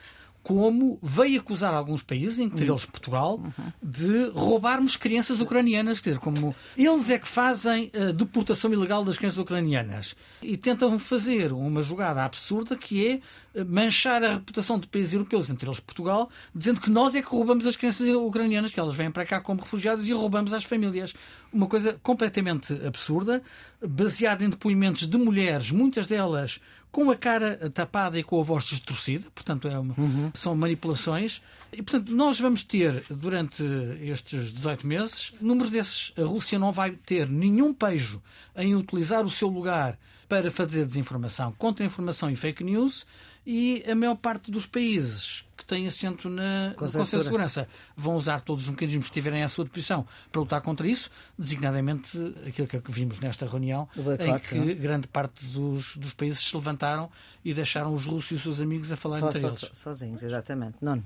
como 0.49 0.99
veio 1.03 1.41
acusar 1.41 1.75
alguns 1.75 2.03
países, 2.03 2.39
entre 2.39 2.67
eles 2.67 2.87
Portugal, 2.87 3.39
de 3.83 4.31
roubarmos 4.31 4.97
crianças 4.97 5.43
ucranianas. 5.43 6.01
Quer 6.01 6.11
dizer, 6.11 6.21
como 6.21 6.57
eles 6.75 7.11
é 7.11 7.19
que 7.19 7.29
fazem 7.29 7.93
a 7.95 8.13
deportação 8.13 8.73
ilegal 8.73 9.05
das 9.05 9.19
crianças 9.19 9.37
ucranianas. 9.37 10.17
E 10.41 10.57
tentam 10.57 10.99
fazer 10.99 11.53
uma 11.53 11.83
jogada 11.83 12.25
absurda 12.25 12.79
que 12.79 13.07
é 13.07 13.21
manchar 13.63 14.25
a 14.25 14.35
reputação 14.35 14.79
de 14.79 14.87
países 14.87 15.13
europeus, 15.13 15.51
entre 15.51 15.69
eles 15.69 15.81
Portugal, 15.81 16.31
dizendo 16.55 16.81
que 16.81 16.89
nós 16.89 17.15
é 17.15 17.21
que 17.21 17.29
roubamos 17.29 17.67
as 17.67 17.77
crianças 17.77 18.09
ucranianas, 18.09 18.71
que 18.71 18.81
elas 18.81 18.97
vêm 18.97 19.11
para 19.11 19.27
cá 19.27 19.43
como 19.43 19.61
refugiados 19.61 20.09
e 20.09 20.13
roubamos 20.15 20.55
às 20.55 20.65
famílias. 20.65 21.13
Uma 21.53 21.67
coisa 21.67 22.01
completamente 22.03 22.73
absurda, 22.87 23.43
baseada 23.87 24.43
em 24.43 24.49
depoimentos 24.49 25.07
de 25.07 25.19
mulheres, 25.19 25.71
muitas 25.71 26.07
delas 26.07 26.59
com 26.91 27.11
a 27.11 27.17
cara 27.17 27.71
tapada 27.71 28.19
e 28.19 28.23
com 28.23 28.41
a 28.41 28.43
voz 28.43 28.65
distorcida, 28.65 29.27
portanto 29.35 29.69
é 29.69 29.79
uma, 29.79 29.95
uhum. 29.99 30.31
são 30.35 30.55
manipulações. 30.55 31.41
E, 31.73 31.83
portanto, 31.83 32.11
nós 32.13 32.41
vamos 32.41 32.65
ter, 32.65 33.05
durante 33.11 33.63
estes 34.01 34.53
18 34.55 34.87
meses, 34.87 35.33
números 35.41 35.71
desses. 35.71 36.13
A 36.17 36.23
Rússia 36.23 36.59
não 36.59 36.73
vai 36.73 36.93
ter 36.93 37.29
nenhum 37.29 37.75
pejo 37.75 38.23
em 38.57 38.75
utilizar 38.75 39.25
o 39.25 39.31
seu 39.31 39.49
lugar 39.49 39.99
para 40.29 40.51
fazer 40.51 40.87
desinformação, 40.87 41.53
contra-informação 41.59 42.31
e 42.31 42.37
fake 42.37 42.65
news, 42.65 43.07
e 43.47 43.83
a 43.91 43.95
maior 43.95 44.15
parte 44.15 44.51
dos 44.51 44.67
países 44.67 45.45
que 45.69 45.75
têm 45.75 45.87
assento 45.87 46.31
na, 46.31 46.73
Conselho 46.75 47.05
de 47.05 47.11
Segurança 47.11 47.69
vão 47.95 48.17
usar 48.17 48.41
todos 48.41 48.65
os 48.65 48.71
mecanismos 48.71 49.09
que 49.09 49.13
tiverem 49.13 49.43
à 49.43 49.49
sua 49.49 49.65
disposição 49.65 50.07
para 50.33 50.41
lutar 50.41 50.63
contra 50.63 50.89
isso, 50.89 51.11
designadamente 51.39 52.19
aquilo 52.47 52.67
que 52.67 52.91
vimos 52.91 53.21
nesta 53.21 53.47
reunião, 53.47 53.87
em 54.19 54.39
que 54.39 54.55
não? 54.55 54.75
grande 54.75 55.07
parte 55.07 55.45
dos, 55.49 55.95
dos 55.97 56.15
países 56.15 56.41
se 56.41 56.57
levantaram 56.57 57.11
e 57.45 57.53
deixaram 57.53 57.93
os 57.93 58.07
russos 58.07 58.31
e 58.31 58.35
os 58.37 58.43
seus 58.43 58.61
amigos 58.63 58.91
a 58.91 58.97
falar 58.97 59.19
entre 59.19 59.41
so, 59.41 59.47
eles. 59.47 59.71
Sozinhos, 59.75 60.23
exatamente. 60.23 60.77
Não. 60.81 61.05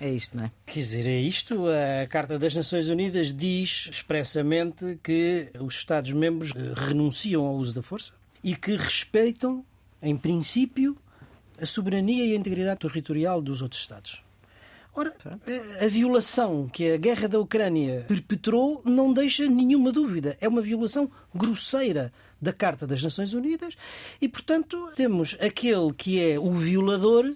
É 0.00 0.10
isto, 0.10 0.36
não 0.36 0.46
é? 0.46 0.50
Quer 0.66 0.80
dizer, 0.80 1.06
é 1.06 1.20
isto. 1.20 1.66
A 2.02 2.06
Carta 2.08 2.38
das 2.38 2.54
Nações 2.54 2.88
Unidas 2.88 3.32
diz 3.32 3.88
expressamente 3.92 4.98
que 5.02 5.52
os 5.60 5.74
Estados-membros 5.74 6.52
renunciam 6.74 7.44
ao 7.44 7.54
uso 7.54 7.74
da 7.74 7.82
força 7.82 8.12
e 8.42 8.56
que 8.56 8.74
respeitam, 8.74 9.64
em 10.00 10.16
princípio, 10.16 10.96
a 11.60 11.66
soberania 11.66 12.24
e 12.24 12.32
a 12.32 12.36
integridade 12.36 12.80
territorial 12.80 13.40
dos 13.40 13.62
outros 13.62 13.80
Estados. 13.80 14.22
Ora, 14.94 15.14
a 15.80 15.86
violação 15.86 16.68
que 16.68 16.90
a 16.90 16.98
guerra 16.98 17.26
da 17.26 17.40
Ucrânia 17.40 18.04
perpetrou 18.06 18.82
não 18.84 19.10
deixa 19.12 19.46
nenhuma 19.46 19.90
dúvida. 19.90 20.36
É 20.38 20.46
uma 20.46 20.60
violação 20.60 21.10
grosseira 21.34 22.12
da 22.40 22.52
Carta 22.52 22.86
das 22.86 23.02
Nações 23.02 23.32
Unidas 23.32 23.74
e, 24.20 24.28
portanto, 24.28 24.90
temos 24.94 25.34
aquele 25.40 25.94
que 25.94 26.20
é 26.20 26.38
o 26.38 26.52
violador 26.52 27.32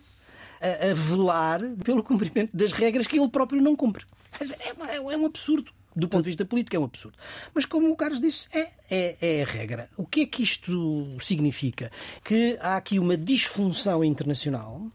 a, 0.61 0.93
velar 0.93 1.63
pelo 1.83 2.03
cumprimento 2.03 2.55
das 2.55 2.73
regras 2.73 3.07
que 3.07 3.19
ele 3.19 3.29
próprio 3.29 3.63
não 3.63 3.75
cumpre. 3.75 4.05
É, 4.39 4.97
é 4.97 5.01
um 5.01 5.25
absurdo 5.25 5.73
do 5.97 6.09
ponto 6.09 6.25
de 6.25 6.31
vista 6.31 6.45
político, 6.45 6.77
é 6.77 6.79
um 6.79 6.85
absurdo. 6.85 7.17
Mas, 7.55 7.65
como 7.65 7.91
o 7.91 7.97
Carlos 7.97 8.21
disse, 8.21 8.47
é, 8.53 8.69
é, 8.91 9.39
é, 9.39 9.43
a 9.43 9.47
regra. 9.47 9.89
O 9.97 10.05
que 10.05 10.21
é 10.23 10.27
que 10.27 10.43
isto 10.43 11.17
significa? 11.21 11.91
Que 12.23 12.59
há 12.61 12.77
aqui 12.77 12.99
uma 12.99 13.17
disfunção 13.17 14.05
internacional 14.05 14.87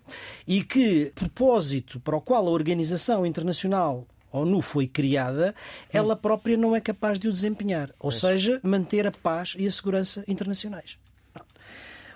e 0.47 0.63
que, 0.63 1.11
propósito 1.15 1.99
para 1.99 2.15
o 2.15 2.21
qual 2.21 2.47
a 2.47 2.51
Organização 2.51 3.25
Internacional 3.25 4.07
ONU 4.31 4.61
foi 4.61 4.87
criada, 4.87 5.53
ela 5.91 6.15
própria 6.15 6.55
não 6.55 6.75
é 6.75 6.79
capaz 6.79 7.19
de 7.19 7.27
o 7.27 7.33
desempenhar. 7.33 7.93
Ou 7.99 8.11
seja, 8.11 8.59
manter 8.63 9.05
a 9.05 9.11
paz 9.11 9.55
e 9.57 9.65
a 9.65 9.71
segurança 9.71 10.23
internacionais. 10.27 10.97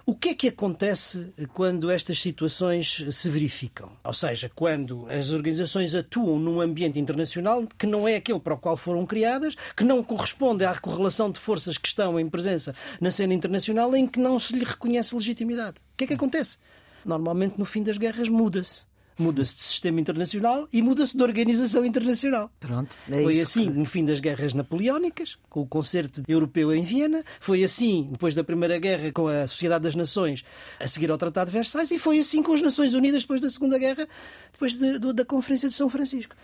O 0.07 0.13
que 0.13 0.29
é 0.29 0.33
que 0.35 0.47
acontece 0.49 1.33
quando 1.51 1.89
estas 1.89 2.21
situações 2.21 3.03
se 3.09 3.27
verificam? 3.27 3.91
Ou 4.03 4.13
seja, 4.13 4.51
quando 4.53 5.07
as 5.09 5.33
organizações 5.33 5.95
atuam 5.95 6.37
num 6.37 6.61
ambiente 6.61 6.99
internacional 6.99 7.67
que 7.75 7.87
não 7.87 8.07
é 8.07 8.17
aquele 8.17 8.39
para 8.39 8.53
o 8.53 8.57
qual 8.59 8.77
foram 8.77 9.03
criadas, 9.03 9.55
que 9.75 9.83
não 9.83 10.03
corresponde 10.03 10.63
à 10.63 10.77
correlação 10.77 11.31
de 11.31 11.39
forças 11.39 11.79
que 11.79 11.87
estão 11.87 12.19
em 12.19 12.29
presença 12.29 12.75
na 13.01 13.09
cena 13.09 13.33
internacional, 13.33 13.95
em 13.95 14.05
que 14.05 14.19
não 14.19 14.37
se 14.37 14.55
lhe 14.55 14.63
reconhece 14.63 15.15
legitimidade. 15.15 15.77
O 15.77 15.97
que 15.97 16.03
é 16.03 16.07
que 16.07 16.13
acontece? 16.13 16.59
Normalmente, 17.03 17.57
no 17.57 17.65
fim 17.65 17.81
das 17.81 17.97
guerras, 17.97 18.29
muda-se 18.29 18.85
muda-se 19.17 19.55
de 19.55 19.61
sistema 19.61 19.99
internacional 19.99 20.67
e 20.71 20.81
muda-se 20.81 21.15
de 21.15 21.23
organização 21.23 21.85
internacional. 21.85 22.51
Pronto, 22.59 22.97
é 23.09 23.23
Foi 23.23 23.39
assim 23.39 23.71
que... 23.71 23.79
no 23.79 23.85
fim 23.85 24.05
das 24.05 24.19
guerras 24.19 24.53
napoleónicas, 24.53 25.37
com 25.49 25.61
o 25.61 25.67
concerto 25.67 26.21
europeu 26.27 26.73
em 26.73 26.83
Viena, 26.83 27.23
foi 27.39 27.63
assim 27.63 28.09
depois 28.11 28.35
da 28.35 28.43
Primeira 28.43 28.77
Guerra 28.77 29.11
com 29.11 29.27
a 29.27 29.47
Sociedade 29.47 29.83
das 29.83 29.95
Nações 29.95 30.43
a 30.79 30.87
seguir 30.87 31.09
ao 31.11 31.17
Tratado 31.17 31.49
de 31.49 31.57
Versalhes 31.57 31.91
e 31.91 31.99
foi 31.99 32.19
assim 32.19 32.43
com 32.43 32.53
as 32.53 32.61
Nações 32.61 32.93
Unidas 32.93 33.21
depois 33.21 33.41
da 33.41 33.49
Segunda 33.49 33.77
Guerra, 33.79 34.07
depois 34.51 34.75
de, 34.75 34.99
de, 34.99 35.13
da 35.13 35.25
Conferência 35.25 35.69
de 35.69 35.75
São 35.75 35.89
Francisco. 35.89 36.35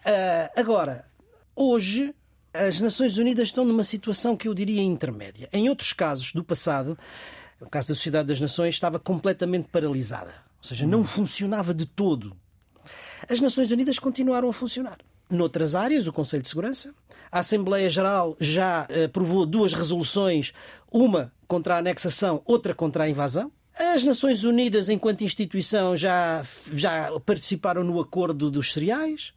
Uh, 0.00 0.60
agora, 0.60 1.04
hoje 1.54 2.14
as 2.52 2.80
Nações 2.80 3.16
Unidas 3.16 3.48
estão 3.48 3.64
numa 3.64 3.84
situação 3.84 4.36
que 4.36 4.48
eu 4.48 4.54
diria 4.54 4.82
intermédia. 4.82 5.48
Em 5.52 5.68
outros 5.68 5.92
casos 5.92 6.32
do 6.32 6.42
passado, 6.42 6.98
o 7.60 7.68
caso 7.68 7.88
da 7.88 7.94
Sociedade 7.94 8.28
das 8.28 8.40
Nações 8.40 8.74
estava 8.74 8.98
completamente 8.98 9.68
paralisada 9.68 10.49
ou 10.60 10.64
seja, 10.64 10.86
não 10.86 11.02
funcionava 11.02 11.72
de 11.72 11.86
todo. 11.86 12.36
As 13.28 13.40
Nações 13.40 13.70
Unidas 13.70 13.98
continuaram 13.98 14.48
a 14.48 14.52
funcionar. 14.52 14.98
Noutras 15.28 15.74
áreas, 15.74 16.06
o 16.06 16.12
Conselho 16.12 16.42
de 16.42 16.48
Segurança, 16.48 16.92
a 17.30 17.38
Assembleia 17.38 17.88
Geral 17.88 18.36
já 18.40 18.86
aprovou 19.04 19.46
duas 19.46 19.72
resoluções, 19.72 20.52
uma 20.90 21.32
contra 21.46 21.76
a 21.76 21.78
anexação, 21.78 22.42
outra 22.44 22.74
contra 22.74 23.04
a 23.04 23.08
invasão. 23.08 23.52
As 23.78 24.02
Nações 24.02 24.42
Unidas, 24.44 24.88
enquanto 24.88 25.22
instituição, 25.22 25.96
já, 25.96 26.42
já 26.74 27.08
participaram 27.24 27.84
no 27.84 28.00
acordo 28.00 28.50
dos 28.50 28.72
cereais, 28.72 29.32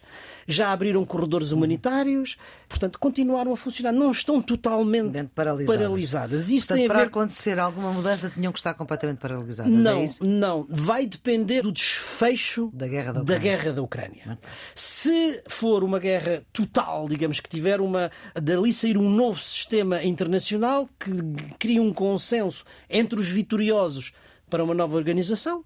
já 0.48 0.72
abriram 0.72 1.06
corredores 1.06 1.52
humanitários, 1.52 2.36
portanto, 2.74 2.98
continuaram 2.98 3.54
a 3.54 3.58
funcionar. 3.58 3.92
Não 3.92 4.12
estão 4.12 4.42
totalmente 4.42 5.30
paralisadas. 5.36 5.78
paralisadas. 5.78 6.50
Isso 6.50 6.68
portanto, 6.68 6.78
tem 6.78 6.86
a 6.86 6.90
para 6.90 7.00
ver... 7.00 7.08
acontecer 7.08 7.60
alguma 7.60 7.92
mudança, 7.92 8.30
tinham 8.30 8.52
que 8.52 8.58
estar 8.58 8.74
completamente 8.74 9.20
paralisadas. 9.20 9.72
É 9.72 9.76
não, 9.76 10.02
é 10.02 10.08
não. 10.22 10.66
Vai 10.68 11.06
depender 11.06 11.62
do 11.62 11.72
desfecho 11.72 12.72
da 12.74 12.88
guerra 12.88 13.14
da 13.14 13.22
Ucrânia. 13.22 13.40
Da 13.40 13.44
guerra 13.44 13.74
da 13.74 13.82
Ucrânia. 13.82 14.40
Se 14.74 15.44
for 15.48 15.84
uma 15.84 16.00
guerra 16.00 16.44
total, 16.52 17.08
digamos 17.08 17.40
que 17.40 17.48
tiver 17.48 17.80
uma. 17.80 18.12
dali 18.34 18.74
sair 18.74 18.98
um 18.98 19.10
novo 19.10 19.40
sistema 19.40 20.04
internacional 20.04 20.90
que 21.00 21.12
cria 21.60 21.82
um 21.82 21.94
consenso 21.94 22.66
entre 22.90 23.20
os 23.20 23.30
vitoriosos 23.30 24.14
para 24.50 24.64
uma 24.64 24.74
nova 24.74 24.98
organização, 24.98 25.64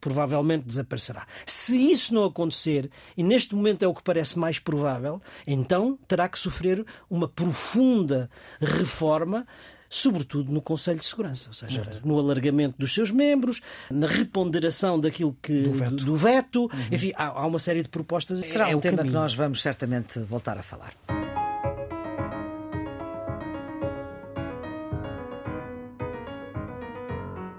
provavelmente 0.00 0.66
desaparecerá. 0.66 1.26
Se 1.46 1.76
isso 1.76 2.14
não 2.14 2.24
acontecer, 2.24 2.90
e 3.16 3.22
neste 3.22 3.54
momento 3.54 3.82
é 3.82 3.88
o 3.88 3.94
que 3.94 4.02
parece 4.02 4.38
mais 4.38 4.58
provável, 4.58 5.20
então 5.46 5.98
terá 6.06 6.28
que 6.28 6.38
sofrer 6.38 6.84
uma 7.08 7.28
profunda 7.28 8.30
reforma 8.60 9.46
sobretudo 9.92 10.52
no 10.52 10.62
Conselho 10.62 11.00
de 11.00 11.06
Segurança, 11.06 11.48
ou 11.48 11.52
seja, 11.52 11.84
no 12.04 12.16
alargamento 12.16 12.76
dos 12.78 12.94
seus 12.94 13.10
membros, 13.10 13.60
na 13.90 14.06
reponderação 14.06 15.00
daquilo 15.00 15.36
que 15.42 15.62
do 15.62 15.72
veto, 15.72 16.04
do 16.04 16.14
veto. 16.14 16.60
Uhum. 16.62 16.68
enfim, 16.92 17.12
há, 17.16 17.26
há, 17.26 17.44
uma 17.44 17.58
série 17.58 17.82
de 17.82 17.88
propostas. 17.88 18.38
Será 18.48 18.70
é 18.70 18.76
um 18.76 18.80
tema 18.80 18.98
caminho. 18.98 19.12
que 19.12 19.20
nós 19.20 19.34
vamos 19.34 19.60
certamente 19.60 20.20
voltar 20.20 20.56
a 20.56 20.62
falar. 20.62 20.94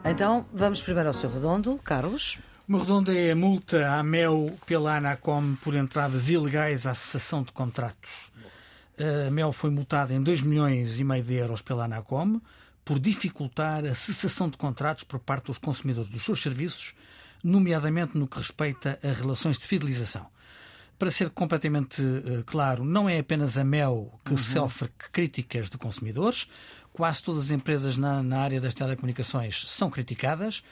Então, 0.04 0.46
vamos 0.52 0.82
primeiro 0.82 1.10
ao 1.10 1.14
seu 1.14 1.32
redondo, 1.32 1.80
Carlos. 1.84 2.40
O 2.68 2.72
meu 2.72 2.82
redondo 2.82 3.12
é 3.12 3.32
a 3.32 3.36
multa 3.36 3.88
à 3.92 4.04
MEL 4.04 4.58
pela 4.66 4.98
ANACOM 4.98 5.56
por 5.64 5.76
entraves 5.76 6.30
ilegais 6.30 6.88
à 6.88 6.96
cessação 6.96 7.44
de 7.44 7.52
contratos. 7.52 8.32
A 8.98 9.30
MEL 9.30 9.54
foi 9.54 9.70
multada 9.70 10.14
em 10.14 10.22
2 10.22 10.42
milhões 10.42 11.00
e 11.00 11.04
meio 11.04 11.24
de 11.24 11.36
euros 11.36 11.62
pela 11.62 11.86
ANACOM 11.86 12.42
por 12.84 13.00
dificultar 13.00 13.86
a 13.86 13.94
cessação 13.94 14.50
de 14.50 14.58
contratos 14.58 15.04
por 15.04 15.20
parte 15.20 15.46
dos 15.46 15.60
consumidores 15.60 16.10
dos 16.10 16.26
seus 16.26 16.42
serviços, 16.42 16.96
nomeadamente 17.44 18.18
no 18.18 18.28
que 18.28 18.40
respeita 18.40 19.00
a 19.04 19.12
relações 19.14 19.58
de 19.60 19.68
fidelização. 19.68 20.26
Para 20.98 21.10
ser 21.10 21.30
completamente 21.32 22.02
uh, 22.02 22.44
claro, 22.46 22.84
não 22.84 23.10
é 23.10 23.18
apenas 23.20 23.58
a 23.58 23.64
MEL 23.64 24.20
que 24.24 24.32
uhum. 24.32 24.38
sofre 24.38 24.90
críticas 25.12 25.70
de 25.70 25.78
consumidores, 25.78 26.48
Quase 26.94 27.24
todas 27.24 27.46
as 27.46 27.52
empresas 27.52 27.98
na, 27.98 28.22
na 28.22 28.40
área 28.42 28.60
das 28.60 28.74
telecomunicações 28.74 29.64
são 29.68 29.90
criticadas. 29.90 30.64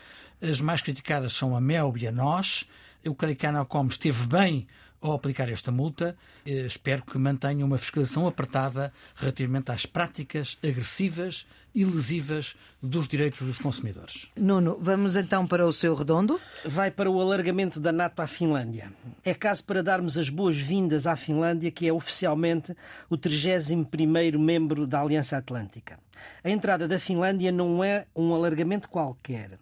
As 0.41 0.59
mais 0.61 0.81
criticadas 0.81 1.33
são 1.33 1.55
a 1.55 1.61
Mel 1.61 1.93
e 1.97 2.07
a 2.07 2.11
Nós. 2.11 2.65
Eu 3.03 3.15
creio 3.15 3.35
que 3.35 3.45
a 3.45 3.49
Anacom 3.49 3.87
esteve 3.87 4.25
bem 4.25 4.67
ao 5.01 5.13
aplicar 5.13 5.49
esta 5.49 5.71
multa. 5.71 6.15
Eh, 6.45 6.65
espero 6.65 7.03
que 7.03 7.17
mantenha 7.17 7.65
uma 7.65 7.77
fiscalização 7.77 8.27
apertada 8.27 8.93
relativamente 9.15 9.71
às 9.71 9.85
práticas 9.85 10.57
agressivas 10.63 11.45
e 11.73 11.85
lesivas 11.85 12.55
dos 12.81 13.07
direitos 13.07 13.45
dos 13.45 13.57
consumidores. 13.59 14.27
Nuno, 14.35 14.77
vamos 14.81 15.15
então 15.15 15.45
para 15.45 15.65
o 15.65 15.71
seu 15.71 15.93
redondo? 15.93 16.39
Vai 16.65 16.89
para 16.89 17.09
o 17.09 17.21
alargamento 17.21 17.79
da 17.79 17.91
NATO 17.91 18.21
à 18.21 18.27
Finlândia. 18.27 18.91
É 19.23 19.33
caso 19.33 19.63
para 19.65 19.83
darmos 19.83 20.17
as 20.17 20.29
boas-vindas 20.29 21.05
à 21.05 21.15
Finlândia, 21.15 21.71
que 21.71 21.87
é 21.87 21.93
oficialmente 21.93 22.75
o 23.09 23.17
31º 23.17 24.37
membro 24.37 24.87
da 24.87 25.01
Aliança 25.01 25.37
Atlântica. 25.37 25.99
A 26.43 26.49
entrada 26.49 26.87
da 26.87 26.99
Finlândia 26.99 27.51
não 27.51 27.83
é 27.83 28.05
um 28.15 28.33
alargamento 28.33 28.89
qualquer 28.89 29.59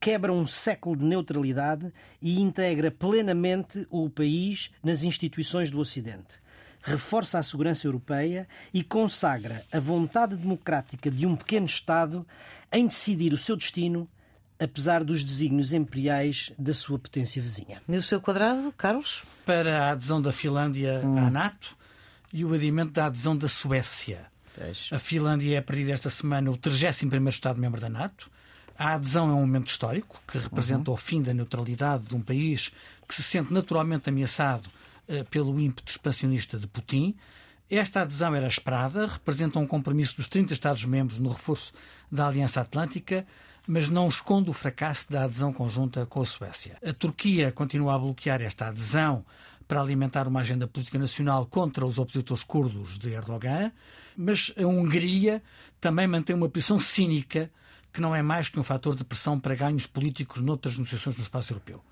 quebra 0.00 0.32
um 0.32 0.46
século 0.46 0.96
de 0.96 1.04
neutralidade 1.04 1.92
e 2.22 2.40
integra 2.40 2.90
plenamente 2.90 3.86
o 3.90 4.08
país 4.08 4.70
nas 4.82 5.02
instituições 5.02 5.70
do 5.70 5.78
Ocidente. 5.78 6.40
Reforça 6.82 7.38
a 7.38 7.42
segurança 7.42 7.86
europeia 7.86 8.48
e 8.72 8.82
consagra 8.82 9.66
a 9.70 9.78
vontade 9.78 10.34
democrática 10.34 11.10
de 11.10 11.26
um 11.26 11.36
pequeno 11.36 11.66
Estado 11.66 12.26
em 12.72 12.86
decidir 12.86 13.34
o 13.34 13.36
seu 13.36 13.54
destino, 13.54 14.08
apesar 14.58 15.04
dos 15.04 15.22
desígnios 15.22 15.74
imperiais 15.74 16.50
da 16.58 16.72
sua 16.72 16.98
potência 16.98 17.42
vizinha. 17.42 17.82
E 17.86 17.96
o 17.96 18.02
seu 18.02 18.18
quadrado, 18.18 18.72
Carlos? 18.72 19.24
Para 19.44 19.84
a 19.84 19.90
adesão 19.90 20.22
da 20.22 20.32
Finlândia 20.32 21.02
hum. 21.04 21.18
à 21.18 21.30
NATO 21.30 21.76
e 22.32 22.46
o 22.46 22.54
adiamento 22.54 22.92
da 22.92 23.06
adesão 23.06 23.36
da 23.36 23.48
Suécia. 23.48 24.30
A 24.90 24.98
Finlândia 24.98 25.54
é, 25.54 25.58
a 25.58 25.62
partir 25.62 25.84
desta 25.84 26.08
semana, 26.08 26.50
o 26.50 26.56
31 26.56 27.28
Estado-membro 27.28 27.80
da 27.80 27.88
NATO 27.88 28.30
A 28.80 28.94
adesão 28.94 29.28
é 29.28 29.34
um 29.34 29.40
momento 29.40 29.66
histórico 29.66 30.22
que 30.26 30.38
representa 30.38 30.90
uhum. 30.90 30.94
o 30.94 30.96
fim 30.96 31.20
da 31.20 31.34
neutralidade 31.34 32.06
de 32.06 32.16
um 32.16 32.22
país 32.22 32.72
que 33.06 33.14
se 33.14 33.22
sente 33.22 33.52
naturalmente 33.52 34.08
ameaçado 34.08 34.70
uh, 35.06 35.22
pelo 35.26 35.60
ímpeto 35.60 35.92
expansionista 35.92 36.58
de 36.58 36.66
Putin. 36.66 37.14
Esta 37.68 38.00
adesão 38.00 38.34
era 38.34 38.46
esperada, 38.46 39.06
representa 39.06 39.58
um 39.58 39.66
compromisso 39.66 40.16
dos 40.16 40.28
30 40.28 40.54
Estados-membros 40.54 41.18
no 41.18 41.28
reforço 41.28 41.74
da 42.10 42.26
Aliança 42.26 42.62
Atlântica, 42.62 43.26
mas 43.68 43.90
não 43.90 44.08
esconde 44.08 44.48
o 44.48 44.54
fracasso 44.54 45.12
da 45.12 45.24
adesão 45.24 45.52
conjunta 45.52 46.06
com 46.06 46.22
a 46.22 46.24
Suécia. 46.24 46.78
A 46.82 46.94
Turquia 46.94 47.52
continua 47.52 47.94
a 47.94 47.98
bloquear 47.98 48.40
esta 48.40 48.68
adesão 48.68 49.26
para 49.68 49.82
alimentar 49.82 50.26
uma 50.26 50.40
agenda 50.40 50.66
política 50.66 50.98
nacional 50.98 51.44
contra 51.44 51.84
os 51.84 51.98
opositores 51.98 52.42
curdos 52.42 52.98
de 52.98 53.10
Erdogan, 53.10 53.72
mas 54.16 54.54
a 54.56 54.66
Hungria 54.66 55.42
também 55.78 56.06
mantém 56.06 56.34
uma 56.34 56.48
posição 56.48 56.78
cínica 56.78 57.50
que 57.92 58.00
não 58.00 58.14
é 58.14 58.22
mais 58.22 58.48
que 58.48 58.58
um 58.58 58.64
fator 58.64 58.94
de 58.94 59.04
pressão 59.04 59.38
para 59.38 59.54
ganhos 59.54 59.86
políticos 59.86 60.40
noutras 60.40 60.76
negociações 60.76 61.16
no 61.16 61.22
espaço 61.22 61.52
europeu. 61.52 61.82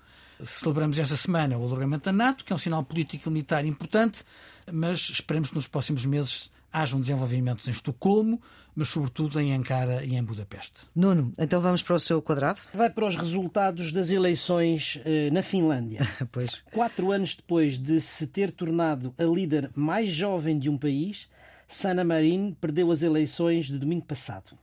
Celebramos 0.43 0.97
esta 0.97 1.17
semana 1.17 1.57
o 1.57 1.65
alargamento 1.65 2.05
da 2.05 2.13
NATO, 2.13 2.45
que 2.45 2.53
é 2.53 2.55
um 2.55 2.59
sinal 2.59 2.83
político 2.83 3.29
e 3.29 3.31
militar 3.31 3.65
importante, 3.65 4.23
mas 4.71 5.09
esperemos 5.09 5.49
que 5.49 5.55
nos 5.55 5.67
próximos 5.67 6.05
meses 6.05 6.49
hajam 6.71 6.99
desenvolvimentos 6.99 7.67
em 7.67 7.71
Estocolmo, 7.71 8.41
mas 8.75 8.87
sobretudo 8.87 9.39
em 9.39 9.53
Ankara 9.53 10.05
e 10.05 10.15
em 10.15 10.23
Budapeste. 10.23 10.85
Nuno, 10.95 11.33
então 11.37 11.59
vamos 11.59 11.81
para 11.81 11.95
o 11.95 11.99
seu 11.99 12.21
quadrado? 12.21 12.59
Vai 12.73 12.89
para 12.89 13.05
os 13.05 13.15
resultados 13.15 13.91
das 13.91 14.11
eleições 14.11 14.99
eh, 15.03 15.29
na 15.31 15.43
Finlândia. 15.43 16.07
pois. 16.31 16.61
Quatro 16.71 17.11
anos 17.11 17.35
depois 17.35 17.77
de 17.77 17.99
se 17.99 18.25
ter 18.27 18.51
tornado 18.51 19.13
a 19.17 19.23
líder 19.23 19.69
mais 19.75 20.09
jovem 20.09 20.57
de 20.57 20.69
um 20.69 20.77
país, 20.77 21.27
Sanna 21.67 22.03
Marin 22.03 22.55
perdeu 22.61 22.91
as 22.91 23.03
eleições 23.03 23.65
de 23.65 23.77
domingo 23.77 24.05
passado. 24.05 24.57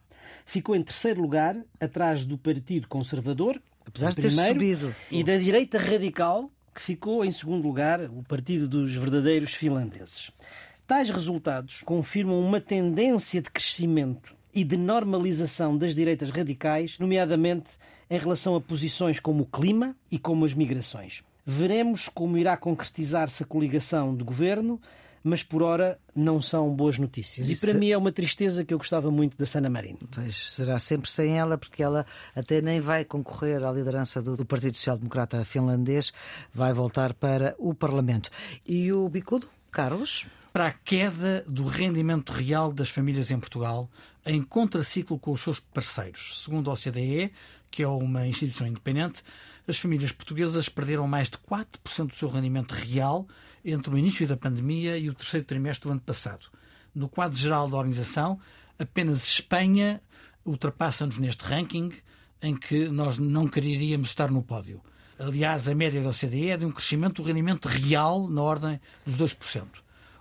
Ficou 0.46 0.76
em 0.76 0.82
terceiro 0.82 1.20
lugar, 1.20 1.56
atrás 1.80 2.24
do 2.24 2.38
Partido 2.38 2.86
Conservador, 2.86 3.60
apesar 3.84 4.14
de 4.14 4.22
ter 4.22 4.30
subido, 4.30 4.94
e 5.10 5.24
da 5.24 5.36
direita 5.36 5.76
radical, 5.76 6.48
que 6.72 6.80
ficou 6.80 7.24
em 7.24 7.30
segundo 7.32 7.66
lugar, 7.66 8.00
o 8.02 8.22
Partido 8.22 8.68
dos 8.68 8.94
Verdadeiros 8.94 9.52
Finlandeses. 9.52 10.30
Tais 10.86 11.10
resultados 11.10 11.82
confirmam 11.84 12.38
uma 12.40 12.60
tendência 12.60 13.42
de 13.42 13.50
crescimento 13.50 14.36
e 14.54 14.62
de 14.62 14.76
normalização 14.76 15.76
das 15.76 15.96
direitas 15.96 16.30
radicais, 16.30 16.96
nomeadamente 16.96 17.70
em 18.08 18.18
relação 18.18 18.54
a 18.54 18.60
posições 18.60 19.18
como 19.18 19.42
o 19.42 19.46
clima 19.46 19.96
e 20.12 20.18
como 20.18 20.44
as 20.44 20.54
migrações. 20.54 21.24
Veremos 21.44 22.08
como 22.08 22.38
irá 22.38 22.56
concretizar-se 22.56 23.42
a 23.42 23.46
coligação 23.46 24.16
de 24.16 24.22
governo, 24.22 24.80
mas 25.26 25.42
por 25.42 25.60
ora 25.60 25.98
não 26.14 26.40
são 26.40 26.72
boas 26.72 26.98
notícias. 26.98 27.50
E 27.50 27.56
para 27.56 27.74
mim 27.74 27.90
é 27.90 27.98
uma 27.98 28.12
tristeza 28.12 28.64
que 28.64 28.72
eu 28.72 28.78
gostava 28.78 29.10
muito 29.10 29.36
da 29.36 29.44
Sana 29.44 29.68
Marino. 29.68 29.98
Pois 30.12 30.52
será 30.52 30.78
sempre 30.78 31.10
sem 31.10 31.36
ela, 31.36 31.58
porque 31.58 31.82
ela 31.82 32.06
até 32.32 32.60
nem 32.62 32.78
vai 32.80 33.04
concorrer 33.04 33.64
à 33.64 33.72
liderança 33.72 34.22
do, 34.22 34.36
do 34.36 34.46
Partido 34.46 34.76
Social 34.76 34.96
Democrata 34.96 35.44
finlandês, 35.44 36.12
vai 36.54 36.72
voltar 36.72 37.12
para 37.12 37.56
o 37.58 37.74
Parlamento. 37.74 38.30
E 38.64 38.92
o 38.92 39.08
Bicudo, 39.08 39.48
Carlos? 39.72 40.26
para 40.52 40.68
a 40.68 40.72
queda 40.72 41.44
do 41.46 41.64
rendimento 41.64 42.32
real 42.32 42.72
das 42.72 42.88
famílias 42.88 43.30
em 43.30 43.38
Portugal, 43.38 43.90
em 44.24 44.42
contraciclo 44.42 45.18
com 45.18 45.32
os 45.32 45.42
seus 45.42 45.60
parceiros. 45.60 46.44
Segundo 46.44 46.70
a 46.70 46.72
OCDE, 46.72 47.30
que 47.70 47.82
é 47.82 47.88
uma 47.88 48.26
instituição 48.26 48.66
independente, 48.66 49.22
as 49.68 49.76
famílias 49.76 50.12
portuguesas 50.12 50.68
perderam 50.70 51.06
mais 51.06 51.28
de 51.28 51.36
4% 51.36 52.06
do 52.06 52.14
seu 52.14 52.30
rendimento 52.30 52.72
real 52.72 53.26
entre 53.72 53.92
o 53.92 53.98
início 53.98 54.26
da 54.26 54.36
pandemia 54.36 54.96
e 54.96 55.10
o 55.10 55.14
terceiro 55.14 55.44
trimestre 55.44 55.88
do 55.88 55.92
ano 55.92 56.00
passado. 56.00 56.46
No 56.94 57.08
quadro 57.08 57.36
geral 57.36 57.68
da 57.68 57.76
organização, 57.76 58.38
apenas 58.78 59.24
Espanha 59.24 60.00
ultrapassa-nos 60.44 61.18
neste 61.18 61.44
ranking, 61.44 61.92
em 62.40 62.54
que 62.54 62.88
nós 62.88 63.18
não 63.18 63.48
quereríamos 63.48 64.10
estar 64.10 64.30
no 64.30 64.42
pódio. 64.42 64.80
Aliás, 65.18 65.66
a 65.66 65.74
média 65.74 66.00
da 66.00 66.10
OCDE 66.10 66.50
é 66.50 66.56
de 66.56 66.64
um 66.64 66.70
crescimento 66.70 67.22
do 67.22 67.26
rendimento 67.26 67.66
real 67.66 68.28
na 68.28 68.42
ordem 68.42 68.80
dos 69.04 69.34
2%. 69.34 69.66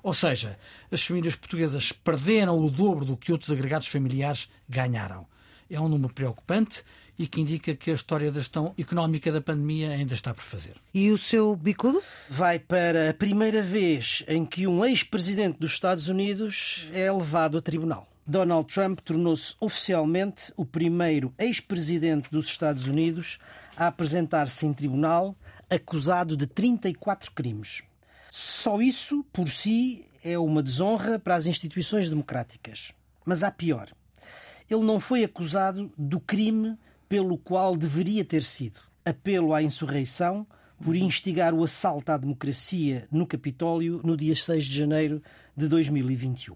Ou 0.01 0.13
seja, 0.13 0.57
as 0.91 1.01
famílias 1.03 1.35
portuguesas 1.35 1.91
perderam 1.91 2.59
o 2.59 2.71
dobro 2.71 3.05
do 3.05 3.17
que 3.17 3.31
outros 3.31 3.51
agregados 3.51 3.87
familiares 3.87 4.49
ganharam. 4.67 5.27
É 5.69 5.79
um 5.79 5.89
número 5.89 6.13
preocupante 6.13 6.83
e 7.17 7.27
que 7.27 7.41
indica 7.41 7.75
que 7.75 7.91
a 7.91 7.93
história 7.93 8.31
da 8.31 8.39
gestão 8.39 8.73
económica 8.77 9.31
da 9.31 9.41
pandemia 9.41 9.91
ainda 9.91 10.13
está 10.13 10.33
por 10.33 10.43
fazer. 10.43 10.75
E 10.93 11.11
o 11.11 11.17
seu 11.17 11.55
bicudo? 11.55 12.01
Vai 12.29 12.59
para 12.59 13.09
a 13.09 13.13
primeira 13.13 13.61
vez 13.61 14.23
em 14.27 14.45
que 14.45 14.67
um 14.67 14.83
ex-presidente 14.83 15.59
dos 15.59 15.71
Estados 15.71 16.07
Unidos 16.07 16.87
é 16.93 17.11
levado 17.11 17.57
a 17.57 17.61
tribunal. 17.61 18.07
Donald 18.27 18.73
Trump 18.73 18.99
tornou-se 19.01 19.55
oficialmente 19.59 20.51
o 20.57 20.65
primeiro 20.65 21.33
ex-presidente 21.37 22.29
dos 22.31 22.47
Estados 22.47 22.87
Unidos 22.87 23.37
a 23.77 23.87
apresentar-se 23.87 24.65
em 24.65 24.73
tribunal 24.73 25.35
acusado 25.69 26.35
de 26.35 26.47
34 26.47 27.31
crimes. 27.31 27.83
Só 28.31 28.81
isso, 28.81 29.23
por 29.31 29.47
si, 29.47 30.05
é 30.23 30.37
uma 30.37 30.63
desonra 30.63 31.19
para 31.19 31.35
as 31.35 31.45
instituições 31.45 32.09
democráticas. 32.09 32.91
Mas 33.23 33.43
há 33.43 33.51
pior. 33.51 33.89
Ele 34.69 34.83
não 34.83 34.99
foi 34.99 35.23
acusado 35.23 35.91
do 35.97 36.19
crime 36.19 36.77
pelo 37.07 37.37
qual 37.37 37.75
deveria 37.75 38.25
ter 38.25 38.43
sido 38.43 38.79
apelo 39.03 39.53
à 39.53 39.61
insurreição 39.61 40.45
por 40.83 40.95
instigar 40.95 41.53
o 41.53 41.63
assalto 41.63 42.11
à 42.11 42.17
democracia 42.17 43.07
no 43.11 43.25
Capitólio 43.25 44.01
no 44.03 44.17
dia 44.17 44.35
6 44.35 44.65
de 44.65 44.75
janeiro 44.75 45.21
de 45.55 45.67
2021. 45.67 46.55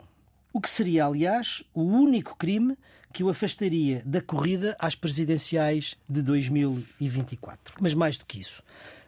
O 0.52 0.60
que 0.60 0.70
seria, 0.70 1.06
aliás, 1.06 1.64
o 1.74 1.84
único 1.84 2.36
crime 2.36 2.76
que 3.14 3.24
o 3.24 3.30
afastaria 3.30 4.02
da 4.06 4.22
corrida 4.22 4.76
às 4.80 4.95
presidenciais 4.95 5.95
de 6.08 6.22
2024. 6.22 7.76
Mas 7.80 7.93
mais 7.93 8.18
do 8.18 8.26
que 8.26 8.39
isso, 8.39 8.64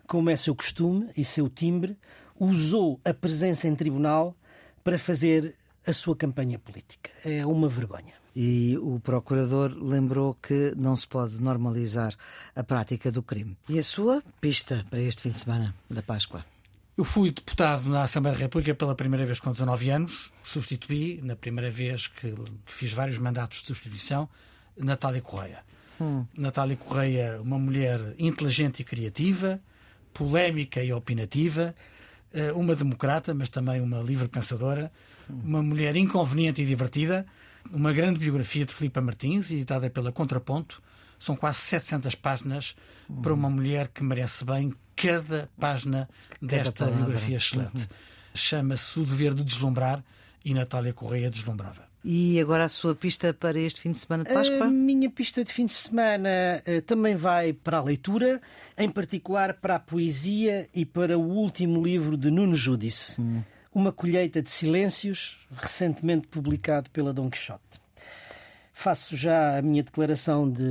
como 0.08 0.30
é 0.30 0.36
seu 0.36 0.56
costume 0.56 1.10
e 1.18 1.24
seu 1.24 1.50
timbre, 1.50 1.98
usou 2.40 3.00
a 3.04 3.14
presença 3.14 3.68
em 3.68 3.76
tribunal 3.76 4.36
para 4.84 4.98
fazer 4.98 5.56
a 5.86 5.94
sua 5.94 6.16
campanha 6.16 6.60
política. 6.60 7.10
É 7.26 7.46
uma 7.46 7.68
vergonha. 7.68 8.21
E 8.36 8.78
o 8.78 9.00
procurador 9.00 9.76
lembrou 9.82 10.34
que 10.36 10.74
não 10.78 10.96
se 10.96 11.08
pode 11.08 11.42
normalizar 11.42 12.16
a 12.56 12.64
prática 12.64 13.12
do 13.12 13.22
crime. 13.22 13.58
E 13.68 13.78
a 13.78 13.84
sua 13.84 14.24
pista 14.40 14.86
para 14.90 15.02
este 15.02 15.24
fim 15.24 15.32
de 15.32 15.40
semana 15.40 15.76
da 15.90 16.02
Páscoa? 16.02 16.46
Eu 16.98 17.04
fui 17.04 17.32
deputado 17.32 17.90
na 17.90 18.04
Assembleia 18.04 18.38
da 18.38 18.44
República 18.44 18.76
pela 18.76 18.96
primeira 18.96 19.26
vez 19.26 19.40
com 19.40 19.52
19 19.52 19.90
anos. 19.90 20.32
Substituí, 20.44 21.20
na 21.24 21.36
primeira 21.36 21.72
vez 21.72 22.08
que, 22.08 22.32
que 22.32 22.74
fiz 22.74 22.94
vários 22.94 23.18
mandatos 23.18 23.62
de 23.62 23.68
substituição, 23.68 24.30
Natália 24.78 25.22
Correia. 25.22 25.60
Hum. 26.00 26.26
Natália 26.38 26.76
Correia, 26.76 27.40
uma 27.42 27.58
mulher 27.58 28.00
inteligente 28.18 28.82
e 28.82 28.84
criativa, 28.84 29.60
polémica 30.14 30.84
e 30.84 30.92
opinativa, 30.92 31.76
eh, 32.34 32.52
uma 32.54 32.76
democrata, 32.76 33.34
mas 33.34 33.50
também 33.50 33.82
uma 33.82 34.00
livre 34.02 34.28
pensadora, 34.28 34.92
uma 35.30 35.62
mulher 35.62 35.96
inconveniente 35.96 36.62
e 36.62 36.66
divertida, 36.66 37.26
uma 37.72 37.94
grande 37.94 38.20
biografia 38.20 38.66
de 38.66 38.74
Filipa 38.74 39.02
Martins, 39.02 39.52
editada 39.52 39.90
pela 39.90 40.12
Contraponto. 40.12 40.82
São 41.20 41.36
quase 41.36 41.60
700 41.60 42.16
páginas 42.16 42.76
para 43.22 43.34
uma 43.34 43.50
mulher 43.50 43.90
que 43.90 44.04
merece 44.04 44.44
bem 44.44 44.74
cada 44.96 45.50
página 45.60 46.10
desta 46.42 46.86
biografia 46.90 47.38
excelente. 47.38 47.82
Uhum. 47.82 47.88
Chama-se 48.34 49.00
O 49.00 49.06
Dever 49.06 49.34
de 49.34 49.44
Deslumbrar 49.44 50.04
e 50.44 50.54
Natália 50.54 50.94
Correia 50.94 51.30
deslumbrava. 51.30 51.92
E 52.04 52.40
agora 52.40 52.66
a 52.66 52.70
sua 52.70 52.96
pista 52.96 53.32
para 53.32 53.60
este 53.60 53.80
fim 53.80 53.92
de 53.92 54.00
semana 54.00 54.24
de 54.24 54.34
Páscoa? 54.34 54.66
A 54.66 54.70
minha 54.70 55.10
pista 55.10 55.44
de 55.44 55.54
fim 55.54 55.68
de 55.68 55.74
semana 55.74 56.30
uh, 56.68 56.82
também 56.82 57.16
vai 57.16 57.54
para 57.54 57.78
a 57.78 57.84
leitura, 57.84 58.42
em 58.76 58.90
particular 58.90 59.54
para 59.54 59.76
a 59.76 59.80
poesia 59.80 60.68
e 60.74 60.84
para 60.84 61.18
o 61.18 61.22
último 61.22 61.84
livro 61.84 62.18
de 62.18 62.32
Nuno 62.32 62.56
Judice, 62.56 63.22
hum. 63.22 63.44
Uma 63.74 63.92
colheita 63.92 64.42
de 64.42 64.50
silêncios, 64.50 65.40
recentemente 65.56 66.28
publicado 66.28 66.90
pela 66.90 67.14
Dom 67.14 67.30
Quixote 67.30 67.82
faço 68.82 69.16
já 69.16 69.60
a 69.60 69.62
minha 69.62 69.84
declaração 69.84 70.50
de 70.50 70.64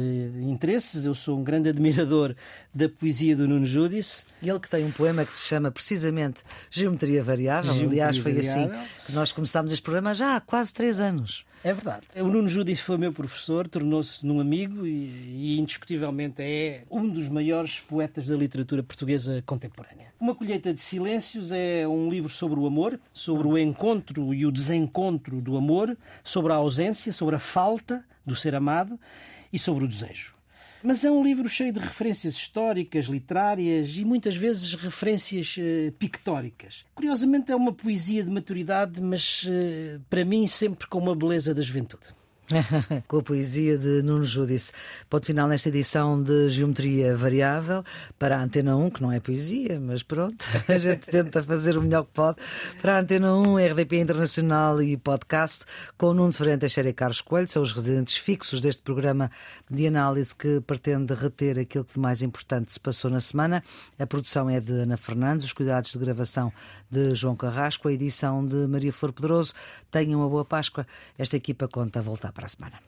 interesses. 0.42 1.04
Eu 1.04 1.14
sou 1.14 1.38
um 1.38 1.44
grande 1.44 1.68
admirador 1.68 2.34
da 2.74 2.88
poesia 2.88 3.36
do 3.36 3.46
Nuno 3.46 3.64
Judice. 3.64 4.24
Ele 4.42 4.58
que 4.58 4.68
tem 4.68 4.84
um 4.84 4.90
poema 4.90 5.24
que 5.24 5.32
se 5.32 5.46
chama 5.46 5.70
precisamente 5.70 6.42
Geometria 6.70 7.22
Variável. 7.22 7.72
Geometria 7.72 8.06
Aliás, 8.06 8.16
foi 8.16 8.36
assim 8.38 8.66
variável. 8.66 8.80
assim 8.80 9.04
que 9.06 9.12
nós 9.12 9.30
começámos 9.30 9.70
este 9.70 9.82
programa 9.82 10.12
já 10.12 10.34
há 10.34 10.40
quase 10.40 10.74
três 10.74 10.98
anos. 10.98 11.44
É 11.62 11.74
verdade. 11.74 12.06
O 12.16 12.24
Nuno 12.24 12.48
Judice 12.48 12.82
foi 12.82 12.96
meu 12.96 13.12
professor, 13.12 13.68
tornou-se 13.68 14.24
num 14.26 14.40
amigo 14.40 14.86
e, 14.86 15.10
e, 15.28 15.60
indiscutivelmente 15.60 16.40
é 16.40 16.84
um 16.90 17.06
dos 17.06 17.28
maiores 17.28 17.80
poetas 17.80 18.26
da 18.26 18.36
literatura 18.36 18.82
portuguesa 18.82 19.42
contemporânea. 19.44 20.06
Uma 20.18 20.34
Colheita 20.34 20.72
de 20.72 20.80
Silêncios 20.80 21.52
é 21.52 21.86
um 21.86 22.08
livro 22.08 22.30
sobre 22.30 22.58
o 22.58 22.66
amor, 22.66 22.98
sobre 23.12 23.46
o 23.46 23.58
encontro 23.58 24.32
e 24.32 24.46
o 24.46 24.50
desencontro 24.50 25.40
do 25.42 25.56
amor, 25.56 25.96
sobre 26.24 26.52
a 26.52 26.56
ausência, 26.56 27.12
sobre 27.12 27.36
a 27.36 27.38
falta 27.38 28.02
do 28.24 28.34
ser 28.34 28.54
amado 28.54 28.98
e 29.52 29.58
sobre 29.58 29.84
o 29.84 29.88
desejo. 29.88 30.39
Mas 30.82 31.04
é 31.04 31.10
um 31.10 31.22
livro 31.22 31.48
cheio 31.48 31.72
de 31.72 31.78
referências 31.78 32.34
históricas, 32.34 33.06
literárias 33.06 33.96
e 33.96 34.04
muitas 34.04 34.36
vezes 34.36 34.74
referências 34.74 35.56
uh, 35.58 35.92
pictóricas. 35.92 36.84
Curiosamente, 36.94 37.52
é 37.52 37.56
uma 37.56 37.72
poesia 37.72 38.24
de 38.24 38.30
maturidade, 38.30 39.00
mas 39.00 39.44
uh, 39.44 40.00
para 40.08 40.24
mim 40.24 40.46
sempre 40.46 40.86
com 40.86 40.98
uma 40.98 41.14
beleza 41.14 41.54
da 41.54 41.62
juventude. 41.62 42.19
Com 43.06 43.18
a 43.18 43.22
poesia 43.22 43.78
de 43.78 44.02
Nuno 44.02 44.24
Júdice. 44.24 44.72
Ponto 45.08 45.26
final 45.26 45.46
nesta 45.46 45.68
edição 45.68 46.20
de 46.20 46.50
Geometria 46.50 47.16
Variável 47.16 47.84
para 48.18 48.36
a 48.36 48.42
Antena 48.42 48.76
1, 48.76 48.90
que 48.90 49.02
não 49.02 49.12
é 49.12 49.20
poesia, 49.20 49.78
mas 49.80 50.02
pronto, 50.02 50.44
a 50.68 50.78
gente 50.78 51.06
tenta 51.06 51.42
fazer 51.42 51.78
o 51.78 51.82
melhor 51.82 52.04
que 52.04 52.12
pode. 52.12 52.38
Para 52.82 52.96
a 52.96 53.00
Antena 53.00 53.34
1, 53.34 53.56
RDP 53.70 54.00
Internacional 54.00 54.82
e 54.82 54.96
podcast, 54.96 55.64
com 55.96 56.12
Nuno 56.12 56.32
Severino 56.32 56.60
Teixeira 56.60 56.88
e 56.88 56.92
Carlos 56.92 57.20
Coelho, 57.20 57.48
são 57.48 57.62
os 57.62 57.72
residentes 57.72 58.16
fixos 58.16 58.60
deste 58.60 58.82
programa 58.82 59.30
de 59.70 59.86
análise 59.86 60.34
que 60.34 60.60
pretende 60.60 61.14
reter 61.14 61.58
aquilo 61.58 61.84
que 61.84 61.94
de 61.94 62.00
mais 62.00 62.22
importante 62.22 62.72
se 62.72 62.80
passou 62.80 63.10
na 63.10 63.20
semana. 63.20 63.62
A 63.98 64.06
produção 64.06 64.50
é 64.50 64.60
de 64.60 64.72
Ana 64.72 64.96
Fernandes, 64.96 65.44
os 65.44 65.52
cuidados 65.52 65.92
de 65.92 65.98
gravação 65.98 66.52
de 66.90 67.14
João 67.14 67.36
Carrasco, 67.36 67.88
a 67.88 67.92
edição 67.92 68.44
de 68.44 68.66
Maria 68.66 68.92
Flor 68.92 69.12
Pedroso. 69.12 69.54
Tenham 69.90 70.20
uma 70.20 70.28
boa 70.28 70.44
Páscoa. 70.44 70.86
Esta 71.16 71.36
equipa 71.36 71.68
conta 71.68 72.02
voltar 72.02 72.32
para 72.32 72.39
a 72.44 72.48
semana. 72.48 72.80